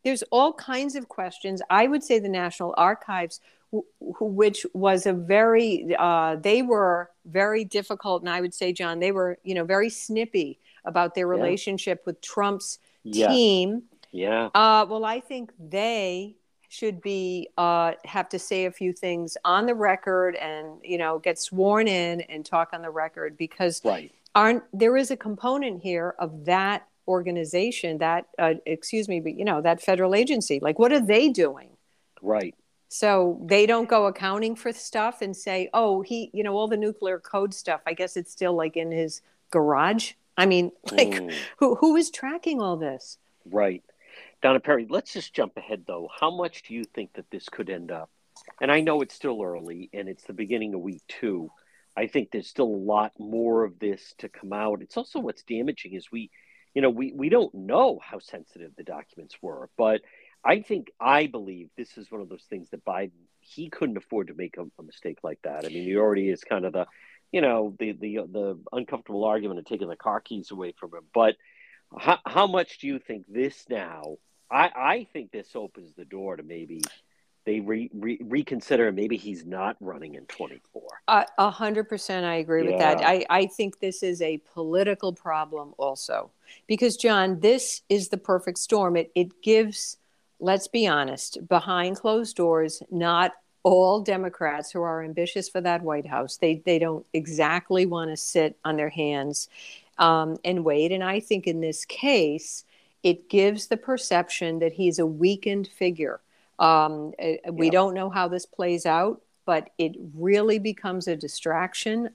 there's 0.05 0.23
all 0.31 0.53
kinds 0.53 0.95
of 0.97 1.09
questions 1.09 1.61
i 1.71 1.87
would 1.87 2.03
say 2.03 2.19
the 2.19 2.29
national 2.29 2.75
archives 2.77 3.41
wh- 3.73 3.79
wh- 3.99 4.23
which 4.23 4.65
was 4.75 5.07
a 5.07 5.13
very 5.13 5.95
uh, 5.99 6.37
they 6.37 6.63
were 6.63 7.11
very 7.27 7.65
difficult 7.65 8.23
and 8.23 8.31
i 8.31 8.41
would 8.41 8.55
say 8.55 8.73
john 8.73 8.99
they 9.01 9.13
were 9.13 9.39
you 9.45 9.55
know 9.55 9.65
very 9.65 9.91
snippy 9.91 10.59
about 10.85 11.15
their 11.15 11.27
Yeah. 11.33 11.41
relationship 11.43 12.03
with 12.07 12.21
trump's 12.21 12.79
Yes. 13.03 13.31
team 13.31 13.83
Yeah. 14.13 14.51
uh, 14.55 14.85
well, 14.89 15.05
I 15.05 15.21
think 15.21 15.53
they 15.59 16.37
should 16.69 17.01
be 17.01 17.49
uh, 17.57 17.93
have 18.05 18.29
to 18.31 18.39
say 18.39 18.67
a 18.67 18.71
few 18.71 18.93
things 18.93 19.37
on 19.45 19.67
the 19.67 19.75
record 19.75 20.37
and 20.37 20.67
you 20.85 20.99
know 20.99 21.19
get 21.19 21.39
sworn 21.39 21.89
in 21.89 22.21
and 22.23 22.45
talk 22.45 22.69
on 22.73 22.83
the 22.83 22.91
record 22.91 23.37
because 23.39 23.81
Right. 23.85 24.13
aren't 24.35 24.63
there 24.73 24.97
is 24.97 25.11
a 25.11 25.17
component 25.17 25.83
here 25.83 26.15
of 26.19 26.45
that 26.45 26.87
organization 27.11 27.99
that 27.99 28.27
uh, 28.39 28.55
excuse 28.67 29.09
me 29.09 29.21
but 29.21 29.35
you 29.39 29.45
know 29.45 29.61
that 29.61 29.81
federal 29.83 30.15
agency 30.15 30.59
like 30.61 30.79
what 30.79 30.93
are 30.93 31.05
they 31.15 31.29
doing 31.29 31.69
Right. 32.23 32.55
so 32.89 33.41
they 33.45 33.67
don't 33.67 33.89
go 33.89 34.07
accounting 34.07 34.55
for 34.57 34.73
stuff 34.73 35.21
and 35.23 35.37
say 35.37 35.69
oh 35.75 36.03
he 36.03 36.31
you 36.33 36.43
know 36.45 36.55
all 36.57 36.69
the 36.69 36.77
nuclear 36.77 37.19
code 37.19 37.53
stuff 37.53 37.81
i 37.87 37.93
guess 37.93 38.17
it's 38.17 38.31
still 38.33 38.55
like 38.55 38.77
in 38.77 38.91
his 38.91 39.23
garage 39.51 40.13
i 40.37 40.47
mean 40.47 40.71
like 40.93 41.09
Mm. 41.21 41.35
who 41.59 41.75
who 41.77 41.97
is 41.97 42.11
tracking 42.11 42.61
all 42.63 42.77
this 42.77 43.19
Right. 43.51 43.83
Donna 44.43 44.61
Perry, 44.61 44.87
let's 44.89 45.13
just 45.13 45.33
jump 45.35 45.57
ahead 45.57 45.85
though. 45.87 46.09
How 46.21 46.31
much 46.31 46.63
do 46.63 46.75
you 46.75 46.85
think 46.85 47.13
that 47.15 47.31
this 47.31 47.49
could 47.49 47.69
end 47.71 47.91
up? 47.91 48.09
And 48.61 48.71
I 48.71 48.81
know 48.81 49.01
it's 49.03 49.15
still 49.15 49.39
early 49.43 49.89
and 49.93 50.09
it's 50.09 50.25
the 50.25 50.33
beginning 50.33 50.73
of 50.75 50.81
week 50.81 51.03
two. 51.09 51.51
I 51.97 52.07
think 52.07 52.31
there's 52.31 52.47
still 52.49 52.67
a 52.81 52.85
lot 52.95 53.13
more 53.19 53.65
of 53.65 53.79
this 53.79 54.15
to 54.19 54.29
come 54.29 54.53
out. 54.53 54.83
It's 54.83 54.97
also 54.97 55.19
what's 55.21 55.43
damaging 55.43 55.93
is 55.95 56.11
we, 56.13 56.31
you 56.75 56.83
know, 56.83 56.91
we, 56.91 57.13
we 57.13 57.29
don't 57.29 57.55
know 57.55 57.99
how 58.03 58.19
sensitive 58.19 58.73
the 58.77 58.85
documents 58.85 59.37
were, 59.43 59.69
but 59.77 60.01
I 60.45 60.61
think, 60.61 60.91
I 61.01 61.27
believe 61.27 61.69
this 61.77 61.99
is 61.99 62.11
one 62.11 62.21
of 62.21 62.29
those 62.29 62.45
things 62.49 62.71
that 62.71 62.85
Biden, 62.85 63.11
he 63.41 63.69
couldn't 63.69 63.97
afford 63.97 64.29
to 64.29 64.35
make 64.35 64.57
a, 64.57 64.63
a 64.79 64.83
mistake 64.83 65.19
like 65.23 65.41
that. 65.43 65.65
I 65.65 65.69
mean, 65.69 65.85
he 65.85 65.97
already 65.97 66.29
is 66.29 66.43
kind 66.43 66.65
of 66.65 66.73
the, 66.73 66.87
you 67.33 67.41
know, 67.41 67.75
the, 67.79 67.93
the, 67.93 68.17
the 68.31 68.59
uncomfortable 68.73 69.25
argument 69.25 69.59
of 69.59 69.65
taking 69.67 69.89
the 69.89 69.97
car 69.97 70.21
keys 70.21 70.51
away 70.51 70.73
from 70.79 70.95
him. 70.95 71.05
But 71.13 71.37
how, 71.99 72.19
how 72.25 72.47
much 72.47 72.79
do 72.79 72.87
you 72.87 72.99
think 72.99 73.27
this 73.29 73.65
now? 73.69 74.17
I, 74.51 74.71
I 74.75 75.07
think 75.13 75.31
this 75.31 75.51
opens 75.55 75.93
the 75.95 76.05
door 76.05 76.37
to 76.37 76.43
maybe 76.43 76.83
they 77.51 77.59
re, 77.59 77.91
re, 77.93 78.17
reconsider. 78.23 78.93
Maybe 78.93 79.17
he's 79.17 79.45
not 79.45 79.77
running 79.81 80.15
in 80.15 80.25
24. 80.27 80.83
A 81.09 81.27
a 81.39 81.51
hundred 81.51 81.89
percent, 81.89 82.25
I 82.25 82.37
agree 82.37 82.63
with 82.63 82.79
that. 82.79 83.01
I, 83.05 83.27
I 83.29 83.47
think 83.47 83.81
this 83.81 84.05
is 84.05 84.23
a 84.23 84.39
political 84.55 85.13
problem 85.13 85.75
also, 85.77 86.31
because 86.69 86.97
John, 86.97 87.41
this 87.41 87.83
is 87.89 88.09
the 88.09 88.19
perfect 88.19 88.59
storm. 88.59 88.97
It 88.97 89.11
it 89.17 89.43
gives, 89.43 89.97
let's 90.39 90.69
be 90.69 90.87
honest, 90.87 91.49
behind 91.49 91.97
closed 91.97 92.37
doors, 92.37 92.85
not 92.89 93.33
all 93.65 94.01
Democrats 94.01 94.71
who 94.71 94.83
are 94.83 95.03
ambitious 95.03 95.49
for 95.49 95.61
that 95.61 95.83
White 95.83 96.07
House. 96.07 96.37
They 96.37 96.63
they 96.65 96.79
don't 96.79 97.05
exactly 97.13 97.85
want 97.85 98.11
to 98.11 98.17
sit 98.17 98.57
on 98.65 98.77
their 98.77 98.91
hands 98.91 99.49
um, 99.99 100.37
and 100.45 100.65
wait. 100.65 100.93
And 100.93 101.03
I 101.03 101.19
think 101.19 101.49
in 101.49 101.61
this 101.61 101.85
case, 101.85 102.65
it 103.03 103.29
gives 103.29 103.67
the 103.67 103.77
perception 103.77 104.61
that 104.61 104.75
he's 104.75 105.01
a 105.01 105.07
weakened 105.07 105.67
figure. 105.67 106.21
Um, 106.61 107.15
uh, 107.23 107.53
we 107.53 107.71
don't 107.71 107.95
know 107.95 108.11
how 108.11 108.29
this 108.29 108.47
plays 108.47 108.87
out, 108.87 109.23
but 109.47 109.71
it 109.79 109.97
really 110.15 110.61
becomes 110.61 111.09
a 111.09 111.17
distraction. 111.17 112.11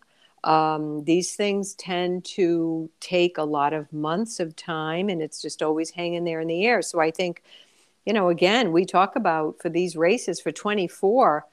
Um, 0.46 1.04
these 1.06 1.36
things 1.36 1.76
tend 1.76 2.26
to 2.38 2.90
take 3.02 3.38
a 3.40 3.44
lot 3.44 3.74
of 3.74 3.92
months 3.94 4.40
of 4.40 4.56
time, 4.56 5.10
and 5.10 5.22
it's 5.22 5.42
just 5.42 5.64
always 5.64 5.92
hanging 5.92 6.26
there 6.26 6.42
in 6.42 6.48
the 6.50 6.66
air. 6.66 6.84
So 6.84 7.02
I 7.02 7.12
think, 7.12 7.44
you 8.06 8.14
know, 8.14 8.30
again, 8.30 8.72
we 8.72 8.86
talk 8.86 9.16
about 9.16 9.58
for 9.62 9.70
these 9.70 9.96
races 9.96 10.40
for 10.40 10.52
24. 10.52 11.46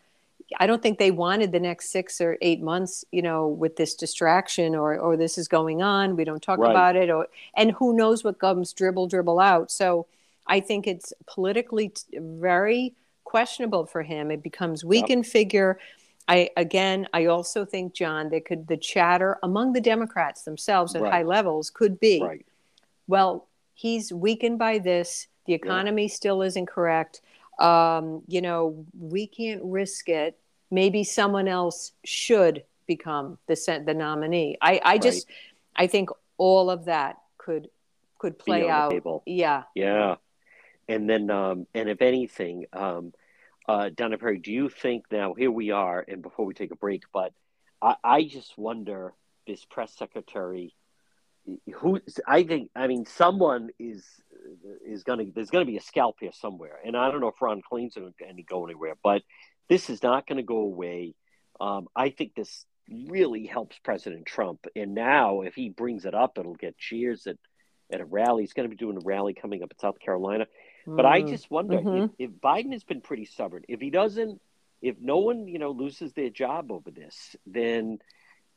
I 0.61 0.67
don't 0.67 0.83
think 0.83 0.99
they 0.99 1.11
wanted 1.11 1.53
the 1.53 1.61
next 1.61 1.91
six 1.91 2.21
or 2.21 2.37
eight 2.43 2.63
months, 2.63 3.05
you 3.13 3.23
know, 3.23 3.49
with 3.49 3.77
this 3.77 3.95
distraction 3.95 4.75
or 4.75 4.99
or 4.99 5.17
this 5.17 5.39
is 5.39 5.49
going 5.49 5.83
on. 5.83 6.17
We 6.17 6.25
don't 6.25 6.43
talk 6.43 6.59
Right. 6.59 6.73
about 6.73 6.97
it, 6.97 7.11
or 7.11 7.29
and 7.57 7.73
who 7.73 7.95
knows 7.97 8.23
what 8.25 8.39
comes 8.39 8.73
dribble 8.75 9.09
dribble 9.09 9.41
out. 9.41 9.71
So 9.71 10.07
I 10.47 10.61
think 10.61 10.87
it's 10.87 11.13
politically 11.27 11.91
t- 11.91 12.19
very 12.19 12.95
questionable 13.25 13.87
for 13.87 14.03
him. 14.03 14.31
It 14.31 14.43
becomes 14.43 14.85
weakened 14.85 15.27
figure. 15.27 15.79
I 16.29 16.51
again, 16.57 17.09
I 17.13 17.27
also 17.27 17.65
think 17.65 17.95
John, 17.95 18.29
there 18.31 18.41
could 18.41 18.67
the 18.69 18.77
chatter 18.77 19.39
among 19.43 19.73
the 19.73 19.81
Democrats 19.81 20.43
themselves 20.43 20.95
at 20.95 21.03
Right. 21.03 21.13
high 21.13 21.23
levels 21.23 21.71
could 21.71 21.99
be, 21.99 22.21
Right. 22.23 22.47
well, 23.09 23.49
he's 23.75 24.13
weakened 24.13 24.59
by 24.59 24.79
this. 24.79 25.27
The 25.47 25.55
economy 25.55 26.09
still 26.09 26.43
isn't 26.43 26.67
correct. 26.67 27.21
Um, 27.59 28.23
you 28.29 28.41
know, 28.41 28.85
we 28.99 29.27
can't 29.27 29.61
risk 29.65 30.09
it. 30.09 30.39
Maybe 30.71 31.05
someone 31.05 31.49
else 31.49 31.93
should 32.05 32.65
become 32.87 33.39
the 33.47 33.83
the 33.85 33.95
nominee. 33.95 34.57
I, 34.61 34.81
I 34.85 34.99
just, 34.99 35.27
I 35.77 35.87
think 35.87 36.11
all 36.39 36.71
of 36.71 36.85
that 36.87 37.19
could 37.39 37.69
could 38.19 38.39
play 38.39 38.69
out. 38.69 38.93
Yeah. 39.27 39.65
Yeah. 39.75 40.17
And 40.93 41.09
then, 41.09 41.31
um, 41.31 41.67
and 41.75 41.89
if 41.89 42.03
anything, 42.03 42.67
um, 42.73 43.13
uh, 43.67 43.89
Donna 43.95 44.19
Perry, 44.19 44.39
do 44.39 44.53
you 44.53 44.69
think 44.69 45.05
now, 45.11 45.33
here 45.33 45.51
we 45.51 45.71
are, 45.71 46.05
and 46.07 46.21
before 46.21 46.45
we 46.45 46.53
take 46.53 46.71
a 46.71 46.77
break, 46.77 47.05
but 47.15 47.33
I, 47.81 47.97
I 48.05 48.25
just 48.25 48.59
wonder 48.59 49.15
this 49.47 49.65
press 49.65 49.97
secretary 49.97 50.75
who 51.75 52.01
I 52.27 52.45
think 52.45 52.71
I 52.77 52.87
mean 52.87 53.05
someone 53.05 53.71
is 53.79 54.05
is 54.87 55.03
going 55.03 55.19
to 55.19 55.33
there's 55.35 55.51
going 55.51 55.67
to 55.67 55.71
be 55.71 55.79
a 55.79 55.83
scalp 55.83 56.17
here 56.21 56.31
somewhere, 56.33 56.79
and 56.85 56.97
I 56.97 57.11
don't 57.11 57.21
know 57.21 57.29
if 57.29 57.41
Ron 57.41 57.63
Klain's 57.63 57.95
going 57.95 58.37
to 58.37 58.43
go 58.43 58.65
anywhere, 58.65 58.95
but 59.03 59.23
this 59.69 59.91
is 59.91 60.03
not 60.03 60.27
going 60.27 60.37
to 60.37 60.43
go 60.43 60.59
away. 60.59 61.15
Um, 61.61 61.89
I 61.97 62.11
think 62.11 62.35
this 62.35 62.65
really 62.89 63.47
helps 63.47 63.79
President 63.79 64.27
Trump, 64.27 64.67
and 64.77 64.95
now 64.95 65.41
if 65.41 65.55
he 65.55 65.71
brings 65.71 66.05
it 66.05 66.15
up, 66.15 66.39
it'll 66.39 66.55
get 66.55 66.79
cheers 66.79 67.27
at 67.27 67.39
at 67.93 68.01
a 68.01 68.05
rally. 68.05 68.43
He's 68.43 68.53
going 68.53 68.69
to 68.69 68.75
be 68.75 68.79
doing 68.79 68.99
a 68.99 69.05
rally 69.05 69.35
coming 69.35 69.63
up 69.63 69.73
in 69.73 69.79
South 69.79 69.99
Carolina, 69.99 70.47
but 70.87 71.07
I 71.07 71.23
Mm. 71.23 71.29
just 71.29 71.51
wonder 71.51 71.79
Mhm. 71.79 72.11
if, 72.19 72.31
if 72.31 72.41
Biden 72.41 72.73
has 72.73 72.85
been 72.85 73.01
pretty 73.01 73.25
stubborn. 73.25 73.65
If 73.69 73.81
he 73.81 73.91
doesn't, 73.91 74.41
if 74.81 74.97
no 75.01 75.19
one 75.19 75.49
you 75.49 75.59
know 75.59 75.71
loses 75.71 76.13
their 76.13 76.31
job 76.31 76.71
over 76.73 76.91
this, 76.91 77.37
then 77.47 77.99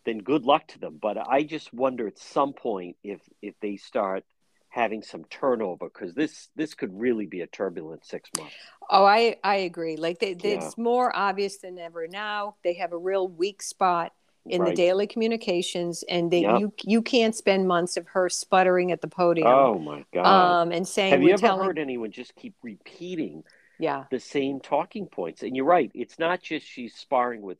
then 0.06 0.20
good 0.20 0.44
luck 0.44 0.68
to 0.70 0.80
them. 0.80 0.98
But 1.02 1.18
I 1.18 1.44
just 1.44 1.74
wonder 1.74 2.08
at 2.08 2.20
some 2.20 2.54
point 2.54 2.98
if 3.04 3.22
if 3.42 3.56
they 3.62 3.78
start 3.78 4.24
having 4.70 5.02
some 5.04 5.24
turnover 5.26 5.86
because 5.90 6.14
this 6.14 6.50
this 6.56 6.74
could 6.74 7.00
really 7.00 7.26
be 7.26 7.42
a 7.42 7.48
turbulent 7.48 8.06
six 8.06 8.30
months. 8.38 8.56
Oh, 8.90 9.06
I 9.06 9.38
I 9.44 9.56
agree. 9.58 9.96
Like 9.98 10.20
they, 10.20 10.34
they, 10.34 10.52
Yeah. 10.52 10.58
it's 10.58 10.78
more 10.78 11.16
obvious 11.16 11.58
than 11.58 11.80
ever 11.80 12.08
now. 12.08 12.56
They 12.64 12.74
have 12.74 12.92
a 12.92 12.98
real 12.98 13.28
weak 13.28 13.62
spot 13.62 14.14
in 14.48 14.64
the 14.64 14.74
daily 14.74 15.08
communications, 15.08 16.04
and 16.10 16.32
they 16.32 16.42
Yep. 16.42 16.60
you 16.60 16.74
you 16.84 17.02
can't 17.02 17.36
spend 17.36 17.68
months 17.68 17.98
of 17.98 18.08
her 18.10 18.30
sputtering 18.30 18.92
at 18.92 19.02
the 19.02 19.08
podium. 19.08 19.48
Oh 19.48 19.80
my 19.80 20.06
god! 20.14 20.62
Um, 20.62 20.72
and 20.72 20.88
saying 20.88 21.14
Have 21.14 21.24
you 21.24 21.32
ever 21.32 21.42
telling, 21.42 21.68
heard 21.68 21.80
anyone 21.80 22.12
just 22.12 22.36
keep 22.36 22.54
repeating 22.62 23.44
yeah, 23.80 24.06
the 24.12 24.20
same 24.20 24.60
talking 24.60 25.08
points? 25.08 25.44
And 25.44 25.56
you're 25.56 25.66
right; 25.66 25.92
it's 25.94 26.20
not 26.20 26.42
just 26.42 26.66
she's 26.68 26.96
sparring 26.96 27.42
with 27.42 27.58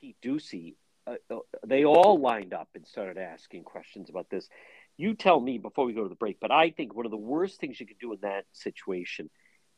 Pete 0.00 0.16
Doocy. 0.22 0.74
Uh, 1.06 1.16
uh, 1.30 1.38
they 1.66 1.84
all 1.84 2.20
lined 2.20 2.54
up 2.54 2.68
and 2.74 2.86
started 2.86 3.18
asking 3.18 3.64
questions 3.64 4.08
about 4.08 4.30
this. 4.30 4.48
You 4.96 5.14
tell 5.14 5.40
me 5.40 5.58
before 5.58 5.84
we 5.84 5.92
go 5.94 6.02
to 6.02 6.08
the 6.08 6.14
break, 6.14 6.38
but 6.40 6.52
I 6.52 6.70
think 6.70 6.94
one 6.94 7.06
of 7.06 7.10
the 7.10 7.16
worst 7.16 7.60
things 7.60 7.80
you 7.80 7.86
can 7.86 7.96
do 8.00 8.12
in 8.12 8.20
that 8.22 8.44
situation 8.52 9.28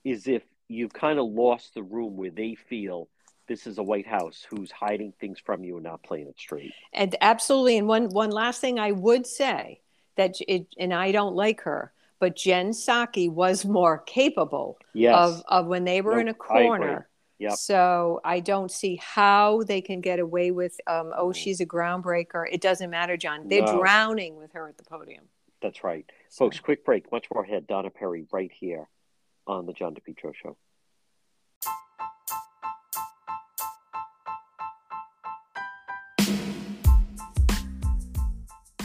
is 0.05 0.29
if 0.29 0.43
you've 0.69 0.93
kind 0.93 1.19
of 1.19 1.27
lost 1.27 1.75
the 1.75 1.83
room 1.83 2.17
where 2.17 2.31
they 2.31 2.55
feel 2.55 3.09
this 3.47 3.67
is 3.67 3.79
a 3.79 3.83
White 3.83 4.07
House 4.07 4.47
who's 4.49 4.71
hiding 4.71 5.13
things 5.21 5.39
from 5.39 5.65
you 5.65 5.75
and 5.77 5.85
not 5.85 6.03
playing 6.03 6.29
it 6.29 6.39
straight. 6.39 6.73
and 6.93 7.15
absolutely. 7.21 7.79
And 7.79 7.87
one 7.89 8.09
one 8.11 8.31
last 8.31 8.61
thing 8.61 8.79
I 8.79 8.93
would 8.93 9.27
say 9.27 9.81
that 10.17 10.37
it, 10.49 10.67
and 10.79 10.95
I 10.95 11.13
don't 11.13 11.35
like 11.35 11.61
her, 11.63 11.93
but 12.21 12.37
Jen 12.37 12.71
Psaki 12.71 13.31
was 13.31 13.65
more 13.65 13.99
capable 13.99 14.79
Yes. 14.93 15.15
of 15.17 15.43
of 15.49 15.67
when 15.67 15.85
they 15.85 16.01
were 16.01 16.13
Nope, 16.13 16.21
in 16.21 16.29
a 16.29 16.35
corner. 16.35 17.09
Yep. 17.41 17.53
So 17.55 18.21
I 18.25 18.39
don't 18.41 18.71
see 18.71 18.95
how 18.97 19.63
they 19.65 19.81
can 19.81 20.01
get 20.01 20.21
away 20.21 20.53
with, 20.53 20.81
um, 20.87 21.13
oh, 21.17 21.33
she's 21.33 21.61
a 21.61 21.67
groundbreaker. 21.67 22.45
It 22.51 22.61
doesn't 22.61 22.89
matter, 22.91 23.17
John. 23.17 23.49
They're 23.49 23.63
No. 23.63 23.81
drowning 23.81 24.37
with 24.37 24.53
her 24.53 24.69
at 24.69 24.79
the 24.79 24.85
podium. 24.85 25.25
That's 25.61 25.83
right. 25.83 26.07
Folks, 26.31 26.61
quick 26.61 26.85
break. 26.85 27.11
Much 27.11 27.27
more 27.35 27.43
ahead. 27.43 27.67
Donna 27.67 27.91
Perry 27.91 28.25
right 28.33 28.53
here 28.53 28.89
on 29.49 29.67
the 29.67 29.73
John 29.73 29.95
DePetro 29.97 30.33
Show. 30.35 30.57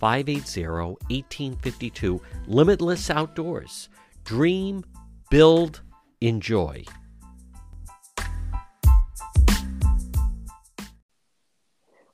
580 0.00 0.66
1852. 0.66 2.20
Limitless 2.46 3.10
Outdoors. 3.10 3.90
Dream, 4.24 4.82
build, 5.30 5.82
enjoy. 6.20 6.84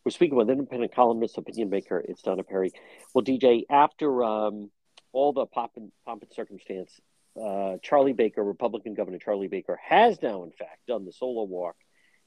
We're 0.05 0.11
speaking 0.11 0.37
with 0.37 0.51
independent 0.51 0.95
columnist, 0.95 1.39
opinion 1.39 1.71
maker. 1.71 1.99
It's 1.99 2.23
Donna 2.23 2.43
Perry. 2.45 2.73
Well, 3.15 3.25
DJ, 3.25 3.63
after 3.71 4.23
um, 4.23 4.71
all 5.13 5.33
the 5.33 5.47
pomp 5.47 5.73
and, 5.77 5.91
pomp 6.05 6.23
and 6.23 6.33
circumstance, 6.33 7.01
uh, 7.41 7.77
Charlie 7.83 8.13
Baker, 8.13 8.43
Republican 8.43 8.95
Governor 8.95 9.19
Charlie 9.19 9.49
Baker, 9.49 9.79
has 9.83 10.23
now, 10.23 10.45
in 10.45 10.53
fact, 10.53 10.87
done 10.87 11.05
the 11.05 11.13
solo 11.13 11.43
walk 11.43 11.77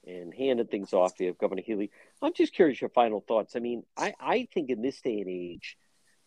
and 0.06 0.34
handed 0.34 0.72
things 0.72 0.94
off 0.94 1.16
to 1.16 1.34
Governor 1.34 1.62
Healey. 1.62 1.92
I'm 2.22 2.34
just 2.34 2.54
curious 2.54 2.82
your 2.82 2.90
final 2.90 3.22
thoughts. 3.22 3.56
I 3.56 3.60
mean, 3.60 3.84
I, 3.98 4.14
I 4.20 4.48
think 4.54 4.70
in 4.70 4.82
this 4.82 5.02
day 5.02 5.20
and 5.20 5.30
age, 5.30 5.78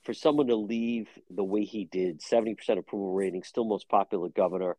for 0.05 0.15
someone 0.15 0.49
to 0.49 0.57
leave 0.57 1.09
the 1.31 1.45
way 1.45 1.65
he 1.65 1.85
did, 1.85 2.21
70% 2.21 2.57
approval 2.79 3.15
rating, 3.15 3.45
still 3.45 3.65
most 3.65 3.89
popular 3.89 4.29
governor, 4.29 4.77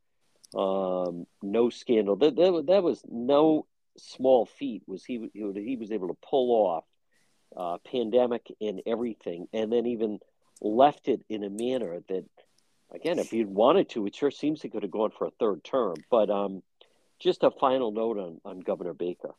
um, 0.55 1.25
no 1.41 1.69
scandal. 1.69 2.15
That, 2.17 2.35
that, 2.35 2.65
that 2.67 2.83
was 2.83 3.01
no 3.09 3.65
small 3.97 4.45
feat. 4.45 4.83
Was 4.87 5.05
he 5.05 5.29
he 5.33 5.77
was 5.77 5.91
able 5.91 6.09
to 6.09 6.17
pull 6.29 6.51
off 6.51 6.83
uh, 7.55 7.77
pandemic 7.89 8.51
and 8.61 8.81
everything, 8.85 9.47
and 9.53 9.71
then 9.71 9.85
even 9.85 10.19
left 10.61 11.07
it 11.07 11.21
in 11.29 11.43
a 11.43 11.49
manner 11.49 11.99
that, 12.09 12.25
again, 12.93 13.19
if 13.19 13.31
he'd 13.31 13.47
wanted 13.47 13.89
to, 13.89 14.05
it 14.05 14.15
sure 14.15 14.31
seems 14.31 14.61
he 14.61 14.69
could 14.69 14.83
have 14.83 14.91
gone 14.91 15.11
for 15.11 15.27
a 15.27 15.31
third 15.39 15.63
term. 15.63 15.95
But 16.09 16.29
um, 16.29 16.63
just 17.23 17.43
a 17.43 17.51
final 17.51 17.91
note 17.91 18.17
on, 18.17 18.41
on 18.45 18.59
Governor 18.59 18.93
Baker. 18.93 19.33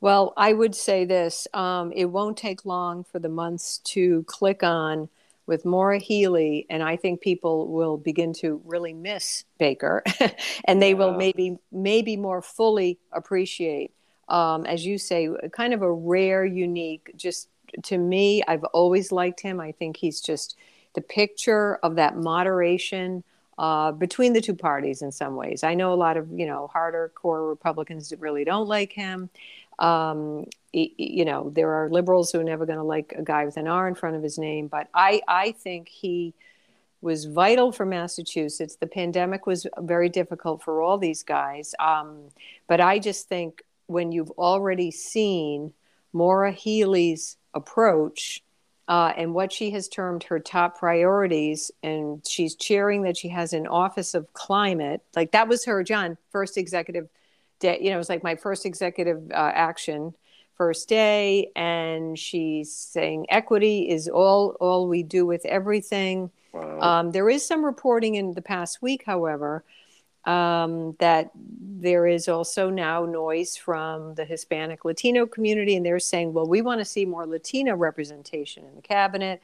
Well, 0.00 0.32
I 0.36 0.52
would 0.52 0.74
say 0.74 1.04
this 1.04 1.48
um, 1.54 1.92
it 1.92 2.06
won't 2.06 2.36
take 2.36 2.64
long 2.64 3.04
for 3.04 3.18
the 3.18 3.28
months 3.28 3.78
to 3.84 4.24
click 4.24 4.62
on 4.62 5.08
with 5.46 5.64
Maura 5.64 5.98
Healey, 5.98 6.66
and 6.68 6.82
I 6.82 6.96
think 6.96 7.22
people 7.22 7.68
will 7.68 7.96
begin 7.96 8.34
to 8.34 8.60
really 8.66 8.92
miss 8.92 9.44
Baker, 9.58 10.04
and 10.66 10.80
they 10.80 10.94
will 10.94 11.14
maybe 11.14 11.56
maybe 11.72 12.16
more 12.16 12.42
fully 12.42 12.98
appreciate, 13.12 13.92
um, 14.28 14.66
as 14.66 14.84
you 14.84 14.98
say, 14.98 15.28
kind 15.52 15.72
of 15.72 15.80
a 15.82 15.90
rare, 15.90 16.44
unique. 16.44 17.12
Just 17.16 17.48
to 17.84 17.96
me, 17.96 18.42
I've 18.46 18.64
always 18.64 19.10
liked 19.10 19.40
him. 19.40 19.58
I 19.58 19.72
think 19.72 19.96
he's 19.96 20.20
just 20.20 20.56
the 20.94 21.00
picture 21.00 21.76
of 21.76 21.96
that 21.96 22.16
moderation 22.16 23.24
uh, 23.58 23.90
between 23.92 24.32
the 24.32 24.40
two 24.40 24.54
parties 24.54 25.02
in 25.02 25.10
some 25.10 25.34
ways. 25.34 25.64
I 25.64 25.74
know 25.74 25.92
a 25.92 25.96
lot 25.96 26.16
of 26.16 26.30
you 26.32 26.46
know 26.46 26.68
harder 26.68 27.10
core 27.14 27.48
Republicans 27.48 28.12
really 28.18 28.44
don't 28.44 28.68
like 28.68 28.92
him. 28.92 29.30
Um, 29.78 30.46
you 30.72 31.24
know, 31.24 31.50
there 31.54 31.72
are 31.72 31.88
liberals 31.88 32.30
who 32.30 32.40
are 32.40 32.44
never 32.44 32.66
going 32.66 32.78
to 32.78 32.84
like 32.84 33.14
a 33.16 33.22
guy 33.22 33.44
with 33.44 33.56
an 33.56 33.68
R 33.68 33.88
in 33.88 33.94
front 33.94 34.16
of 34.16 34.22
his 34.22 34.38
name, 34.38 34.68
but 34.68 34.88
I 34.94 35.22
I 35.26 35.52
think 35.52 35.88
he 35.88 36.34
was 37.00 37.26
vital 37.26 37.70
for 37.70 37.86
Massachusetts. 37.86 38.76
The 38.76 38.86
pandemic 38.86 39.46
was 39.46 39.66
very 39.78 40.08
difficult 40.08 40.62
for 40.62 40.80
all 40.82 40.98
these 40.98 41.22
guys, 41.22 41.74
um, 41.78 42.28
but 42.66 42.80
I 42.80 42.98
just 42.98 43.28
think 43.28 43.62
when 43.86 44.12
you've 44.12 44.30
already 44.32 44.90
seen 44.90 45.72
Maura 46.12 46.52
Healey's 46.52 47.36
approach 47.54 48.42
uh, 48.88 49.12
and 49.16 49.34
what 49.34 49.52
she 49.52 49.70
has 49.70 49.86
termed 49.86 50.24
her 50.24 50.40
top 50.40 50.78
priorities, 50.78 51.70
and 51.82 52.26
she's 52.26 52.54
cheering 52.54 53.02
that 53.02 53.16
she 53.16 53.28
has 53.28 53.52
an 53.52 53.66
office 53.66 54.14
of 54.14 54.32
climate. 54.32 55.02
Like 55.14 55.32
that 55.32 55.46
was 55.46 55.66
her, 55.66 55.82
John, 55.84 56.16
first 56.32 56.56
executive 56.56 57.08
day. 57.60 57.78
You 57.80 57.90
know, 57.90 57.96
it 57.96 57.98
was 57.98 58.08
like 58.08 58.22
my 58.22 58.34
first 58.34 58.64
executive 58.64 59.30
uh, 59.30 59.52
action, 59.54 60.14
first 60.56 60.88
day, 60.88 61.50
and 61.54 62.18
she's 62.18 62.72
saying 62.72 63.26
equity 63.28 63.90
is 63.90 64.08
all 64.08 64.56
all 64.58 64.88
we 64.88 65.02
do 65.02 65.26
with 65.26 65.44
everything. 65.44 66.30
Wow. 66.54 66.80
Um, 66.80 67.10
there 67.12 67.28
is 67.28 67.46
some 67.46 67.62
reporting 67.62 68.14
in 68.14 68.32
the 68.32 68.42
past 68.42 68.80
week, 68.80 69.02
however, 69.04 69.64
um, 70.28 70.94
that 70.98 71.30
there 71.34 72.06
is 72.06 72.28
also 72.28 72.68
now 72.68 73.06
noise 73.06 73.56
from 73.56 74.14
the 74.14 74.26
Hispanic 74.26 74.84
Latino 74.84 75.26
community, 75.26 75.74
and 75.74 75.86
they're 75.86 75.98
saying, 75.98 76.34
well, 76.34 76.46
we 76.46 76.60
want 76.60 76.80
to 76.80 76.84
see 76.84 77.06
more 77.06 77.26
Latino 77.26 77.74
representation 77.74 78.64
in 78.66 78.74
the 78.76 78.82
cabinet. 78.82 79.40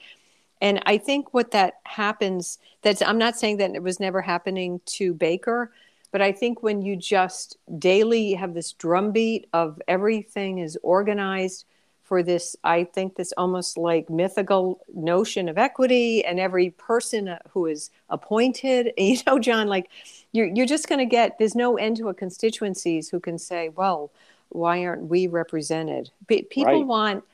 And 0.60 0.82
I 0.84 0.98
think 0.98 1.32
what 1.32 1.52
that 1.52 1.80
happens, 1.84 2.58
that's, 2.82 3.00
I'm 3.00 3.16
not 3.16 3.38
saying 3.38 3.56
that 3.58 3.74
it 3.74 3.82
was 3.82 3.98
never 3.98 4.20
happening 4.20 4.80
to 4.86 5.14
Baker, 5.14 5.72
but 6.12 6.20
I 6.20 6.32
think 6.32 6.62
when 6.62 6.82
you 6.82 6.96
just 6.96 7.56
daily 7.78 8.34
have 8.34 8.52
this 8.52 8.72
drumbeat 8.72 9.48
of 9.54 9.80
everything 9.88 10.58
is 10.58 10.78
organized 10.82 11.64
for 12.04 12.22
this, 12.22 12.54
I 12.62 12.84
think 12.84 13.16
this 13.16 13.32
almost 13.36 13.78
like 13.78 14.10
mythical 14.10 14.80
notion 14.94 15.48
of 15.48 15.56
equity 15.58 16.24
and 16.24 16.38
every 16.38 16.70
person 16.70 17.36
who 17.50 17.66
is 17.66 17.90
appointed, 18.10 18.92
you 18.98 19.16
know, 19.26 19.38
John, 19.38 19.68
like 19.68 19.88
you're, 20.32 20.46
you're 20.46 20.66
just 20.66 20.88
going 20.88 20.98
to 20.98 21.06
get, 21.06 21.38
there's 21.38 21.54
no 21.56 21.76
end 21.76 21.96
to 21.98 22.08
a 22.10 22.14
constituencies 22.14 23.08
who 23.08 23.20
can 23.20 23.38
say, 23.38 23.70
well, 23.70 24.10
why 24.50 24.84
aren't 24.84 25.04
we 25.08 25.26
represented? 25.26 26.10
People 26.28 26.64
Right. 26.64 26.86
want 26.86 27.24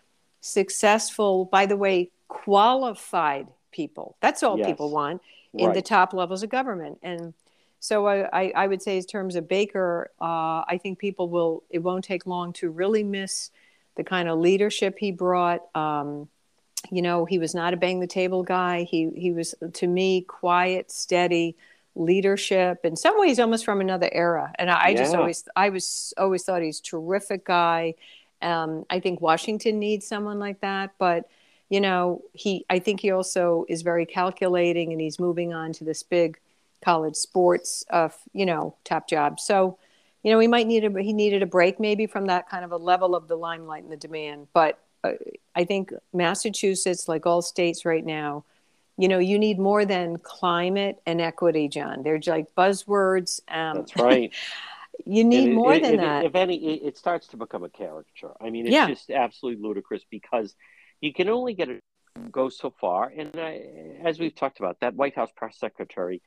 successful, 0.40 1.44
by 1.46 1.66
the 1.66 1.76
way, 1.76 2.10
qualified 2.28 3.48
people. 3.72 4.16
That's 4.20 4.42
all 4.42 4.56
Yes. 4.56 4.66
people 4.68 4.90
want 4.90 5.20
in 5.54 5.72
the 5.72 5.82
top 5.82 6.12
levels 6.12 6.42
of 6.42 6.50
government. 6.50 6.98
And 7.02 7.34
So 7.80 8.06
I, 8.06 8.28
I, 8.32 8.52
I 8.54 8.66
would 8.66 8.82
say, 8.82 8.96
in 8.98 9.04
terms 9.04 9.36
of 9.36 9.48
Baker, 9.48 10.10
uh, 10.20 10.62
I 10.68 10.78
think 10.82 10.98
people 10.98 11.28
will. 11.28 11.64
It 11.70 11.80
won't 11.80 12.04
take 12.04 12.26
long 12.26 12.52
to 12.54 12.70
really 12.70 13.02
miss 13.02 13.50
the 13.96 14.04
kind 14.04 14.28
of 14.28 14.38
leadership 14.38 14.98
he 14.98 15.12
brought. 15.12 15.62
Um, 15.74 16.28
you 16.90 17.02
know, 17.02 17.24
he 17.24 17.38
was 17.38 17.54
not 17.54 17.74
a 17.74 17.76
bang 17.76 18.00
the 18.00 18.06
table 18.06 18.42
guy. 18.42 18.84
He 18.84 19.10
he 19.14 19.32
was 19.32 19.54
to 19.74 19.86
me 19.86 20.22
quiet, 20.22 20.90
steady 20.90 21.56
leadership. 21.94 22.84
In 22.84 22.96
some 22.96 23.18
ways, 23.18 23.38
almost 23.38 23.64
from 23.64 23.80
another 23.80 24.08
era. 24.12 24.52
And 24.58 24.70
I, 24.70 24.86
I 24.86 24.94
just 24.94 25.14
always 25.14 25.44
I 25.56 25.68
was 25.68 26.14
always 26.16 26.44
thought 26.44 26.62
he's 26.62 26.80
a 26.80 26.82
terrific 26.82 27.44
guy. 27.44 27.94
Um, 28.42 28.86
I 28.88 29.00
think 29.00 29.20
Washington 29.20 29.78
needs 29.78 30.06
someone 30.06 30.38
like 30.38 30.60
that, 30.62 30.92
but 30.98 31.28
you 31.68 31.80
know, 31.80 32.22
he 32.32 32.64
I 32.70 32.78
think 32.78 33.00
he 33.00 33.10
also 33.10 33.64
is 33.68 33.82
very 33.82 34.06
calculating, 34.06 34.92
and 34.92 35.00
he's 35.00 35.20
moving 35.20 35.52
on 35.52 35.72
to 35.74 35.84
this 35.84 36.02
big 36.02 36.38
college 36.82 37.16
sports, 37.16 37.84
uh, 37.90 38.08
you 38.32 38.46
know, 38.46 38.74
top 38.84 39.08
job. 39.08 39.38
So, 39.38 39.78
you 40.22 40.30
know, 40.32 40.38
he 40.38 40.46
might 40.46 40.66
need 40.66 40.84
a 40.84 41.02
he 41.02 41.12
needed 41.12 41.42
a 41.42 41.46
break 41.46 41.80
maybe 41.80 42.06
from 42.06 42.26
that 42.26 42.48
kind 42.48 42.64
of 42.64 42.72
a 42.72 42.76
level 42.76 43.14
of 43.14 43.28
the 43.28 43.36
limelight 43.36 43.82
and 43.82 43.92
the 43.92 43.96
demand. 43.96 44.48
But 44.52 44.78
uh, 45.02 45.12
I 45.54 45.64
think 45.64 45.92
Massachusetts, 46.12 47.08
like 47.08 47.26
all 47.26 47.42
states 47.42 47.84
right 47.84 48.04
now, 48.04 48.44
you 48.98 49.08
know, 49.08 49.18
you 49.18 49.38
need 49.38 49.58
more 49.58 49.84
than 49.84 50.18
climate 50.18 51.00
and 51.06 51.20
equity, 51.20 51.68
John. 51.68 52.02
They're 52.02 52.20
like 52.26 52.54
buzzwords. 52.54 53.40
Um, 53.48 53.76
That's 53.78 53.96
right. 53.96 54.32
you 55.06 55.24
need 55.24 55.50
it- 55.50 55.54
more 55.54 55.72
it- 55.74 55.82
than 55.82 55.94
if, 55.94 56.00
that. 56.00 56.24
If 56.26 56.34
any, 56.34 56.56
it, 56.56 56.86
it 56.88 56.98
starts 56.98 57.26
to 57.28 57.36
become 57.38 57.64
a 57.64 57.70
caricature. 57.70 58.32
I 58.40 58.50
mean, 58.50 58.66
it's 58.66 58.74
Yeah. 58.74 58.88
just 58.88 59.10
absolutely 59.10 59.62
ludicrous 59.62 60.02
because 60.10 60.54
you 61.00 61.14
can 61.14 61.30
only 61.30 61.54
get 61.54 61.70
it 61.70 61.80
go 62.30 62.50
so 62.50 62.74
far. 62.78 63.10
And 63.16 63.30
I, 63.36 63.62
as 64.04 64.18
we've 64.18 64.34
talked 64.34 64.58
about, 64.58 64.80
that 64.80 64.94
White 64.94 65.14
House 65.16 65.30
press 65.34 65.56
secretary, 65.58 66.20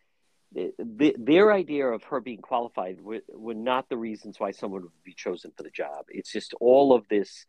the, 0.53 0.73
the, 0.77 1.15
their 1.17 1.51
idea 1.51 1.87
of 1.87 2.03
her 2.03 2.19
being 2.21 2.41
qualified 2.41 3.01
were, 3.01 3.21
were 3.33 3.53
not 3.53 3.89
the 3.89 3.97
reasons 3.97 4.39
why 4.39 4.51
someone 4.51 4.83
would 4.83 5.03
be 5.03 5.13
chosen 5.13 5.51
for 5.57 5.63
the 5.63 5.69
job. 5.71 6.05
It's 6.09 6.31
just 6.31 6.53
all 6.59 6.93
of 6.93 7.07
this 7.09 7.45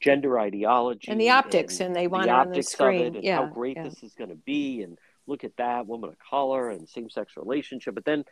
gender 0.00 0.38
ideology 0.38 1.10
And 1.10 1.20
the 1.20 1.30
optics, 1.30 1.80
and 1.80 1.94
they 1.94 2.06
want 2.08 2.24
the 2.26 2.30
on 2.32 2.46
the 2.46 2.50
optics 2.50 2.68
screen. 2.72 3.00
of 3.00 3.06
it 3.06 3.14
and 3.16 3.24
Yeah, 3.24 3.36
how 3.36 3.46
great 3.46 3.76
yeah. 3.76 3.84
this 3.84 4.02
is 4.02 4.14
going 4.14 4.30
to 4.30 4.36
be 4.36 4.82
and 4.82 4.98
look 5.26 5.44
at 5.44 5.56
that 5.56 5.86
woman 5.86 6.10
of 6.10 6.16
color 6.18 6.70
and 6.70 6.88
same-sex 6.88 7.34
relationship 7.36 7.94
but 7.94 8.04
then 8.04 8.24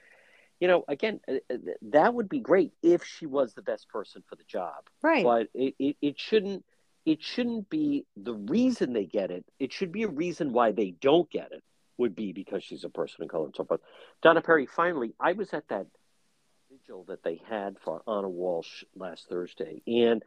you 0.58 0.66
know 0.66 0.84
again 0.88 1.20
uh, 1.28 1.34
uh, 1.48 1.56
that 1.82 2.12
would 2.12 2.28
be 2.28 2.40
great 2.40 2.72
if 2.82 3.04
she 3.04 3.26
was 3.26 3.54
the 3.54 3.62
best 3.62 3.88
person 3.88 4.24
for 4.28 4.34
the 4.34 4.42
job 4.48 4.74
Right. 5.00 5.22
but 5.24 5.46
it, 5.54 5.74
it, 5.78 5.96
it 6.02 6.18
shouldn't 6.18 6.64
it 7.06 7.22
shouldn't 7.22 7.70
be 7.70 8.04
the 8.16 8.34
reason 8.34 8.92
they 8.92 9.06
get 9.06 9.30
it 9.30 9.44
it 9.60 9.72
should 9.72 9.92
be 9.92 10.02
a 10.02 10.08
reason 10.08 10.52
why 10.52 10.72
they 10.72 10.90
don't 10.90 11.30
get 11.30 11.52
it 11.52 11.62
would 12.01 12.16
be 12.16 12.32
because 12.32 12.64
she's 12.64 12.84
a 12.84 12.88
person 12.88 13.22
of 13.22 13.28
color 13.28 13.46
and 13.46 13.55
so 13.57 13.64
forth 13.64 13.80
donna 14.22 14.40
perry 14.40 14.66
finally 14.66 15.14
i 15.20 15.32
was 15.32 15.53
at 15.53 15.68
that 15.68 15.86
vigil 16.70 17.05
that 17.09 17.22
they 17.22 17.40
had 17.48 17.76
for 17.84 18.03
anna 18.09 18.28
walsh 18.28 18.84
last 18.96 19.28
thursday 19.28 19.82
and 19.86 20.22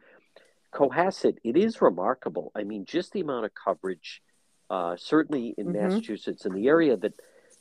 Cohasset, 0.74 1.36
it 1.44 1.56
is 1.56 1.80
remarkable. 1.80 2.50
I 2.54 2.64
mean, 2.64 2.84
just 2.84 3.12
the 3.12 3.20
amount 3.20 3.44
of 3.46 3.52
coverage, 3.54 4.20
uh, 4.68 4.96
certainly 4.96 5.54
in 5.56 5.68
Mhm. 5.68 5.74
Massachusetts, 5.74 6.44
and 6.44 6.54
the 6.54 6.66
area 6.66 6.96
that, 6.96 7.14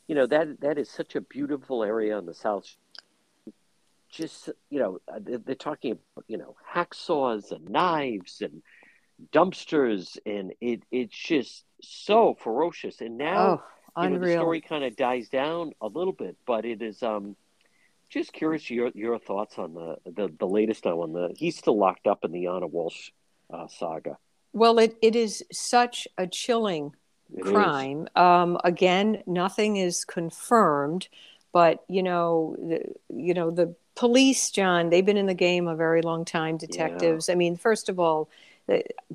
you 0.07 0.15
know, 0.15 0.25
that 0.25 0.59
that 0.61 0.79
is 0.79 0.89
such 0.89 1.15
a 1.15 1.21
beautiful 1.21 1.83
area 1.83 2.17
on 2.17 2.25
the 2.25 2.33
south. 2.33 2.75
Just 4.09 4.49
you 4.71 4.79
know, 4.79 4.99
uh, 5.07 5.19
they're, 5.21 5.37
they're 5.37 5.55
talking 5.69 5.91
about 5.91 6.25
you 6.27 6.37
know 6.37 6.55
hacksaws 6.73 7.51
and 7.51 7.69
knives 7.69 8.41
and 8.41 8.63
dumpsters, 9.31 10.17
and 10.25 10.53
it 10.59 10.81
it's 10.91 11.15
just 11.15 11.65
so 11.83 12.33
ferocious. 12.33 12.99
And 12.99 13.17
now, 13.17 13.45
oh, 13.45 13.63
know, 13.97 14.19
the 14.19 14.33
story 14.33 14.61
kind 14.61 14.83
of 14.83 14.95
dies 14.95 15.29
down 15.29 15.73
a 15.81 15.87
little 15.87 16.13
bit, 16.13 16.35
but 16.45 16.65
it 16.65 16.81
is 16.81 17.01
um 17.03 17.35
just 18.09 18.33
curious 18.33 18.69
your 18.69 18.91
your 18.93 19.17
thoughts 19.19 19.57
on 19.57 19.73
the 19.73 19.97
the, 20.05 20.31
the 20.39 20.47
latest 20.47 20.85
now 20.85 21.01
on 21.01 21.13
the 21.13 21.33
he's 21.35 21.57
still 21.57 21.77
locked 21.77 22.07
up 22.07 22.23
in 22.23 22.31
the 22.31 22.47
Anna 22.47 22.67
Walsh 22.67 23.11
uh, 23.51 23.67
saga. 23.67 24.17
Well, 24.53 24.77
it, 24.77 24.95
it 25.01 25.15
is 25.15 25.43
such 25.51 26.07
a 26.17 26.27
chilling 26.27 26.95
It 27.35 27.43
crime. 27.43 28.07
Um, 28.15 28.59
again, 28.63 29.23
nothing 29.25 29.77
is 29.77 30.05
confirmed, 30.05 31.07
but 31.51 31.83
you 31.87 32.03
know, 32.03 32.55
the, 32.59 32.83
you 33.09 33.33
know 33.33 33.49
the 33.49 33.75
police, 33.95 34.51
John. 34.51 34.89
They've 34.89 35.05
been 35.05 35.17
in 35.17 35.25
the 35.25 35.33
game 35.33 35.67
a 35.67 35.75
very 35.75 36.01
long 36.01 36.23
time. 36.23 36.57
Detectives. 36.57 37.29
I 37.29 37.35
mean, 37.35 37.55
first 37.57 37.89
of 37.89 37.99
all, 37.99 38.29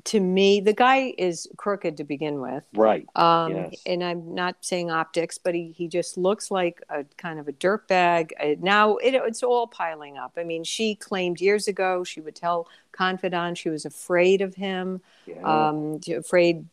to 0.05 0.19
me, 0.19 0.61
the 0.61 0.73
guy 0.73 1.13
is 1.17 1.47
crooked 1.57 1.97
to 1.97 2.03
begin 2.03 2.41
with. 2.41 2.63
Right. 2.73 3.05
Um, 3.15 3.55
Yes. 3.55 3.81
And 3.85 4.03
I'm 4.03 4.33
not 4.35 4.57
saying 4.61 4.89
optics, 4.91 5.37
but 5.37 5.53
he, 5.55 5.73
he 5.75 5.87
just 5.87 6.17
looks 6.17 6.51
like 6.51 6.81
a 6.89 7.03
kind 7.17 7.39
of 7.39 7.47
a 7.47 7.53
dirtbag. 7.53 8.31
Uh, 8.39 8.55
now 8.59 8.97
it, 8.97 9.15
it's 9.15 9.43
all 9.43 9.67
piling 9.67 10.17
up. 10.17 10.33
I 10.37 10.43
mean, 10.43 10.63
she 10.63 10.95
claimed 10.95 11.41
years 11.41 11.67
ago 11.67 12.03
she 12.03 12.21
would 12.21 12.35
tell 12.35 12.67
confidant 12.91 13.57
she 13.57 13.69
was 13.69 13.85
afraid 13.85 14.41
of 14.41 14.55
him, 14.55 15.01
Yeah. 15.25 15.41
um, 15.69 15.99
afraid 16.15 16.65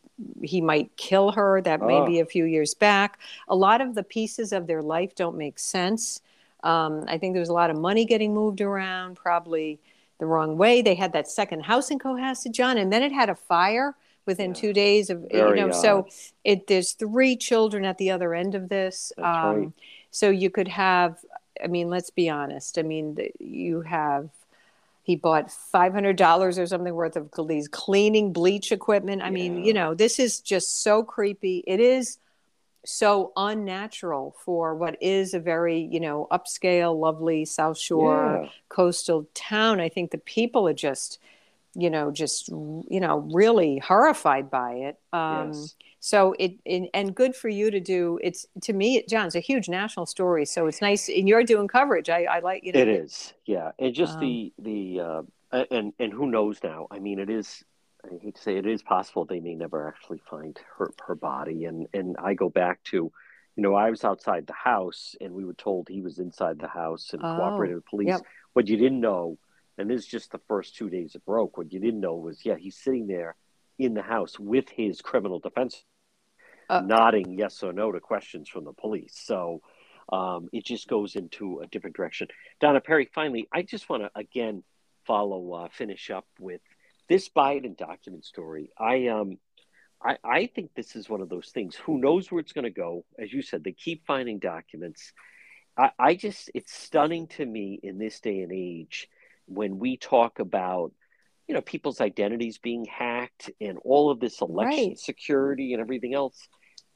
he 0.42 0.60
might 0.60 0.96
kill 0.96 1.32
her. 1.32 1.60
That 1.60 1.80
may 1.82 2.00
Oh. 2.00 2.06
be 2.06 2.20
a 2.20 2.26
few 2.26 2.44
years 2.44 2.74
back. 2.74 3.18
A 3.48 3.56
lot 3.56 3.80
of 3.80 3.94
the 3.94 4.02
pieces 4.02 4.52
of 4.52 4.66
their 4.66 4.82
life 4.82 5.14
don't 5.14 5.36
make 5.36 5.58
sense. 5.58 6.20
Um, 6.62 7.04
I 7.06 7.18
think 7.18 7.34
there 7.34 7.40
was 7.40 7.50
a 7.50 7.52
lot 7.52 7.70
of 7.70 7.76
money 7.76 8.04
getting 8.06 8.32
moved 8.34 8.60
around, 8.60 9.16
probably 9.16 9.78
the 10.18 10.26
wrong 10.26 10.56
way. 10.56 10.82
They 10.82 10.94
had 10.94 11.12
that 11.12 11.28
second 11.28 11.64
house 11.64 11.90
in 11.90 11.98
Cohasset, 11.98 12.52
John, 12.52 12.78
and 12.78 12.92
then 12.92 13.02
it 13.02 13.12
had 13.12 13.28
a 13.28 13.34
fire 13.34 13.94
within 14.26 14.52
two 14.52 14.72
days 14.72 15.08
of 15.08 15.24
Very 15.30 15.60
you 15.60 15.66
know. 15.66 15.72
So 15.72 16.08
it 16.44 16.66
there's 16.66 16.92
three 16.92 17.36
children 17.36 17.84
at 17.84 17.98
the 17.98 18.10
other 18.10 18.34
end 18.34 18.54
of 18.54 18.68
this. 18.68 19.12
Um, 19.18 19.24
right. 19.24 19.72
So 20.10 20.30
you 20.30 20.50
could 20.50 20.68
have. 20.68 21.18
I 21.62 21.68
mean, 21.68 21.88
let's 21.88 22.10
be 22.10 22.28
honest. 22.28 22.78
I 22.78 22.82
mean, 22.82 23.16
you 23.38 23.82
have. 23.82 24.28
He 25.02 25.14
bought 25.14 25.52
five 25.52 25.92
hundred 25.92 26.16
dollars 26.16 26.58
or 26.58 26.66
something 26.66 26.92
worth 26.92 27.16
of 27.16 27.30
these 27.46 27.68
cleaning 27.68 28.32
bleach 28.32 28.72
equipment. 28.72 29.22
I 29.22 29.30
mean, 29.30 29.64
you 29.64 29.72
know, 29.72 29.94
this 29.94 30.18
is 30.18 30.40
just 30.40 30.82
so 30.82 31.04
creepy. 31.04 31.62
It 31.64 31.78
is 31.78 32.18
so 32.86 33.32
unnatural 33.36 34.34
for 34.44 34.74
what 34.74 34.96
is 35.02 35.34
a 35.34 35.40
very 35.40 35.80
you 35.80 36.00
know 36.00 36.26
upscale 36.30 36.98
lovely 36.98 37.44
south 37.44 37.78
shore 37.78 38.42
Yeah. 38.42 38.48
coastal 38.68 39.26
town 39.34 39.80
i 39.80 39.88
think 39.88 40.10
the 40.10 40.18
people 40.18 40.68
are 40.68 40.74
just 40.74 41.18
you 41.74 41.90
know 41.90 42.10
just 42.10 42.48
you 42.48 43.00
know 43.00 43.18
really 43.32 43.78
horrified 43.78 44.50
by 44.50 44.72
it 44.74 44.98
um 45.12 45.50
Yes. 45.58 45.76
so 46.00 46.34
it, 46.38 46.54
it 46.64 46.88
and 46.94 47.14
good 47.14 47.34
for 47.36 47.48
you 47.48 47.70
to 47.70 47.80
do 47.80 48.18
it's 48.22 48.46
to 48.62 48.72
me 48.72 49.04
john 49.08 49.26
it's 49.26 49.34
a 49.36 49.40
huge 49.40 49.68
national 49.68 50.06
story 50.06 50.44
so 50.46 50.66
it's 50.66 50.80
nice 50.82 51.08
and 51.08 51.28
you're 51.28 51.44
doing 51.44 51.68
coverage 51.68 52.08
i, 52.08 52.24
I 52.24 52.38
like 52.40 52.64
you 52.64 52.72
know 52.72 52.80
It 52.80 52.88
is, 52.88 53.34
yeah, 53.46 53.72
and 53.78 53.94
just 53.94 54.18
Um, 54.18 54.20
the 54.20 54.52
the 54.58 55.00
uh, 55.00 55.22
and 55.70 55.92
and 55.98 56.12
who 56.12 56.26
knows 56.30 56.62
now? 56.62 56.86
I 56.90 56.98
mean, 56.98 57.18
it 57.18 57.30
is. 57.30 57.64
I 58.04 58.18
hate 58.22 58.36
to 58.36 58.42
say 58.42 58.56
it 58.56 58.66
is 58.66 58.82
possible 58.82 59.24
they 59.24 59.40
may 59.40 59.54
never 59.54 59.88
actually 59.88 60.20
find 60.30 60.58
her 60.78 60.90
her 61.06 61.14
body, 61.14 61.64
and 61.64 61.86
and 61.92 62.16
I 62.18 62.34
go 62.34 62.48
back 62.48 62.82
to, 62.84 62.96
you 63.56 63.62
know, 63.62 63.74
I 63.74 63.90
was 63.90 64.04
outside 64.04 64.46
the 64.46 64.52
house, 64.52 65.16
and 65.20 65.32
we 65.34 65.44
were 65.44 65.54
told 65.54 65.88
he 65.88 66.02
was 66.02 66.18
inside 66.18 66.58
the 66.58 66.68
house 66.68 67.12
and 67.12 67.22
Oh, 67.22 67.36
cooperated 67.36 67.76
with 67.76 67.86
police. 67.86 68.08
yep. 68.08 68.20
What 68.52 68.68
you 68.68 68.76
didn't 68.76 69.00
know, 69.00 69.38
and 69.78 69.90
this 69.90 70.00
is 70.02 70.06
just 70.06 70.30
the 70.32 70.40
first 70.46 70.76
two 70.76 70.88
days 70.88 71.14
it 71.14 71.24
broke. 71.24 71.56
What 71.56 71.72
you 71.72 71.80
didn't 71.80 72.00
know 72.00 72.14
was, 72.16 72.44
yeah, 72.44 72.56
he's 72.56 72.76
sitting 72.76 73.06
there 73.06 73.36
in 73.78 73.94
the 73.94 74.02
house 74.02 74.38
with 74.38 74.68
his 74.70 75.00
criminal 75.02 75.38
defense 75.38 75.84
Uh, 76.68 76.80
nodding 76.80 77.38
yes 77.38 77.62
or 77.62 77.72
no 77.72 77.92
to 77.92 78.00
questions 78.00 78.48
from 78.48 78.64
the 78.64 78.72
police. 78.72 79.14
So 79.24 79.60
um, 80.10 80.48
it 80.52 80.64
just 80.64 80.88
goes 80.88 81.14
into 81.14 81.60
a 81.60 81.66
different 81.66 81.94
direction. 81.96 82.28
Donna 82.60 82.80
Perry, 82.80 83.08
finally, 83.14 83.46
I 83.52 83.62
just 83.62 83.88
want 83.88 84.02
to 84.02 84.10
again 84.18 84.64
follow, 85.06 85.52
uh, 85.52 85.68
finish 85.68 86.10
up 86.10 86.26
with 86.40 86.60
this 87.08 87.28
Biden 87.28 87.76
document 87.76 88.24
story. 88.24 88.70
I 88.78 89.08
um, 89.08 89.38
I, 90.02 90.18
I 90.24 90.46
think 90.46 90.70
this 90.74 90.94
is 90.96 91.08
one 91.08 91.20
of 91.20 91.28
those 91.28 91.50
things. 91.50 91.74
Who 91.76 91.98
knows 91.98 92.30
where 92.30 92.40
it's 92.40 92.52
going 92.52 92.64
to 92.64 92.70
go? 92.70 93.04
As 93.18 93.32
you 93.32 93.42
said, 93.42 93.64
they 93.64 93.72
keep 93.72 94.06
finding 94.06 94.38
documents. 94.38 95.12
I, 95.76 95.90
I 95.98 96.14
just, 96.14 96.50
it's 96.54 96.72
stunning 96.72 97.28
to 97.28 97.44
me 97.44 97.80
in 97.82 97.98
this 97.98 98.20
day 98.20 98.40
and 98.40 98.52
age 98.52 99.08
when 99.46 99.78
we 99.78 99.96
talk 99.96 100.38
about, 100.38 100.92
you 101.48 101.54
know, 101.54 101.60
people's 101.60 102.00
identities 102.00 102.58
being 102.58 102.84
hacked 102.84 103.50
and 103.60 103.78
all 103.84 104.10
of 104.10 104.20
this 104.20 104.40
election 104.40 104.90
Right. 104.90 104.98
security 104.98 105.72
and 105.72 105.80
everything 105.80 106.14
else. 106.14 106.48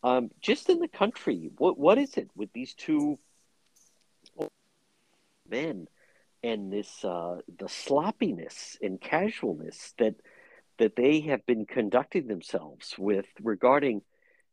Um, 0.03 0.31
just 0.41 0.69
in 0.71 0.79
the 0.79 0.89
country, 0.89 1.51
what 1.59 1.79
what 1.79 1.99
is 1.99 2.17
it 2.17 2.31
with 2.35 2.51
these 2.53 2.75
two 2.75 3.19
men 5.49 5.87
and 6.43 6.73
this 6.73 7.05
uh, 7.05 7.39
the 7.59 7.69
sloppiness 7.69 8.77
and 8.83 9.01
casualness 9.01 9.95
that 9.99 10.15
that 10.79 10.97
they 10.97 11.21
have 11.21 11.45
been 11.47 11.67
conducting 11.67 12.27
themselves 12.27 12.95
with 12.99 13.27
regarding 13.43 14.03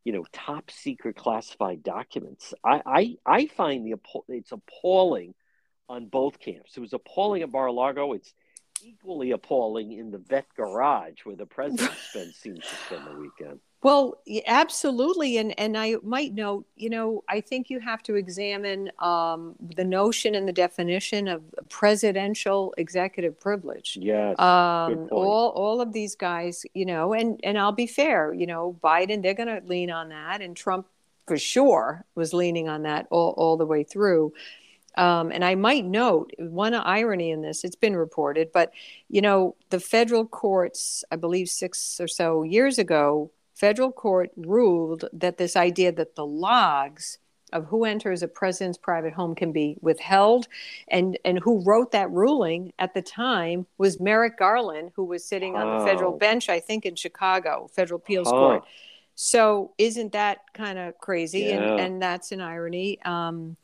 you 0.03 0.13
know 0.13 0.25
top 0.31 0.69
secret 0.71 1.15
classified 1.15 1.83
documents 1.83 2.53
i 2.63 2.81
i, 2.85 3.15
I 3.25 3.47
find 3.47 3.85
the 3.85 3.97
it's 4.29 4.51
appalling 4.51 5.33
on 5.89 6.07
both 6.07 6.39
camps. 6.39 6.75
It 6.75 6.81
was 6.81 6.93
appalling 6.93 7.41
at 7.41 7.51
mar-a-lago. 7.51 8.13
It's 8.13 8.33
equally 8.83 9.31
appalling 9.31 9.91
in 9.91 10.11
the 10.11 10.17
Vette 10.17 10.53
garage 10.55 11.19
where 11.23 11.35
the 11.35 11.45
president 11.45 11.91
spends 12.09 12.35
seems 12.35 12.59
to 12.59 12.75
spend 12.85 13.07
the 13.07 13.19
weekend 13.19 13.59
Well, 13.83 14.17
absolutely, 14.47 15.37
and 15.37 15.57
and 15.59 15.77
I 15.77 15.97
might 16.01 16.33
note, 16.33 16.65
you 16.75 16.89
know, 16.89 17.23
I 17.29 17.41
think 17.41 17.69
you 17.69 17.79
have 17.79 18.01
to 18.03 18.15
examine 18.15 18.91
um, 18.97 19.55
the 19.75 19.83
notion 19.83 20.33
and 20.33 20.47
the 20.47 20.53
definition 20.53 21.27
of 21.27 21.43
presidential 21.69 22.73
executive 22.77 23.39
privilege. 23.39 23.97
Yes, 24.01 24.39
um, 24.39 25.07
all 25.11 25.49
all 25.49 25.79
of 25.79 25.93
these 25.93 26.15
guys, 26.15 26.65
you 26.73 26.85
know, 26.85 27.13
and 27.13 27.39
and 27.43 27.57
I'll 27.57 27.71
be 27.71 27.85
fair, 27.85 28.33
you 28.33 28.47
know, 28.47 28.75
Biden, 28.83 29.21
they're 29.21 29.35
going 29.35 29.61
to 29.61 29.67
lean 29.67 29.91
on 29.91 30.09
that, 30.09 30.41
and 30.41 30.57
Trump 30.57 30.87
for 31.27 31.37
sure 31.37 32.03
was 32.15 32.33
leaning 32.33 32.67
on 32.67 32.81
that 32.83 33.05
all 33.11 33.35
all 33.37 33.57
the 33.57 33.65
way 33.65 33.83
through. 33.83 34.33
Um, 34.95 35.31
and 35.31 35.45
I 35.45 35.53
might 35.53 35.85
note 35.85 36.31
one 36.39 36.73
irony 36.73 37.29
in 37.29 37.43
this, 37.43 37.63
it's 37.63 37.75
been 37.75 37.95
reported, 37.95 38.51
but 38.51 38.71
you 39.07 39.21
know, 39.21 39.55
the 39.69 39.79
federal 39.79 40.25
courts, 40.25 41.03
I 41.11 41.17
believe 41.17 41.49
six 41.49 41.99
or 42.01 42.07
so 42.07 42.41
years 42.41 42.79
ago, 42.79 43.29
federal 43.57 43.91
court 43.91 44.29
ruled 44.37 45.05
that 45.11 45.37
this 45.37 45.55
idea 45.55 45.91
that 45.91 46.15
the 46.15 46.25
logs 46.25 47.17
of 47.53 47.65
who 47.65 47.85
enters 47.85 48.21
a 48.21 48.27
president's 48.27 48.77
private 48.77 49.13
home 49.13 49.33
can 49.33 49.51
be 49.51 49.77
withheld 49.81 50.47
and 50.89 51.17
and 51.23 51.39
who 51.39 51.63
wrote 51.63 51.91
that 51.91 52.11
ruling 52.11 52.73
at 52.77 52.93
the 52.93 53.01
time 53.01 53.65
was 53.77 53.99
Merrick 53.99 54.37
Garland 54.37 54.91
who 54.95 55.05
was 55.05 55.23
sitting 55.23 55.55
oh. 55.55 55.59
on 55.59 55.79
the 55.79 55.85
federal 55.85 56.17
bench 56.17 56.49
I 56.49 56.59
think 56.59 56.85
in 56.85 56.95
Chicago 56.95 57.69
federal 57.73 57.99
appeals 57.99 58.27
oh. 58.27 58.31
court 58.31 58.63
so 59.15 59.73
isn't 59.77 60.11
that 60.11 60.39
kind 60.53 60.77
of 60.77 60.97
crazy 60.97 61.39
yeah. 61.39 61.55
and 61.55 61.79
and 61.79 62.01
that's 62.01 62.31
an 62.31 62.41
irony 62.41 62.99
um, 63.05 63.55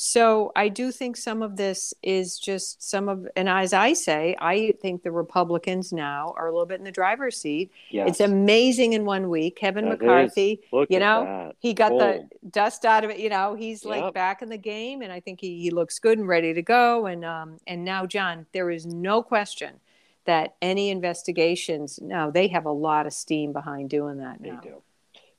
so 0.00 0.52
I 0.54 0.68
do 0.68 0.92
think 0.92 1.16
some 1.16 1.42
of 1.42 1.56
this 1.56 1.92
is 2.04 2.38
just 2.38 2.88
some 2.88 3.08
of, 3.08 3.26
and 3.34 3.48
as 3.48 3.72
I 3.72 3.94
say, 3.94 4.36
I 4.38 4.74
think 4.80 5.02
the 5.02 5.10
Republicans 5.10 5.92
now 5.92 6.34
are 6.36 6.46
a 6.46 6.52
little 6.52 6.66
bit 6.66 6.78
in 6.78 6.84
the 6.84 6.92
driver's 6.92 7.36
seat. 7.36 7.72
Yes. 7.90 8.10
It's 8.10 8.20
amazing 8.20 8.92
in 8.92 9.04
one 9.04 9.28
week. 9.28 9.56
Kevin 9.56 9.86
that 9.86 10.00
McCarthy, 10.00 10.60
you 10.88 11.00
know, 11.00 11.24
that. 11.24 11.56
he 11.58 11.74
got 11.74 11.88
the 11.90 12.28
dust 12.48 12.84
out 12.84 13.02
of 13.02 13.10
it. 13.10 13.18
You 13.18 13.28
know, 13.28 13.56
he's 13.56 13.84
yep. 13.84 13.90
like 13.90 14.14
back 14.14 14.40
in 14.40 14.48
the 14.48 14.56
game, 14.56 15.02
and 15.02 15.10
I 15.10 15.18
think 15.18 15.40
he, 15.40 15.60
he 15.62 15.72
looks 15.72 15.98
good 15.98 16.16
and 16.16 16.28
ready 16.28 16.54
to 16.54 16.62
go. 16.62 17.06
And 17.06 17.24
um, 17.24 17.58
and 17.66 17.84
now, 17.84 18.06
John, 18.06 18.46
there 18.52 18.70
is 18.70 18.86
no 18.86 19.20
question 19.20 19.80
that 20.26 20.54
any 20.62 20.90
investigations 20.90 21.98
now 22.00 22.30
they 22.30 22.46
have 22.46 22.66
a 22.66 22.70
lot 22.70 23.04
of 23.06 23.12
steam 23.12 23.52
behind 23.52 23.90
doing 23.90 24.18
that 24.18 24.40
now. 24.40 24.60
They 24.62 24.68
do. 24.68 24.82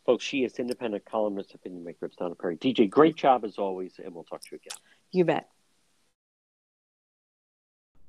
Folks, 0.10 0.26
she 0.26 0.44
is 0.44 0.58
independent 0.58 1.06
columnist, 1.06 1.54
opinion 1.54 1.84
maker 1.84 2.08
of 2.08 2.16
Donna 2.16 2.34
Perry. 2.34 2.58
DJ, 2.58 2.90
great 2.90 3.16
job 3.16 3.46
as 3.46 3.60
always, 3.60 4.00
and 4.04 4.12
we'll 4.12 4.24
talk 4.24 4.42
to 4.42 4.48
you 4.54 4.56
again. 4.56 4.80
You 5.12 5.24
bet. 5.24 5.50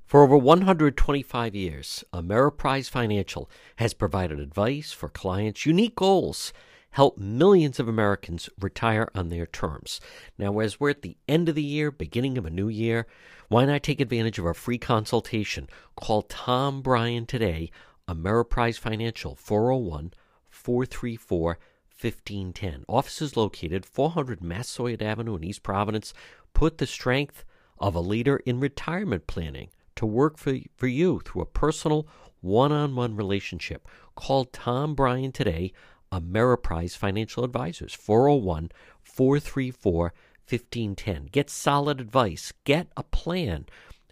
For 0.07 0.23
over 0.23 0.35
125 0.35 1.53
years, 1.53 2.03
Ameriprise 2.11 2.89
Financial 2.89 3.47
has 3.75 3.93
provided 3.93 4.39
advice 4.39 4.91
for 4.91 5.09
clients' 5.09 5.67
unique 5.67 5.95
goals, 5.95 6.51
help 6.89 7.19
millions 7.19 7.79
of 7.79 7.87
Americans 7.87 8.49
retire 8.59 9.07
on 9.13 9.29
their 9.29 9.45
terms. 9.45 10.01
Now, 10.39 10.57
as 10.57 10.79
we're 10.79 10.89
at 10.89 11.03
the 11.03 11.17
end 11.27 11.49
of 11.49 11.53
the 11.53 11.61
year, 11.61 11.91
beginning 11.91 12.35
of 12.35 12.47
a 12.47 12.49
new 12.49 12.67
year, 12.67 13.05
why 13.47 13.65
not 13.65 13.83
take 13.83 14.01
advantage 14.01 14.39
of 14.39 14.47
a 14.47 14.55
free 14.55 14.79
consultation? 14.79 15.69
Call 15.95 16.23
Tom 16.23 16.81
Bryan 16.81 17.27
today, 17.27 17.69
Ameriprise 18.07 18.79
Financial, 18.79 19.35
401 19.35 20.13
434 20.49 21.59
1510. 22.01 22.85
Offices 22.87 23.37
located 23.37 23.85
400 23.85 24.41
Massasoit 24.41 25.01
Avenue 25.01 25.35
in 25.35 25.43
East 25.43 25.63
Providence 25.63 26.13
put 26.53 26.77
the 26.77 26.87
strength 26.87 27.43
of 27.79 27.95
a 27.95 27.99
leader 27.99 28.37
in 28.37 28.59
retirement 28.59 29.27
planning 29.27 29.69
to 29.95 30.05
work 30.05 30.37
for, 30.37 30.55
for 30.75 30.87
you 30.87 31.21
through 31.23 31.41
a 31.41 31.45
personal 31.45 32.07
one 32.41 32.71
on 32.71 32.95
one 32.95 33.15
relationship. 33.15 33.87
Call 34.15 34.45
Tom 34.45 34.95
Bryan 34.95 35.31
today, 35.31 35.73
Ameriprise 36.11 36.97
Financial 36.97 37.43
Advisors, 37.43 37.93
401 37.93 38.71
434 39.03 40.13
1510. 40.47 41.29
Get 41.31 41.49
solid 41.49 42.01
advice, 42.01 42.51
get 42.65 42.87
a 42.97 43.03
plan, 43.03 43.65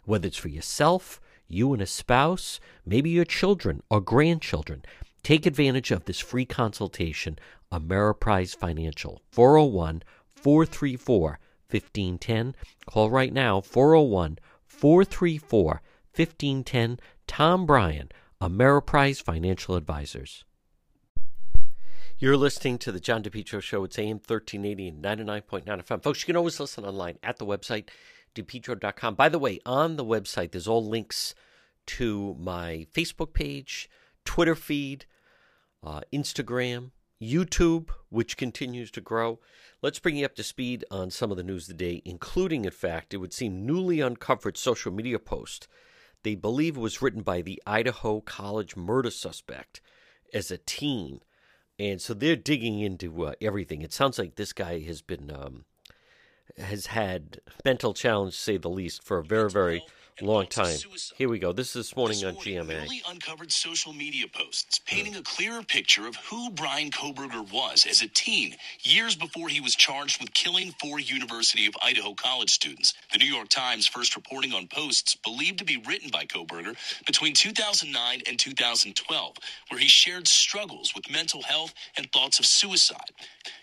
whether 0.06 0.28
it's 0.28 0.38
for 0.38 0.48
yourself, 0.48 1.20
you 1.48 1.74
and 1.74 1.82
a 1.82 1.88
spouse, 1.88 2.60
maybe 2.86 3.10
your 3.10 3.26
children 3.26 3.82
or 3.90 4.00
grandchildren. 4.00 4.84
Take 5.24 5.46
advantage 5.46 5.92
of 5.92 6.06
this 6.06 6.20
free 6.20 6.46
consultation 6.46 7.38
Ameriprise 7.72 8.56
Financial, 8.56 9.22
401 9.32 10.04
434 10.28 11.40
1510. 11.70 12.56
Call 12.88 13.10
right 13.10 13.34
now, 13.34 13.62
401 13.62 14.40
434 14.66 15.82
1510. 16.16 17.00
Tom 17.28 17.66
Bryan, 17.66 18.10
Ameriprise 18.42 19.22
Financial 19.22 19.76
Advisors. 19.76 20.46
You're 22.18 22.36
listening 22.36 22.80
to 22.80 22.92
the 22.92 23.00
John 23.00 23.24
DePetro 23.24 23.62
Show. 23.62 23.86
It's 23.86 23.98
AM 23.98 24.18
1380 24.18 24.90
and 24.90 25.04
99.9 25.04 25.64
FM. 25.66 26.04
Folks, 26.04 26.22
you 26.22 26.26
can 26.26 26.36
always 26.36 26.60
listen 26.60 26.84
online 26.84 27.18
at 27.24 27.38
the 27.38 27.46
website, 27.46 27.88
depetro.com. 28.36 29.16
By 29.16 29.30
the 29.30 29.40
way, 29.40 29.60
on 29.66 29.96
the 29.96 30.04
website, 30.04 30.52
there's 30.52 30.68
all 30.68 30.86
links 30.86 31.34
to 31.86 32.36
my 32.38 32.88
Facebook 32.94 33.34
page, 33.34 33.90
Twitter 34.26 34.56
feed, 34.56 35.06
uh, 35.82 36.02
Instagram, 36.12 36.92
YouTube, 37.22 37.90
which 38.10 38.38
continues 38.38 38.92
to 38.92 39.02
grow. 39.02 39.40
Let's 39.82 40.00
bring 40.00 40.18
you 40.18 40.26
up 40.26 40.36
to 40.36 40.44
speed 40.44 40.86
on 40.90 41.12
some 41.12 41.32
of 41.32 41.38
the 41.38 41.44
news 41.44 41.70
of 41.70 41.78
the 41.78 41.84
day, 41.84 42.02
including, 42.06 42.66
in 42.66 42.72
fact, 42.72 43.14
it 43.14 43.18
would 43.18 43.34
seem 43.34 43.66
newly 43.66 44.00
uncovered 44.00 44.58
social 44.58 44.92
media 44.92 45.20
post. 45.20 45.68
They 46.24 46.36
believe 46.36 46.78
was 46.78 47.02
written 47.02 47.22
by 47.22 47.42
the 47.42 47.62
Idaho 47.66 48.22
College 48.22 48.76
murder 48.76 49.12
suspect 49.12 49.82
as 50.34 50.52
a 50.52 50.58
teen. 50.58 51.22
And 51.78 52.02
so 52.02 52.14
they're 52.14 52.36
digging 52.36 52.80
into 52.80 53.26
uh, 53.26 53.34
everything. 53.42 53.82
It 53.82 53.94
sounds 53.94 54.20
like 54.20 54.36
this 54.36 54.52
guy 54.52 54.80
has 54.82 55.02
been 55.02 55.32
um, 55.32 55.64
has 56.58 56.88
had 56.88 57.40
mental 57.64 57.94
challenge, 57.94 58.34
to 58.34 58.40
say 58.40 58.58
the 58.58 58.70
least, 58.70 59.04
for 59.04 59.20
a 59.20 59.24
very, 59.24 59.50
very 59.50 59.84
long 60.26 60.48
time. 60.48 60.78
Here 61.18 61.30
we 61.30 61.40
go. 61.40 61.52
This 61.52 61.68
is 61.70 61.74
this 61.74 61.96
morning 61.96 62.24
on 62.26 62.36
GMA. 62.36 62.84
Newly 62.84 63.02
uncovered 63.10 63.52
social 63.52 63.94
media 63.94 64.26
posts 64.28 64.80
painting 64.80 65.16
a 65.16 65.22
clearer 65.22 65.64
picture 65.64 66.08
of 66.08 66.16
who 66.18 66.50
Bryan 66.50 66.92
Kohberger 66.92 67.52
was 67.52 67.86
as 67.90 68.02
a 68.02 68.08
teen, 68.08 68.56
years 68.82 69.16
before 69.16 69.50
he 69.50 69.62
was 69.62 69.76
charged 69.76 70.20
with 70.20 70.34
killing 70.34 70.74
four 70.82 71.00
University 71.00 71.66
of 71.68 71.76
Idaho 71.82 72.14
college 72.14 72.50
students. 72.50 72.94
The 73.12 73.20
New 73.20 73.32
York 73.34 73.50
Times 73.50 73.88
first 73.88 74.16
reporting 74.16 74.54
on 74.54 74.68
posts 74.68 75.16
believed 75.16 75.60
to 75.60 75.66
be 75.66 75.82
written 75.88 76.10
by 76.12 76.26
Kohberger 76.26 76.76
between 77.06 77.34
2009 77.34 78.22
and 78.28 78.40
2012, 78.40 79.36
where 79.70 79.80
he 79.80 79.88
shared 79.88 80.28
struggles 80.28 80.94
with 80.96 81.10
mental 81.12 81.42
health 81.42 81.74
and 81.98 82.12
thoughts 82.12 82.40
of 82.40 82.46
suicide. 82.46 83.12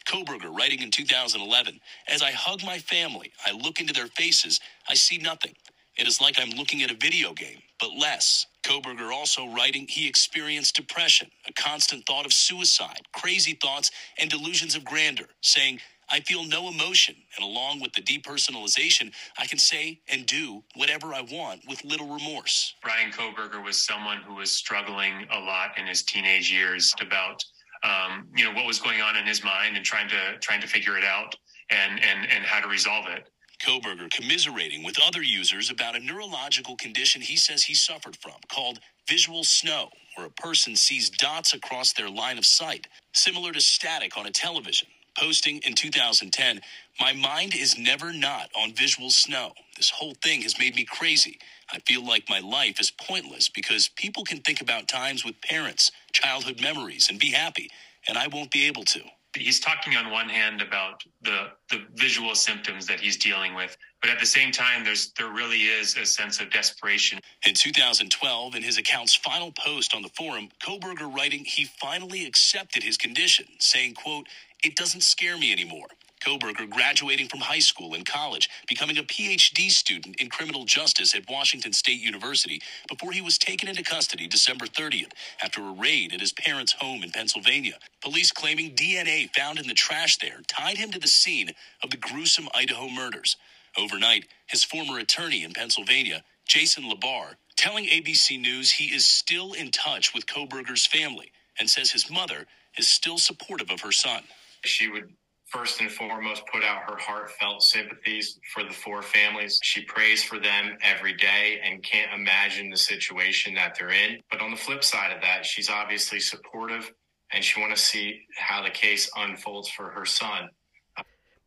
Kohberger 0.07 0.57
writing 0.57 0.83
in 0.83 0.91
2011, 0.91 1.81
As 2.09 2.23
I 2.23 2.31
hug 2.31 2.65
my 2.65 2.79
family, 2.79 3.33
I 3.45 3.53
look 3.53 3.81
into 3.81 3.93
their 3.93 4.07
faces, 4.07 4.61
I 4.89 4.95
see 4.95 5.19
nothing. 5.19 5.55
It 5.97 6.07
is 6.07 6.21
like 6.21 6.39
I'm 6.41 6.51
looking 6.51 6.83
at 6.83 6.91
a 6.91 6.95
video 6.95 7.33
game, 7.33 7.59
but 7.81 7.91
less. 7.99 8.47
Kohberger 8.63 9.13
also 9.13 9.49
writing 9.49 9.87
he 9.89 10.09
experienced 10.09 10.77
depression, 10.77 11.31
a 11.49 11.53
constant 11.53 12.05
thought 12.07 12.27
of 12.27 12.33
suicide, 12.33 13.01
crazy 13.15 13.59
thoughts, 13.63 13.91
and 14.19 14.29
delusions 14.29 14.75
of 14.75 14.85
grandeur, 14.85 15.29
saying, 15.41 15.81
I 16.09 16.21
feel 16.21 16.45
no 16.45 16.69
emotion, 16.69 17.17
and 17.37 17.45
along 17.45 17.81
with 17.81 17.93
the 17.93 18.03
depersonalization, 18.03 19.13
I 19.39 19.47
can 19.47 19.59
say 19.59 20.01
and 20.09 20.25
do 20.27 20.63
whatever 20.75 21.15
I 21.15 21.23
want 21.23 21.63
with 21.69 21.85
little 21.85 22.13
remorse. 22.13 22.75
Bryan 22.83 23.11
Kohberger 23.11 23.65
was 23.65 23.83
someone 23.83 24.19
who 24.19 24.35
was 24.35 24.53
struggling 24.53 25.27
a 25.33 25.39
lot 25.41 25.79
in 25.79 25.87
his 25.87 26.03
teenage 26.03 26.53
years 26.53 26.95
about, 27.01 27.45
um, 27.83 28.29
you 28.37 28.45
know, 28.45 28.53
what 28.53 28.67
was 28.67 28.79
going 28.79 29.01
on 29.01 29.17
in 29.17 29.27
his 29.27 29.43
mind 29.43 29.77
and 29.77 29.85
trying 29.85 30.09
to 30.09 30.39
trying 30.41 30.61
to 30.61 30.69
figure 30.69 30.97
it 30.97 31.05
out 31.05 31.35
and 31.71 32.01
and 32.03 32.31
and 32.31 32.45
how 32.45 32.61
to 32.61 32.69
resolve 32.69 33.07
it. 33.09 33.29
Kohberger 33.65 34.11
commiserating 34.11 34.85
with 34.85 34.99
other 35.03 35.23
users 35.23 35.71
about 35.71 35.97
a 35.97 36.01
neurological 36.01 36.77
condition 36.77 37.23
he 37.23 37.37
says 37.37 37.65
he 37.65 37.75
suffered 37.75 38.17
from 38.17 38.35
called 38.51 38.81
visual 39.09 39.45
snow, 39.45 39.91
where 40.17 40.27
a 40.27 40.31
person 40.31 40.77
sees 40.77 41.11
dots 41.11 41.55
across 41.55 41.93
their 41.93 42.11
line 42.11 42.39
of 42.39 42.47
sight, 42.47 42.89
similar 43.15 43.53
to 43.53 43.61
static 43.61 44.17
on 44.19 44.27
a 44.27 44.31
television. 44.33 44.89
Posting 45.19 45.59
in 45.61 45.75
2010, 45.75 46.61
My 47.01 47.13
mind 47.15 47.55
is 47.55 47.79
never 47.79 48.13
not 48.13 48.51
on 48.57 48.75
visual 48.75 49.11
snow. 49.11 49.53
This 49.77 49.91
whole 49.91 50.15
thing 50.23 50.43
has 50.43 50.59
made 50.59 50.77
me 50.77 50.85
crazy. 50.85 51.39
I 51.73 51.81
feel 51.81 52.05
like 52.07 52.31
my 52.31 52.41
life 52.41 52.81
is 52.81 52.91
pointless 52.93 53.49
because 53.49 53.89
people 53.89 54.25
can 54.25 54.41
think 54.41 54.61
about 54.63 54.89
times 54.89 55.25
with 55.25 55.41
parents, 55.43 55.93
childhood 56.13 56.61
memories, 56.63 57.09
and 57.11 57.19
be 57.21 57.33
happy, 57.33 57.71
and 58.09 58.19
I 58.19 58.29
won't 58.29 58.53
be 58.53 58.67
able 58.67 58.85
to 58.87 59.03
he's 59.39 59.61
talking 59.61 59.97
on 59.97 60.11
one 60.11 60.29
hand 60.29 60.63
about 60.63 61.03
the 61.23 61.49
the 61.71 61.85
visual 61.95 62.35
symptoms 62.35 62.87
that 62.87 63.01
he's 63.01 63.17
dealing 63.17 63.55
with 63.55 63.77
but 64.03 64.11
at 64.11 64.21
the 64.21 64.27
same 64.27 64.53
time 64.53 64.85
there's 64.85 65.13
there 65.19 65.31
really 65.31 65.65
is 65.65 65.97
a 65.97 66.07
sense 66.07 66.41
of 66.41 66.51
desperation. 66.51 67.21
In 67.47 67.55
2012 67.55 68.55
in 68.57 68.63
his 68.63 68.79
account's 68.79 69.15
final 69.15 69.53
post 69.53 69.95
on 69.95 70.03
the 70.03 70.11
forum 70.11 70.49
Kohberger 70.63 71.15
writing 71.15 71.45
he 71.45 71.65
finally 71.81 72.27
accepted 72.27 72.83
his 72.83 72.97
condition 72.97 73.47
saying 73.61 73.95
quote 73.95 74.27
it 74.65 74.77
doesn't 74.77 75.03
scare 75.03 75.39
me 75.39 75.53
anymore 75.53 75.89
Kohberger 76.25 76.69
graduating 76.71 77.29
from 77.29 77.41
high 77.41 77.61
school 77.61 77.95
and 77.95 78.07
college, 78.07 78.49
becoming 78.69 78.99
a 78.99 79.03
PhD 79.03 79.71
student 79.71 80.17
in 80.21 80.31
criminal 80.31 80.65
justice 80.65 81.15
at 81.15 81.29
Washington 81.31 81.73
State 81.73 82.01
University 82.01 82.61
before 82.89 83.13
he 83.13 83.21
was 83.21 83.39
taken 83.39 83.69
into 83.69 83.83
custody 83.83 84.27
December 84.29 84.67
30th 84.67 85.13
after 85.43 85.63
a 85.63 85.73
raid 85.73 86.13
at 86.13 86.21
his 86.21 86.33
parents' 86.33 86.75
home 86.81 87.03
in 87.03 87.11
Pennsylvania. 87.11 87.79
Police 88.03 88.33
claiming 88.33 88.75
DNA 88.75 89.31
found 89.35 89.59
in 89.59 89.67
the 89.69 89.75
trash 89.75 90.19
there 90.19 90.41
tied 90.49 90.79
him 90.79 90.91
to 90.93 90.99
the 91.01 91.09
scene 91.09 91.51
of 91.83 91.91
the 91.91 91.97
gruesome 91.99 92.49
Idaho 92.55 92.89
murders. 92.89 93.37
Overnight, 93.79 94.27
his 94.47 94.65
former 94.65 94.99
attorney 94.99 95.45
in 95.45 95.53
Pennsylvania, 95.53 96.25
Jason 96.49 96.85
Labar, 96.85 97.37
telling 97.57 97.87
ABC 97.87 98.41
News 98.41 98.73
he 98.73 98.87
is 98.87 99.05
still 99.07 99.53
in 99.53 99.71
touch 99.71 100.15
with 100.15 100.27
Kohberger's 100.27 100.87
family 100.87 101.33
and 101.59 101.71
says 101.71 101.93
his 101.93 102.11
mother 102.11 102.47
is 102.79 102.89
still 102.89 103.19
supportive 103.19 103.71
of 103.71 103.83
her 103.83 103.93
son. 103.93 104.23
She 104.65 104.89
would 104.89 105.11
first 105.57 105.81
and 105.81 105.91
foremost 105.91 106.43
put 106.53 106.63
out 106.63 106.83
her 106.83 106.97
heartfelt 106.99 107.63
sympathies 107.63 108.39
for 108.53 108.63
the 108.63 108.73
four 108.73 109.01
families. 109.01 109.59
She 109.63 109.85
prays 109.85 110.23
for 110.23 110.39
them 110.39 110.77
every 110.83 111.15
day 111.15 111.61
and 111.65 111.83
can't 111.83 112.13
imagine 112.13 112.69
the 112.69 112.77
situation 112.77 113.55
that 113.55 113.75
they're 113.79 113.91
in. 113.91 114.19
But 114.31 114.43
on 114.43 114.51
the 114.51 114.57
flip 114.57 114.85
side 114.85 115.13
of 115.13 115.23
that, 115.23 115.47
she's 115.47 115.71
obviously 115.71 116.21
supportive 116.21 116.93
and 117.33 117.43
she 117.43 117.61
wants 117.61 117.81
to 117.81 117.89
see 117.89 118.21
how 118.37 118.63
the 118.63 118.71
case 118.71 119.11
unfolds 119.17 119.69
for 119.71 119.91
her 119.91 120.05
son. 120.05 120.51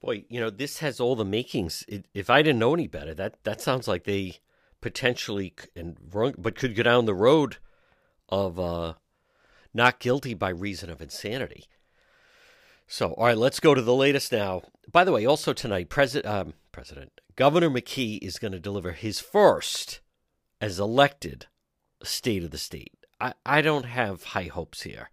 Boy, 0.02 0.26
you 0.30 0.40
know, 0.40 0.50
this 0.50 0.80
has 0.80 1.00
all 1.00 1.16
the 1.16 1.26
makings. 1.26 1.84
If 2.14 2.30
I 2.30 2.42
didn't 2.42 2.60
know 2.60 2.74
any 2.74 2.88
better, 2.88 3.14
that 3.14 3.44
that 3.44 3.62
sounds 3.62 3.88
like 3.88 4.06
they 4.06 4.38
potentially 4.82 5.54
and 5.76 5.98
wrong, 6.12 6.34
but 6.38 6.56
could 6.56 6.76
go 6.76 6.84
down 6.84 7.06
the 7.06 7.14
road 7.14 7.58
of 8.30 8.60
uh, 8.60 8.94
not 9.74 10.00
guilty 10.00 10.34
by 10.34 10.50
reason 10.50 10.90
of 10.90 11.02
insanity. 11.02 11.66
So, 12.92 13.14
all 13.14 13.28
right, 13.28 13.38
let's 13.38 13.60
go 13.60 13.76
to 13.76 13.82
the 13.82 13.94
latest 13.94 14.32
now. 14.32 14.64
By 14.92 15.04
the 15.04 15.12
way, 15.12 15.26
also 15.26 15.54
tonight, 15.54 15.90
President 15.90 16.26
um, 16.26 16.54
President 16.72 17.22
Governor 17.36 17.70
McKee 17.70 18.20
is 18.22 18.40
going 18.40 18.52
to 18.52 18.60
deliver 18.60 18.94
his 18.94 19.20
first 19.20 20.00
as 20.60 20.80
elected 20.80 21.46
State 22.04 22.44
of 22.44 22.52
the 22.52 22.58
State. 22.58 22.94
I, 23.22 23.34
I 23.46 23.62
don't 23.62 23.86
have 23.86 24.24
high 24.24 24.50
hopes 24.52 24.82
here. 24.82 25.12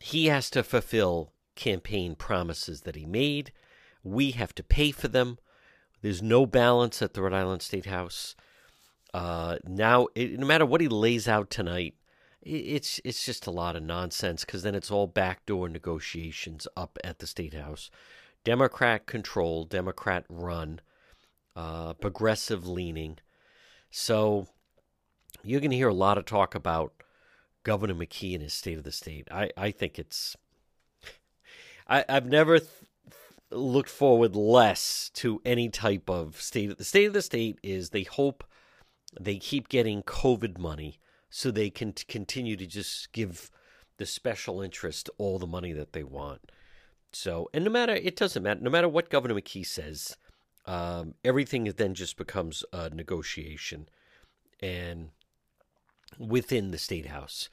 He 0.00 0.26
has 0.26 0.50
to 0.50 0.62
fulfill 0.62 1.32
campaign 1.54 2.16
promises 2.16 2.82
that 2.82 2.96
he 2.96 3.06
made 3.06 3.52
we 4.06 4.30
have 4.32 4.54
to 4.54 4.62
pay 4.62 4.92
for 4.92 5.08
them. 5.08 5.38
There's 6.00 6.22
no 6.22 6.46
balance 6.46 7.02
at 7.02 7.14
the 7.14 7.22
Rhode 7.22 7.32
Island 7.32 7.62
State 7.62 7.86
House. 7.86 8.36
Uh, 9.12 9.56
now, 9.64 10.06
it, 10.14 10.38
no 10.38 10.46
matter 10.46 10.64
what 10.64 10.80
he 10.80 10.88
lays 10.88 11.26
out 11.26 11.50
tonight, 11.50 11.94
it's 12.46 13.00
it's 13.04 13.24
just 13.26 13.46
a 13.46 13.50
lot 13.50 13.74
of 13.76 13.82
nonsense 13.82 14.44
because 14.44 14.62
then 14.62 14.74
it's 14.74 14.90
all 14.90 15.06
backdoor 15.06 15.68
negotiations 15.68 16.68
up 16.76 16.98
at 17.02 17.18
the 17.18 17.26
State 17.26 17.54
House. 17.54 17.90
Democrat 18.44 19.06
controlled, 19.06 19.68
Democrat 19.68 20.24
run, 20.28 20.80
uh, 21.56 21.94
progressive 21.94 22.66
leaning. 22.66 23.18
So 23.90 24.46
you're 25.42 25.60
going 25.60 25.72
to 25.72 25.76
hear 25.76 25.88
a 25.88 25.94
lot 25.94 26.18
of 26.18 26.24
talk 26.24 26.54
about 26.54 26.92
Governor 27.64 27.94
McKee 27.94 28.34
and 28.34 28.42
his 28.42 28.54
State 28.54 28.78
of 28.78 28.84
the 28.84 28.92
State. 28.92 29.26
I, 29.32 29.50
I 29.56 29.72
think 29.72 29.98
it's. 29.98 30.36
I, 31.88 32.04
I've 32.08 32.26
never 32.26 32.60
th- 32.60 32.70
looked 33.50 33.90
forward 33.90 34.36
less 34.36 35.10
to 35.14 35.40
any 35.44 35.68
type 35.68 36.08
of 36.08 36.40
state. 36.40 36.78
The 36.78 36.84
state 36.84 37.06
of 37.06 37.12
the 37.12 37.22
state 37.22 37.58
is 37.64 37.90
they 37.90 38.04
hope 38.04 38.44
they 39.18 39.38
keep 39.38 39.68
getting 39.68 40.02
COVID 40.04 40.58
money 40.58 41.00
so 41.36 41.50
they 41.50 41.68
can 41.68 41.92
t- 41.92 42.02
continue 42.08 42.56
to 42.56 42.66
just 42.66 43.12
give 43.12 43.50
the 43.98 44.06
special 44.06 44.62
interest 44.62 45.10
all 45.18 45.38
the 45.38 45.46
money 45.46 45.70
that 45.70 45.92
they 45.92 46.02
want. 46.02 46.50
So, 47.12 47.50
and 47.52 47.62
no 47.62 47.70
matter, 47.70 47.94
it 47.94 48.16
doesn't 48.16 48.42
matter, 48.42 48.60
no 48.62 48.70
matter 48.70 48.88
what 48.88 49.10
Governor 49.10 49.34
McKee 49.34 49.66
says, 49.66 50.16
um, 50.64 51.12
everything 51.22 51.64
then 51.76 51.92
just 51.92 52.16
becomes 52.16 52.64
a 52.72 52.88
negotiation. 52.88 53.86
And 54.62 55.10
within 56.18 56.70
the 56.70 56.78
state 56.78 57.08
house, 57.08 57.50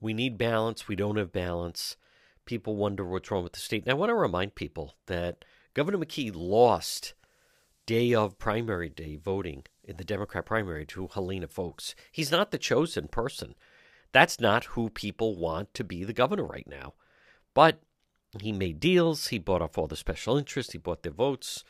we 0.00 0.14
need 0.14 0.38
balance. 0.38 0.86
We 0.86 0.94
don't 0.94 1.16
have 1.16 1.32
balance 1.32 1.96
people 2.44 2.76
wonder 2.76 3.04
what's 3.04 3.28
wrong 3.28 3.42
with 3.42 3.54
the 3.54 3.58
state. 3.58 3.82
And 3.82 3.90
I 3.90 3.94
want 3.94 4.10
to 4.10 4.14
remind 4.14 4.54
people 4.54 4.94
that 5.06 5.44
Governor 5.74 5.98
McKee 5.98 6.30
lost 6.32 7.14
day 7.86 8.14
of 8.14 8.38
primary 8.38 8.88
day 8.88 9.16
voting 9.16 9.64
in 9.86 9.96
the 9.96 10.04
Democrat 10.04 10.44
primary 10.44 10.84
to 10.86 11.08
Helena 11.08 11.46
Foulkes. 11.46 11.94
He's 12.10 12.30
not 12.30 12.50
the 12.50 12.58
chosen 12.58 13.08
person. 13.08 13.54
That's 14.12 14.40
not 14.40 14.64
who 14.64 14.90
people 14.90 15.36
want 15.36 15.72
to 15.74 15.84
be 15.84 16.04
the 16.04 16.12
governor 16.12 16.44
right 16.44 16.66
now. 16.68 16.94
But 17.54 17.80
he 18.40 18.52
made 18.52 18.80
deals. 18.80 19.28
He 19.28 19.38
bought 19.38 19.62
off 19.62 19.78
all 19.78 19.86
the 19.86 19.96
special 19.96 20.36
interests. 20.36 20.72
He 20.72 20.78
bought 20.78 21.02
their 21.02 21.12
votes. 21.12 21.64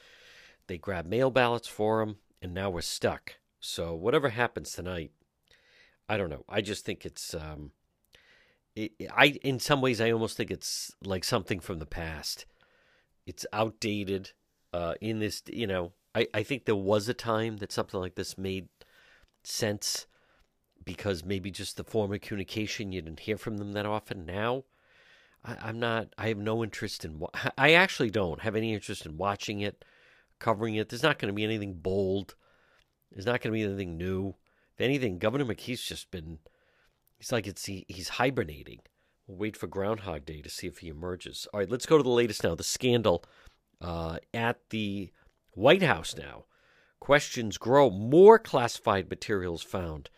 They 0.67 0.79
grabbed 0.79 1.09
mail 1.09 1.31
ballots 1.31 1.69
for 1.69 2.03
him, 2.03 2.17
and 2.43 2.53
now 2.53 2.71
we're 2.71 2.81
stuck. 2.81 3.35
So 3.61 3.95
whatever 3.95 4.31
happens 4.31 4.73
tonight, 4.73 5.13
I 6.09 6.17
don't 6.17 6.31
know. 6.31 6.45
I 6.49 6.61
just 6.61 6.85
think 6.85 7.05
it's 7.05 7.35
um, 7.35 7.73
I 8.77 9.39
in 9.43 9.59
some 9.59 9.81
ways 9.81 10.01
I 10.01 10.11
almost 10.11 10.37
think 10.37 10.51
it's 10.51 10.93
like 11.05 11.25
something 11.25 11.61
from 11.61 11.79
the 11.79 11.87
past. 11.87 12.47
It's 13.27 13.47
outdated. 13.53 14.33
Uh, 14.73 14.95
in 15.01 15.21
this, 15.21 15.43
you 15.47 15.67
know, 15.67 15.93
I, 16.17 16.27
I 16.35 16.43
think 16.43 16.65
there 16.65 16.75
was 16.75 17.09
a 17.09 17.15
time 17.15 17.59
that 17.59 17.71
something 17.71 18.01
like 18.01 18.15
this 18.15 18.39
made 18.39 18.69
sense 19.45 20.07
because 20.85 21.25
maybe 21.25 21.51
just 21.51 21.77
the 21.77 21.85
form 21.85 22.13
of 22.13 22.21
communication 22.21 22.93
you 22.93 23.03
didn't 23.03 23.21
hear 23.21 23.37
from 23.37 23.59
them 23.59 23.73
that 23.73 23.87
often. 23.87 24.27
Now, 24.27 24.65
I, 25.45 25.69
am 25.69 25.79
not. 25.79 26.09
I 26.19 26.29
have 26.29 26.39
no 26.39 26.65
interest 26.65 27.05
in. 27.05 27.23
I 27.59 27.75
actually 27.75 28.11
don't 28.11 28.41
have 28.41 28.57
any 28.57 28.75
interest 28.75 29.07
in 29.07 29.17
watching 29.17 29.61
it, 29.61 29.85
covering 30.39 30.75
it. 30.75 30.89
There's 30.89 31.03
not 31.03 31.19
going 31.19 31.33
to 31.33 31.37
be 31.37 31.45
anything 31.45 31.75
bold. 31.75 32.35
There's 33.13 33.27
not 33.27 33.41
going 33.41 33.53
to 33.53 33.59
be 33.59 33.63
anything 33.63 33.97
new. 33.97 34.35
If 34.75 34.81
anything, 34.81 35.19
Governor 35.19 35.45
McKee's 35.45 35.83
just 35.83 36.11
been 36.11 36.39
He's 37.19 37.33
like 37.33 37.47
it's 37.47 37.65
he, 37.65 37.85
he's 37.89 38.11
hibernating. 38.11 38.81
We'll 39.27 39.39
wait 39.39 39.57
for 39.57 39.67
Groundhog 39.67 40.25
Day 40.27 40.43
to 40.43 40.51
see 40.51 40.67
if 40.67 40.79
he 40.79 40.89
emerges. 40.89 41.49
All 41.53 41.61
right, 41.61 41.71
let's 41.71 41.87
go 41.87 41.97
to 41.97 42.03
the 42.03 42.09
latest 42.09 42.45
now. 42.45 42.55
The 42.55 42.65
scandal 42.65 43.25
uh, 43.81 44.19
at 44.35 44.59
the 44.71 45.11
White 45.57 45.83
House 45.83 46.15
now. 46.15 46.45
Questions 47.01 47.57
grow. 47.57 47.89
More 47.89 48.39
classified 48.39 49.09
materials 49.09 49.63
found 49.63 50.11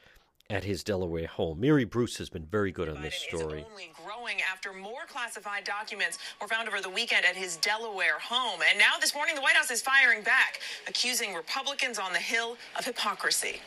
at 0.51 0.65
his 0.65 0.83
Delaware 0.83 1.29
home. 1.29 1.61
Mary 1.61 1.85
Bruce 1.85 2.17
has 2.19 2.29
been 2.29 2.45
very 2.45 2.73
good 2.73 2.89
on 2.89 3.03
this 3.03 3.15
story. 3.15 3.65
only 3.71 3.93
growing 4.05 4.39
after 4.51 4.73
more 4.73 5.07
classified 5.07 5.63
documents 5.63 6.19
were 6.41 6.49
found 6.49 6.67
over 6.67 6.81
the 6.81 6.91
weekend 6.91 7.25
at 7.25 7.37
his 7.37 7.57
Delaware 7.59 8.19
home. 8.19 8.59
And 8.69 8.81
now 8.81 8.99
this 9.01 9.15
morning, 9.15 9.37
the 9.37 9.41
White 9.41 9.55
House 9.55 9.71
is 9.71 9.81
firing 9.81 10.25
back, 10.25 10.59
accusing 10.89 11.35
Republicans 11.35 12.01
on 12.01 12.13
the 12.13 12.19
Hill 12.19 12.57
of 12.77 12.85
hypocrisy. 12.85 13.61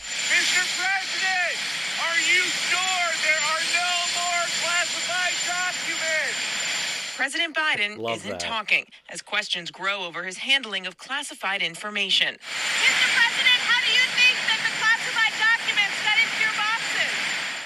Mr. 0.00 0.64
President, 0.80 1.60
are 2.08 2.20
you 2.24 2.40
sure 2.40 3.04
there 3.20 3.42
are 3.52 3.64
no 3.76 3.92
more 4.16 4.44
classified 4.64 5.36
documents? 5.44 6.55
President 7.16 7.56
Biden 7.56 7.96
Love 7.96 8.18
isn't 8.18 8.30
that. 8.32 8.40
talking 8.40 8.84
as 9.08 9.22
questions 9.22 9.70
grow 9.70 10.04
over 10.04 10.22
his 10.24 10.36
handling 10.36 10.86
of 10.86 10.98
classified 10.98 11.62
information. 11.62 12.36
Mr. 12.36 13.08
President, 13.16 13.60
how 13.64 13.80
do 13.80 13.88
you 13.88 14.04
think 14.20 14.36
that 14.44 14.60
the 14.60 14.72
classified 14.76 15.32
documents 15.40 15.96
got 16.04 16.20
into 16.20 16.38
your 16.44 16.52
boxes? 16.60 17.08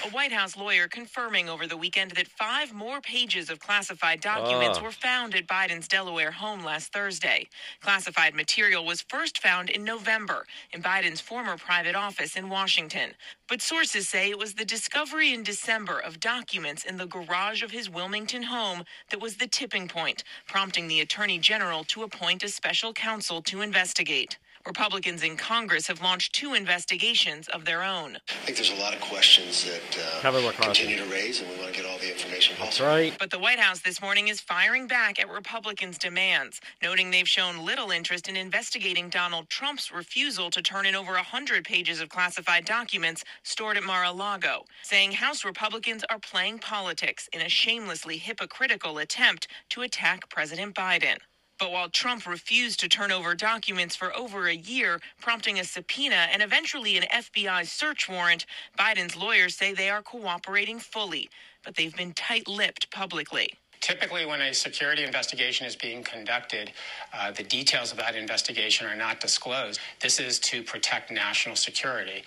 White 0.11 0.31
House 0.33 0.57
lawyer 0.57 0.87
confirming 0.87 1.47
over 1.47 1.65
the 1.67 1.77
weekend 1.77 2.11
that 2.11 2.27
five 2.27 2.73
more 2.73 2.99
pages 3.01 3.49
of 3.49 3.59
classified 3.59 4.19
documents 4.19 4.77
Ah. 4.77 4.81
were 4.83 4.91
found 4.91 5.33
at 5.35 5.47
Biden's 5.47 5.87
Delaware 5.87 6.31
home 6.31 6.63
last 6.63 6.91
Thursday. 6.91 7.47
Classified 7.81 8.35
material 8.35 8.83
was 8.85 9.01
first 9.01 9.39
found 9.39 9.69
in 9.69 9.83
November 9.83 10.45
in 10.71 10.81
Biden's 10.83 11.21
former 11.21 11.57
private 11.57 11.95
office 11.95 12.35
in 12.35 12.49
Washington. 12.49 13.15
But 13.47 13.61
sources 13.61 14.09
say 14.09 14.29
it 14.29 14.37
was 14.37 14.53
the 14.55 14.65
discovery 14.65 15.33
in 15.33 15.43
December 15.43 15.99
of 15.99 16.19
documents 16.19 16.83
in 16.83 16.97
the 16.97 17.07
garage 17.07 17.63
of 17.63 17.71
his 17.71 17.89
Wilmington 17.89 18.43
home 18.43 18.83
that 19.09 19.21
was 19.21 19.37
the 19.37 19.47
tipping 19.47 19.87
point, 19.87 20.23
prompting 20.45 20.87
the 20.87 20.99
Attorney 21.01 21.39
General 21.39 21.83
to 21.85 22.03
appoint 22.03 22.43
a 22.43 22.49
special 22.49 22.91
counsel 22.93 23.41
to 23.43 23.61
investigate. 23.61 24.37
Republicans 24.65 25.23
in 25.23 25.37
Congress 25.37 25.87
have 25.87 26.01
launched 26.01 26.33
two 26.33 26.53
investigations 26.53 27.47
of 27.49 27.65
their 27.65 27.83
own. 27.83 28.17
I 28.29 28.45
think 28.45 28.57
there's 28.57 28.71
a 28.71 28.81
lot 28.81 28.93
of 28.93 29.01
questions 29.01 29.65
that 29.65 29.97
uh, 29.99 30.21
Kevin 30.21 30.43
McCarthy. 30.43 30.83
continue 30.83 30.97
to 31.03 31.11
raise, 31.11 31.41
and 31.41 31.49
we 31.49 31.57
want 31.57 31.73
to 31.73 31.81
get 31.81 31.89
all 31.89 31.97
the 31.97 32.11
information 32.11 32.55
That's 32.59 32.77
possible. 32.77 32.89
right. 32.89 33.15
But 33.19 33.31
the 33.31 33.39
White 33.39 33.59
House 33.59 33.81
this 33.81 34.01
morning 34.01 34.27
is 34.27 34.39
firing 34.41 34.87
back 34.87 35.19
at 35.19 35.29
Republicans' 35.29 35.97
demands, 35.97 36.61
noting 36.81 37.11
they've 37.11 37.27
shown 37.27 37.65
little 37.65 37.91
interest 37.91 38.27
in 38.27 38.35
investigating 38.35 39.09
Donald 39.09 39.49
Trump's 39.49 39.91
refusal 39.91 40.49
to 40.51 40.61
turn 40.61 40.85
in 40.85 40.95
over 40.95 41.13
100 41.13 41.63
pages 41.63 42.01
of 42.01 42.09
classified 42.09 42.65
documents 42.65 43.23
stored 43.43 43.77
at 43.77 43.83
Mar 43.83 44.03
a 44.03 44.11
Lago, 44.11 44.63
saying 44.83 45.11
House 45.11 45.43
Republicans 45.45 46.03
are 46.09 46.19
playing 46.19 46.59
politics 46.59 47.27
in 47.33 47.41
a 47.41 47.49
shamelessly 47.49 48.17
hypocritical 48.17 48.97
attempt 48.97 49.47
to 49.69 49.81
attack 49.81 50.29
President 50.29 50.75
Biden. 50.75 51.17
But 51.61 51.71
while 51.71 51.89
Trump 51.89 52.25
refused 52.25 52.79
to 52.79 52.89
turn 52.89 53.11
over 53.11 53.35
documents 53.35 53.95
for 53.95 54.17
over 54.17 54.47
a 54.47 54.55
year, 54.55 54.99
prompting 55.21 55.59
a 55.59 55.63
subpoena 55.63 56.27
and 56.33 56.41
eventually 56.41 56.97
an 56.97 57.03
FBI 57.13 57.67
search 57.67 58.09
warrant, 58.09 58.47
Biden's 58.79 59.15
lawyers 59.15 59.55
say 59.55 59.71
they 59.71 59.91
are 59.91 60.01
cooperating 60.01 60.79
fully, 60.79 61.29
but 61.63 61.75
they've 61.75 61.95
been 61.95 62.13
tight 62.13 62.47
lipped 62.47 62.89
publicly. 62.89 63.53
Typically, 63.79 64.25
when 64.25 64.41
a 64.41 64.55
security 64.55 65.03
investigation 65.03 65.67
is 65.67 65.75
being 65.75 66.03
conducted, 66.03 66.71
uh, 67.13 67.29
the 67.29 67.43
details 67.43 67.91
of 67.91 67.97
that 67.99 68.15
investigation 68.15 68.87
are 68.87 68.95
not 68.95 69.19
disclosed. 69.19 69.79
This 69.99 70.19
is 70.19 70.39
to 70.39 70.63
protect 70.63 71.11
national 71.11 71.55
security. 71.55 72.23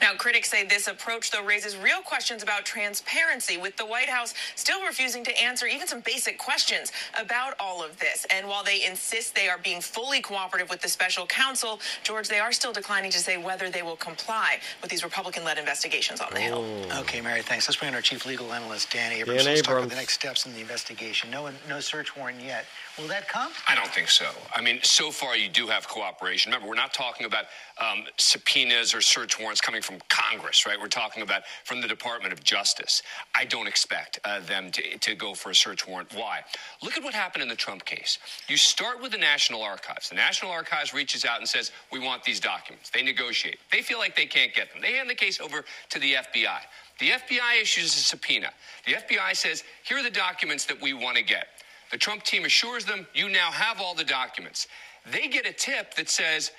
Now, 0.00 0.12
critics 0.14 0.50
say 0.50 0.64
this 0.64 0.86
approach, 0.88 1.30
though, 1.30 1.44
raises 1.44 1.76
real 1.76 2.02
questions 2.02 2.42
about 2.42 2.64
transparency, 2.64 3.56
with 3.56 3.76
the 3.76 3.86
White 3.86 4.08
House 4.08 4.34
still 4.54 4.82
refusing 4.82 5.24
to 5.24 5.42
answer 5.42 5.66
even 5.66 5.86
some 5.86 6.00
basic 6.00 6.38
questions 6.38 6.92
about 7.18 7.54
all 7.58 7.82
of 7.84 7.98
this. 7.98 8.26
And 8.30 8.46
while 8.48 8.64
they 8.64 8.84
insist 8.84 9.34
they 9.34 9.48
are 9.48 9.58
being 9.58 9.80
fully 9.80 10.20
cooperative 10.20 10.70
with 10.70 10.80
the 10.80 10.88
special 10.88 11.26
counsel, 11.26 11.80
George, 12.02 12.28
they 12.28 12.38
are 12.38 12.52
still 12.52 12.72
declining 12.72 13.10
to 13.12 13.18
say 13.18 13.36
whether 13.36 13.70
they 13.70 13.82
will 13.82 13.96
comply 13.96 14.58
with 14.82 14.90
these 14.90 15.04
Republican 15.04 15.44
led 15.44 15.58
investigations 15.58 16.20
on 16.20 16.28
the 16.32 16.40
Hill. 16.40 16.64
Oh. 16.90 17.00
Okay, 17.00 17.20
Mary, 17.20 17.42
thanks. 17.42 17.68
Let's 17.68 17.78
bring 17.78 17.88
in 17.88 17.94
our 17.94 18.00
chief 18.00 18.26
legal 18.26 18.52
analyst, 18.52 18.90
Dan 18.92 19.12
Abrams. 19.12 19.44
Dan 19.44 19.54
Let's 19.54 19.66
talk 19.66 19.78
about 19.78 19.90
the 19.90 19.96
next 19.96 20.14
steps 20.14 20.46
in 20.46 20.54
the 20.54 20.60
investigation. 20.60 21.30
No, 21.30 21.50
no 21.68 21.80
search 21.80 22.16
warrant 22.16 22.40
yet. 22.40 22.66
Will 22.98 23.08
that 23.08 23.26
come? 23.26 23.50
I 23.66 23.74
don't 23.74 23.88
think 23.88 24.08
so. 24.08 24.26
I 24.54 24.62
mean, 24.62 24.78
so 24.82 25.10
far 25.10 25.36
you 25.36 25.48
do 25.48 25.66
have 25.66 25.88
cooperation. 25.88 26.52
Remember, 26.52 26.68
we're 26.68 26.76
not 26.76 26.94
talking 26.94 27.26
about 27.26 27.46
um, 27.78 28.04
subpoenas 28.18 28.94
or 28.94 29.00
search 29.00 29.40
warrants 29.40 29.60
coming 29.60 29.82
from 29.82 29.96
Congress, 30.08 30.64
right? 30.64 30.78
We're 30.80 30.86
talking 30.86 31.24
about 31.24 31.42
from 31.64 31.80
the 31.80 31.88
Department 31.88 32.32
of 32.32 32.44
Justice. 32.44 33.02
I 33.34 33.46
don't 33.46 33.66
expect 33.66 34.20
uh, 34.24 34.40
them 34.40 34.70
to, 34.70 34.96
to 34.98 35.14
go 35.16 35.34
for 35.34 35.50
a 35.50 35.54
search 35.56 35.88
warrant. 35.88 36.14
Why? 36.14 36.44
Look 36.84 36.96
at 36.96 37.02
what 37.02 37.14
happened 37.14 37.42
in 37.42 37.48
the 37.48 37.56
Trump 37.56 37.84
case. 37.84 38.20
You 38.46 38.56
start 38.56 39.02
with 39.02 39.10
the 39.10 39.18
National 39.18 39.62
Archives. 39.62 40.08
The 40.10 40.14
National 40.14 40.52
Archives 40.52 40.94
reaches 40.94 41.24
out 41.24 41.40
and 41.40 41.48
says, 41.48 41.72
We 41.90 41.98
want 41.98 42.22
these 42.22 42.38
documents. 42.38 42.90
They 42.90 43.02
negotiate. 43.02 43.58
They 43.72 43.82
feel 43.82 43.98
like 43.98 44.14
they 44.14 44.26
can't 44.26 44.54
get 44.54 44.72
them. 44.72 44.80
They 44.80 44.92
hand 44.92 45.10
the 45.10 45.16
case 45.16 45.40
over 45.40 45.64
to 45.90 45.98
the 45.98 46.14
FBI. 46.14 46.58
The 47.00 47.08
FBI 47.08 47.60
issues 47.60 47.86
a 47.96 47.98
subpoena. 47.98 48.50
The 48.86 48.92
FBI 48.92 49.34
says, 49.34 49.64
Here 49.82 49.98
are 49.98 50.02
the 50.04 50.10
documents 50.10 50.64
that 50.66 50.80
we 50.80 50.92
want 50.92 51.16
to 51.16 51.24
get. 51.24 51.48
The 51.94 51.98
Trump 51.98 52.24
team 52.24 52.44
assures 52.44 52.84
them, 52.84 53.06
you 53.14 53.28
now 53.28 53.52
have 53.52 53.80
all 53.80 53.94
the 53.94 54.02
documents. 54.02 54.66
They 55.12 55.28
get 55.28 55.46
a 55.46 55.52
tip 55.52 55.94
that 55.94 56.08
says, 56.08 56.50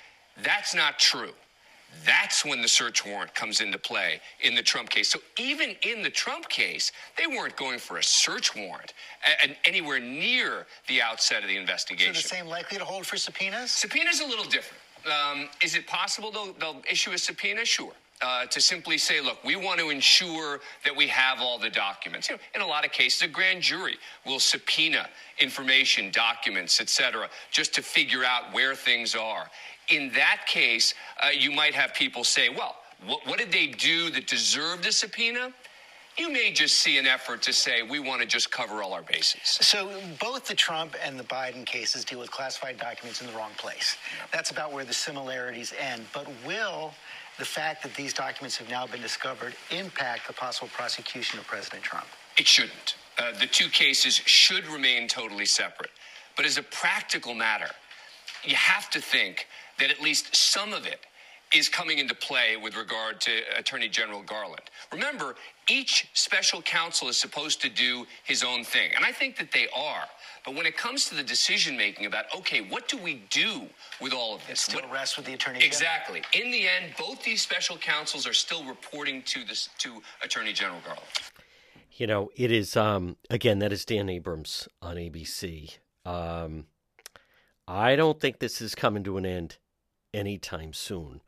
that's 0.42 0.74
not 0.74 0.98
true. 0.98 1.32
That's 2.06 2.42
when 2.42 2.62
the 2.62 2.68
search 2.68 3.04
warrant 3.04 3.34
comes 3.34 3.60
into 3.60 3.76
play 3.76 4.22
in 4.40 4.54
the 4.54 4.62
Trump 4.62 4.88
case. 4.88 5.10
So 5.10 5.18
even 5.38 5.76
in 5.82 6.00
the 6.00 6.08
Trump 6.08 6.48
case, 6.48 6.90
they 7.18 7.26
weren't 7.26 7.54
going 7.54 7.78
for 7.78 7.98
a 7.98 8.02
search 8.02 8.56
warrant 8.56 8.94
and 9.42 9.54
anywhere 9.66 10.00
near 10.00 10.64
the 10.88 11.02
outset 11.02 11.42
of 11.42 11.48
the 11.48 11.56
So 11.56 11.60
investigation. 11.60 12.14
the 12.14 12.20
same 12.20 12.46
likely 12.46 12.78
to 12.78 12.84
hold 12.86 13.04
for 13.04 13.18
subpoenas? 13.18 13.70
Subpoena's 13.72 14.20
a 14.20 14.26
little 14.26 14.46
different. 14.46 14.82
Um, 15.04 15.50
is 15.62 15.74
it 15.74 15.86
possible 15.86 16.30
they'll, 16.30 16.54
they'll 16.54 16.82
issue 16.90 17.10
a 17.12 17.18
subpoena? 17.18 17.66
Sure. 17.66 17.92
Uh, 18.22 18.46
to 18.46 18.62
simply 18.62 18.96
say, 18.96 19.20
look, 19.20 19.36
we 19.44 19.56
want 19.56 19.78
to 19.78 19.90
ensure 19.90 20.60
that 20.84 20.96
we 20.96 21.06
have 21.06 21.38
all 21.42 21.58
the 21.58 21.68
documents. 21.68 22.30
You 22.30 22.36
know, 22.36 22.40
in 22.54 22.60
a 22.62 22.66
lot 22.66 22.86
of 22.86 22.90
cases, 22.90 23.20
a 23.20 23.28
grand 23.28 23.60
jury 23.60 23.96
will 24.24 24.40
subpoena 24.40 25.06
information, 25.38 26.10
documents, 26.12 26.80
etc., 26.80 27.28
just 27.50 27.74
to 27.74 27.82
figure 27.82 28.24
out 28.24 28.54
where 28.54 28.74
things 28.74 29.14
are. 29.14 29.50
In 29.90 30.10
that 30.14 30.46
case, 30.46 30.94
uh, 31.22 31.28
you 31.28 31.50
might 31.50 31.74
have 31.74 31.92
people 31.92 32.24
say, 32.24 32.48
well, 32.48 32.76
what, 33.04 33.26
what 33.26 33.38
did 33.38 33.52
they 33.52 33.66
do 33.66 34.08
that 34.10 34.26
deserved 34.26 34.86
a 34.86 34.92
subpoena? 34.92 35.52
You 36.16 36.32
may 36.32 36.50
just 36.50 36.76
see 36.76 36.96
an 36.96 37.06
effort 37.06 37.42
to 37.42 37.52
say, 37.52 37.82
we 37.82 38.00
want 38.00 38.22
to 38.22 38.26
just 38.26 38.50
cover 38.50 38.82
all 38.82 38.94
our 38.94 39.02
bases. 39.02 39.42
So 39.44 40.00
both 40.18 40.46
the 40.46 40.54
Trump 40.54 40.96
and 41.04 41.20
the 41.20 41.24
Biden 41.24 41.66
cases 41.66 42.06
deal 42.06 42.18
with 42.18 42.30
classified 42.30 42.78
documents 42.78 43.20
in 43.20 43.26
the 43.26 43.34
wrong 43.34 43.50
place. 43.58 43.98
That's 44.32 44.50
about 44.50 44.72
where 44.72 44.86
the 44.86 44.94
similarities 44.94 45.74
end. 45.78 46.06
But 46.14 46.26
will 46.46 46.94
the 47.38 47.44
fact 47.44 47.82
that 47.82 47.94
these 47.94 48.12
documents 48.12 48.56
have 48.56 48.70
now 48.70 48.86
been 48.86 49.02
discovered 49.02 49.54
impact 49.70 50.26
the 50.26 50.32
possible 50.32 50.68
prosecution 50.72 51.38
of 51.38 51.46
President 51.46 51.82
Trump? 51.82 52.06
It 52.38 52.46
shouldn't. 52.46 52.96
Uh, 53.18 53.32
the 53.38 53.46
two 53.46 53.68
cases 53.68 54.14
should 54.14 54.66
remain 54.66 55.08
totally 55.08 55.46
separate. 55.46 55.90
But 56.36 56.44
as 56.44 56.58
a 56.58 56.62
practical 56.62 57.34
matter, 57.34 57.70
you 58.44 58.54
have 58.54 58.90
to 58.90 59.00
think 59.00 59.46
that 59.78 59.90
at 59.90 60.00
least 60.00 60.34
some 60.34 60.72
of 60.72 60.86
it 60.86 61.00
is 61.54 61.68
coming 61.68 61.98
into 61.98 62.14
play 62.14 62.56
with 62.56 62.76
regard 62.76 63.20
to 63.20 63.30
Attorney 63.56 63.88
General 63.88 64.22
Garland. 64.22 64.62
Remember, 64.92 65.36
each 65.68 66.08
special 66.12 66.60
counsel 66.60 67.08
is 67.08 67.16
supposed 67.16 67.60
to 67.62 67.68
do 67.68 68.04
his 68.24 68.42
own 68.42 68.64
thing, 68.64 68.90
and 68.96 69.04
I 69.04 69.12
think 69.12 69.36
that 69.38 69.52
they 69.52 69.68
are. 69.74 70.04
But 70.46 70.54
when 70.54 70.64
it 70.64 70.76
comes 70.76 71.06
to 71.08 71.16
the 71.16 71.24
decision 71.24 71.76
making 71.76 72.06
about, 72.06 72.26
okay, 72.36 72.60
what 72.60 72.86
do 72.86 72.96
we 72.96 73.24
do 73.30 73.68
with 74.00 74.12
all 74.12 74.36
of 74.36 74.46
this? 74.46 74.60
Still 74.60 74.80
What- 74.80 74.92
rests 74.92 75.16
with 75.16 75.26
the 75.26 75.34
Attorney 75.34 75.58
General. 75.58 75.66
Exactly. 75.66 76.22
In 76.34 76.52
the 76.52 76.68
end, 76.68 76.94
both 76.96 77.24
these 77.24 77.42
special 77.42 77.76
counsels 77.76 78.28
are 78.28 78.32
still 78.32 78.64
reporting 78.64 79.24
to 79.24 79.44
this 79.44 79.68
to 79.78 80.00
Attorney 80.22 80.52
General 80.52 80.80
Garland. 80.82 81.04
You 81.92 82.06
know, 82.06 82.30
it 82.36 82.52
is 82.52 82.76
um 82.76 83.16
again 83.28 83.58
that 83.58 83.72
is 83.72 83.84
Dan 83.84 84.08
Abrams 84.08 84.68
on 84.80 84.96
ABC. 84.96 85.78
Um 86.04 86.68
I 87.66 87.96
don't 87.96 88.20
think 88.20 88.38
this 88.38 88.60
is 88.60 88.76
coming 88.76 89.02
to 89.02 89.16
an 89.16 89.26
end 89.26 89.56
anytime 90.14 90.72
soon 90.72 91.22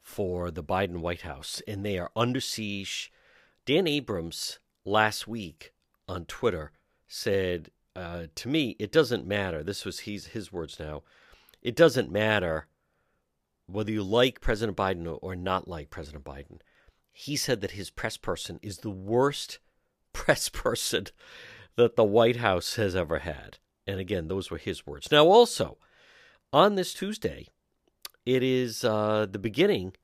for 0.00 0.52
the 0.52 0.62
Biden 0.62 0.98
White 0.98 1.22
House 1.22 1.60
and 1.66 1.84
they 1.84 1.98
are 1.98 2.12
under 2.14 2.40
siege. 2.40 3.10
Dan 3.64 3.88
Abrams 3.88 4.60
last 4.84 5.26
week 5.26 5.72
on 6.06 6.26
Twitter 6.26 6.70
said 7.08 7.70
uh, 7.96 8.26
to 8.34 8.48
me 8.48 8.76
it 8.78 8.92
doesn't 8.92 9.26
matter. 9.26 9.62
This 9.62 9.84
was 9.84 10.00
his 10.00 10.26
his 10.26 10.52
words 10.52 10.78
now. 10.78 11.02
It 11.62 11.74
doesn't 11.74 12.12
matter 12.12 12.66
whether 13.66 13.90
you 13.90 14.02
like 14.02 14.40
President 14.40 14.76
Biden 14.76 15.18
or 15.20 15.34
not 15.34 15.66
like 15.66 15.90
President 15.90 16.24
Biden. 16.24 16.60
He 17.12 17.36
said 17.36 17.60
that 17.62 17.72
his 17.72 17.90
press 17.90 18.16
person 18.16 18.60
is 18.62 18.78
the 18.78 18.90
worst 18.90 19.58
press 20.12 20.48
person 20.48 21.06
that 21.76 21.96
the 21.96 22.04
White 22.04 22.36
House 22.36 22.76
has 22.76 22.94
ever 22.94 23.20
had. 23.20 23.58
And 23.86 24.00
again, 24.00 24.28
those 24.28 24.50
were 24.50 24.58
his 24.58 24.86
words. 24.86 25.10
Now, 25.10 25.26
also, 25.26 25.78
on 26.52 26.74
this 26.74 26.92
Tuesday, 26.92 27.48
it 28.24 28.42
is 28.42 28.84
uh, 28.84 29.26
the 29.30 29.38
beginning. 29.38 29.94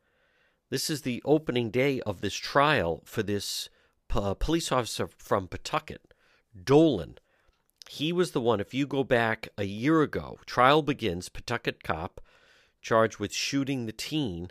This 0.70 0.88
is 0.88 1.03
the 1.03 1.22
opening 1.24 1.70
day 1.70 2.01
of 2.03 2.20
this 2.20 2.34
trial 2.34 3.03
for 3.05 3.22
this 3.22 3.68
uh, 4.14 4.34
police 4.34 4.70
officer 4.70 5.09
from 5.18 5.49
Pawtucket, 5.49 6.14
Dolan. 6.62 7.18
He 7.88 8.12
was 8.12 8.30
the 8.30 8.40
one, 8.40 8.60
if 8.60 8.72
you 8.72 8.86
go 8.86 9.04
back 9.04 9.48
a 9.58 9.64
year 9.64 10.02
ago, 10.02 10.38
trial 10.46 10.82
begins, 10.82 11.28
Pawtucket 11.28 11.82
cop 11.82 12.20
charged 12.80 13.18
with 13.18 13.32
shooting 13.32 13.86
the 13.86 13.92
teen. 13.92 14.50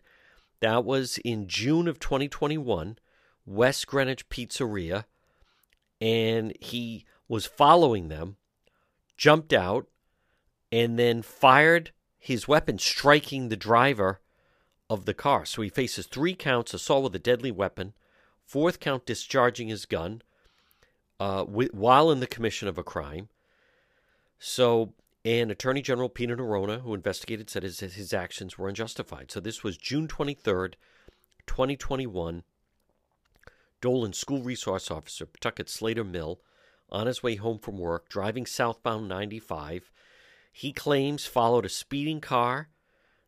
That 0.60 0.86
was 0.86 1.18
in 1.20 1.48
June 1.48 1.88
of 1.88 2.00
2021, 2.00 2.98
West 3.46 3.88
Greenwich 3.88 4.30
Pizzeria. 4.30 5.06
And 6.00 6.56
he 6.60 7.06
was 7.28 7.46
following 7.46 8.08
them, 8.08 8.38
jumped 9.18 9.54
out, 9.54 9.88
and 10.72 10.98
then 10.98 11.22
fired 11.22 11.92
his 12.18 12.48
weapon, 12.48 12.80
striking 12.80 13.50
the 13.50 13.58
driver 13.58 14.22
of 14.90 15.06
the 15.06 15.14
car. 15.14 15.46
So 15.46 15.62
he 15.62 15.70
faces 15.70 16.06
three 16.06 16.36
counts 16.36 16.74
assault 16.74 17.04
with 17.04 17.16
a 17.16 17.20
deadly 17.20 17.52
weapon, 17.52 17.94
fourth 18.46 18.80
count 18.80 19.06
discharging 19.06 19.68
his 19.68 19.86
gun 19.86 20.22
uh, 21.22 21.44
while 21.46 22.10
in 22.10 22.20
the 22.20 22.26
commission 22.26 22.68
of 22.68 22.80
a 22.80 22.84
crime. 22.84 23.30
So, 24.40 24.94
and 25.24 25.52
Attorney 25.52 25.84
General 25.84 26.10
Peter 26.10 26.36
Neronha, 26.36 26.82
who 26.82 26.96
investigated, 26.96 27.48
said 27.48 27.62
his, 27.62 27.80
his 27.80 28.12
actions 28.12 28.58
were 28.58 28.68
unjustified. 28.68 29.32
So 29.32 29.40
this 29.40 29.64
was 29.64 29.78
June 29.78 30.08
23rd, 30.08 30.74
2021. 31.46 32.42
Dolan, 33.82 34.14
school 34.14 34.42
resource 34.42 34.90
officer, 34.90 35.28
Pawtucket 35.28 35.70
Slater 35.70 36.04
Mill, 36.04 36.40
on 36.90 37.06
his 37.06 37.22
way 37.22 37.36
home 37.36 37.60
from 37.60 37.78
work, 37.78 38.10
driving 38.10 38.48
southbound 38.48 39.08
95. 39.08 39.92
He 40.52 40.74
claims 40.74 41.28
followed 41.28 41.68
a 41.68 41.70
speeding 41.70 42.20
car 42.20 42.70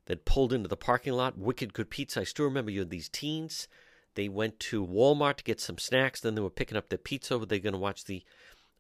that 0.08 0.26
pulled 0.26 0.52
into 0.52 0.68
the 0.68 0.76
parking 0.76 1.14
lot. 1.14 1.38
Wicked 1.38 1.74
Good 1.74 1.92
Pizza. 1.92 2.22
I 2.22 2.24
still 2.24 2.46
remember 2.46 2.72
you 2.72 2.80
had 2.80 2.90
these 2.90 3.08
teens. 3.08 3.68
They 4.16 4.30
went 4.30 4.60
to 4.62 4.86
Walmart 4.86 5.38
to 5.38 5.44
get 5.44 5.60
some 5.60 5.78
snacks. 5.78 6.20
Then 6.20 6.36
they 6.36 6.42
were 6.42 6.50
picking 6.50 6.78
up 6.78 6.90
their 6.90 6.98
pizza. 6.98 7.38
Were 7.38 7.46
They're 7.46 7.60
going 7.60 7.74
to 7.74 7.80
watch 7.80 8.06
the 8.06 8.24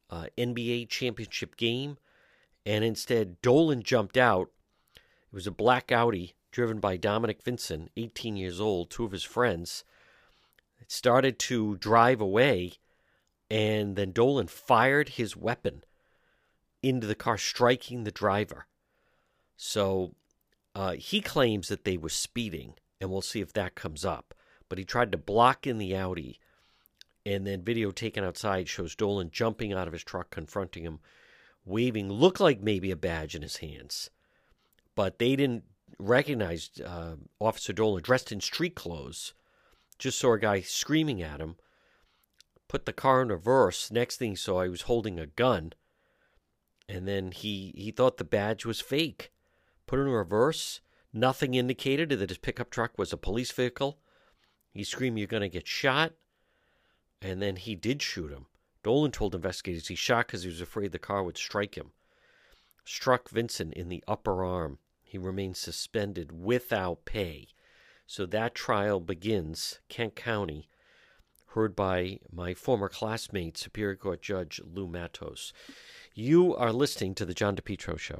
uh, 0.09 0.25
NBA 0.37 0.89
championship 0.89 1.57
game. 1.57 1.97
And 2.65 2.83
instead, 2.83 3.41
Dolan 3.41 3.83
jumped 3.83 4.17
out. 4.17 4.49
It 4.95 5.35
was 5.35 5.47
a 5.47 5.51
black 5.51 5.91
Audi 5.91 6.35
driven 6.51 6.79
by 6.79 6.95
Dominic 6.95 7.41
Vinson, 7.41 7.89
18 7.97 8.37
years 8.37 8.61
old, 8.61 8.89
two 8.89 9.03
of 9.03 9.11
his 9.11 9.23
friends. 9.23 9.83
It 10.79 10.91
started 10.91 11.39
to 11.39 11.75
drive 11.77 12.21
away, 12.21 12.73
and 13.49 13.95
then 13.95 14.11
Dolan 14.11 14.47
fired 14.47 15.09
his 15.09 15.35
weapon 15.35 15.83
into 16.83 17.07
the 17.07 17.15
car, 17.15 17.37
striking 17.37 18.03
the 18.03 18.11
driver. 18.11 18.67
So 19.57 20.13
uh, 20.75 20.93
he 20.93 21.21
claims 21.21 21.69
that 21.69 21.85
they 21.85 21.97
were 21.97 22.09
speeding, 22.09 22.75
and 23.01 23.09
we'll 23.09 23.21
see 23.21 23.41
if 23.41 23.53
that 23.53 23.75
comes 23.75 24.05
up. 24.05 24.33
But 24.73 24.79
he 24.79 24.85
tried 24.85 25.11
to 25.11 25.19
block 25.19 25.67
in 25.67 25.77
the 25.77 25.95
Audi, 25.95 26.39
and 27.27 27.45
then 27.45 27.61
video 27.61 27.91
taken 27.91 28.23
outside 28.23 28.67
shows 28.67 28.95
Dolan 28.95 29.29
jumping 29.29 29.71
out 29.71 29.85
of 29.85 29.93
his 29.93 30.03
truck, 30.03 30.31
confronting 30.31 30.83
him, 30.83 30.99
waving, 31.63 32.11
looked 32.11 32.39
like 32.39 32.59
maybe 32.59 32.89
a 32.89 32.95
badge 32.95 33.35
in 33.35 33.43
his 33.43 33.57
hands. 33.57 34.09
But 34.95 35.19
they 35.19 35.35
didn't 35.35 35.65
recognize 35.99 36.71
uh, 36.83 37.17
Officer 37.39 37.71
Dolan 37.71 38.01
dressed 38.01 38.31
in 38.31 38.41
street 38.41 38.73
clothes. 38.73 39.35
Just 39.99 40.17
saw 40.17 40.33
a 40.33 40.39
guy 40.39 40.61
screaming 40.61 41.21
at 41.21 41.39
him. 41.39 41.57
put 42.67 42.87
the 42.87 42.93
car 42.93 43.21
in 43.21 43.27
reverse. 43.27 43.91
Next 43.91 44.17
thing 44.17 44.31
he 44.31 44.35
saw, 44.35 44.63
he 44.63 44.69
was 44.69 44.81
holding 44.81 45.19
a 45.19 45.27
gun. 45.27 45.73
And 46.89 47.07
then 47.07 47.31
he, 47.31 47.75
he 47.77 47.91
thought 47.91 48.17
the 48.17 48.23
badge 48.23 48.65
was 48.65 48.81
fake. 48.81 49.31
Put 49.85 49.99
it 49.99 50.01
in 50.01 50.09
reverse. 50.09 50.81
Nothing 51.13 51.53
indicated 51.53 52.09
that 52.09 52.29
his 52.31 52.39
pickup 52.39 52.71
truck 52.71 52.97
was 52.97 53.13
a 53.13 53.17
police 53.17 53.51
vehicle. 53.51 53.99
He 54.73 54.83
screamed, 54.83 55.17
You're 55.17 55.27
going 55.27 55.41
to 55.41 55.49
get 55.49 55.67
shot. 55.67 56.13
And 57.21 57.41
then 57.41 57.55
he 57.55 57.75
did 57.75 58.01
shoot 58.01 58.31
him. 58.31 58.47
Dolan 58.83 59.11
told 59.11 59.33
investigators 59.33 59.87
he 59.87 59.95
shot 59.95 60.27
because 60.27 60.43
he 60.43 60.49
was 60.49 60.59
afraid 60.59 60.91
the 60.91 60.99
car 60.99 61.23
would 61.23 61.37
strike 61.37 61.75
him. 61.75 61.91
Struck 62.83 63.29
Vincent 63.29 63.73
in 63.75 63.87
the 63.87 64.03
upper 64.07 64.43
arm. 64.43 64.79
He 65.03 65.17
remains 65.17 65.59
suspended 65.59 66.31
without 66.31 67.05
pay. 67.05 67.47
So 68.05 68.25
that 68.25 68.55
trial 68.55 68.99
begins, 68.99 69.79
Kent 69.87 70.15
County, 70.15 70.67
heard 71.53 71.75
by 71.75 72.19
my 72.31 72.53
former 72.53 72.89
classmate, 72.89 73.57
Superior 73.57 73.95
Court 73.95 74.21
Judge 74.21 74.59
Lou 74.65 74.87
Matos. 74.87 75.53
You 76.13 76.55
are 76.55 76.73
listening 76.73 77.15
to 77.15 77.25
The 77.25 77.33
John 77.33 77.55
DePetro 77.55 77.97
Show. 77.97 78.19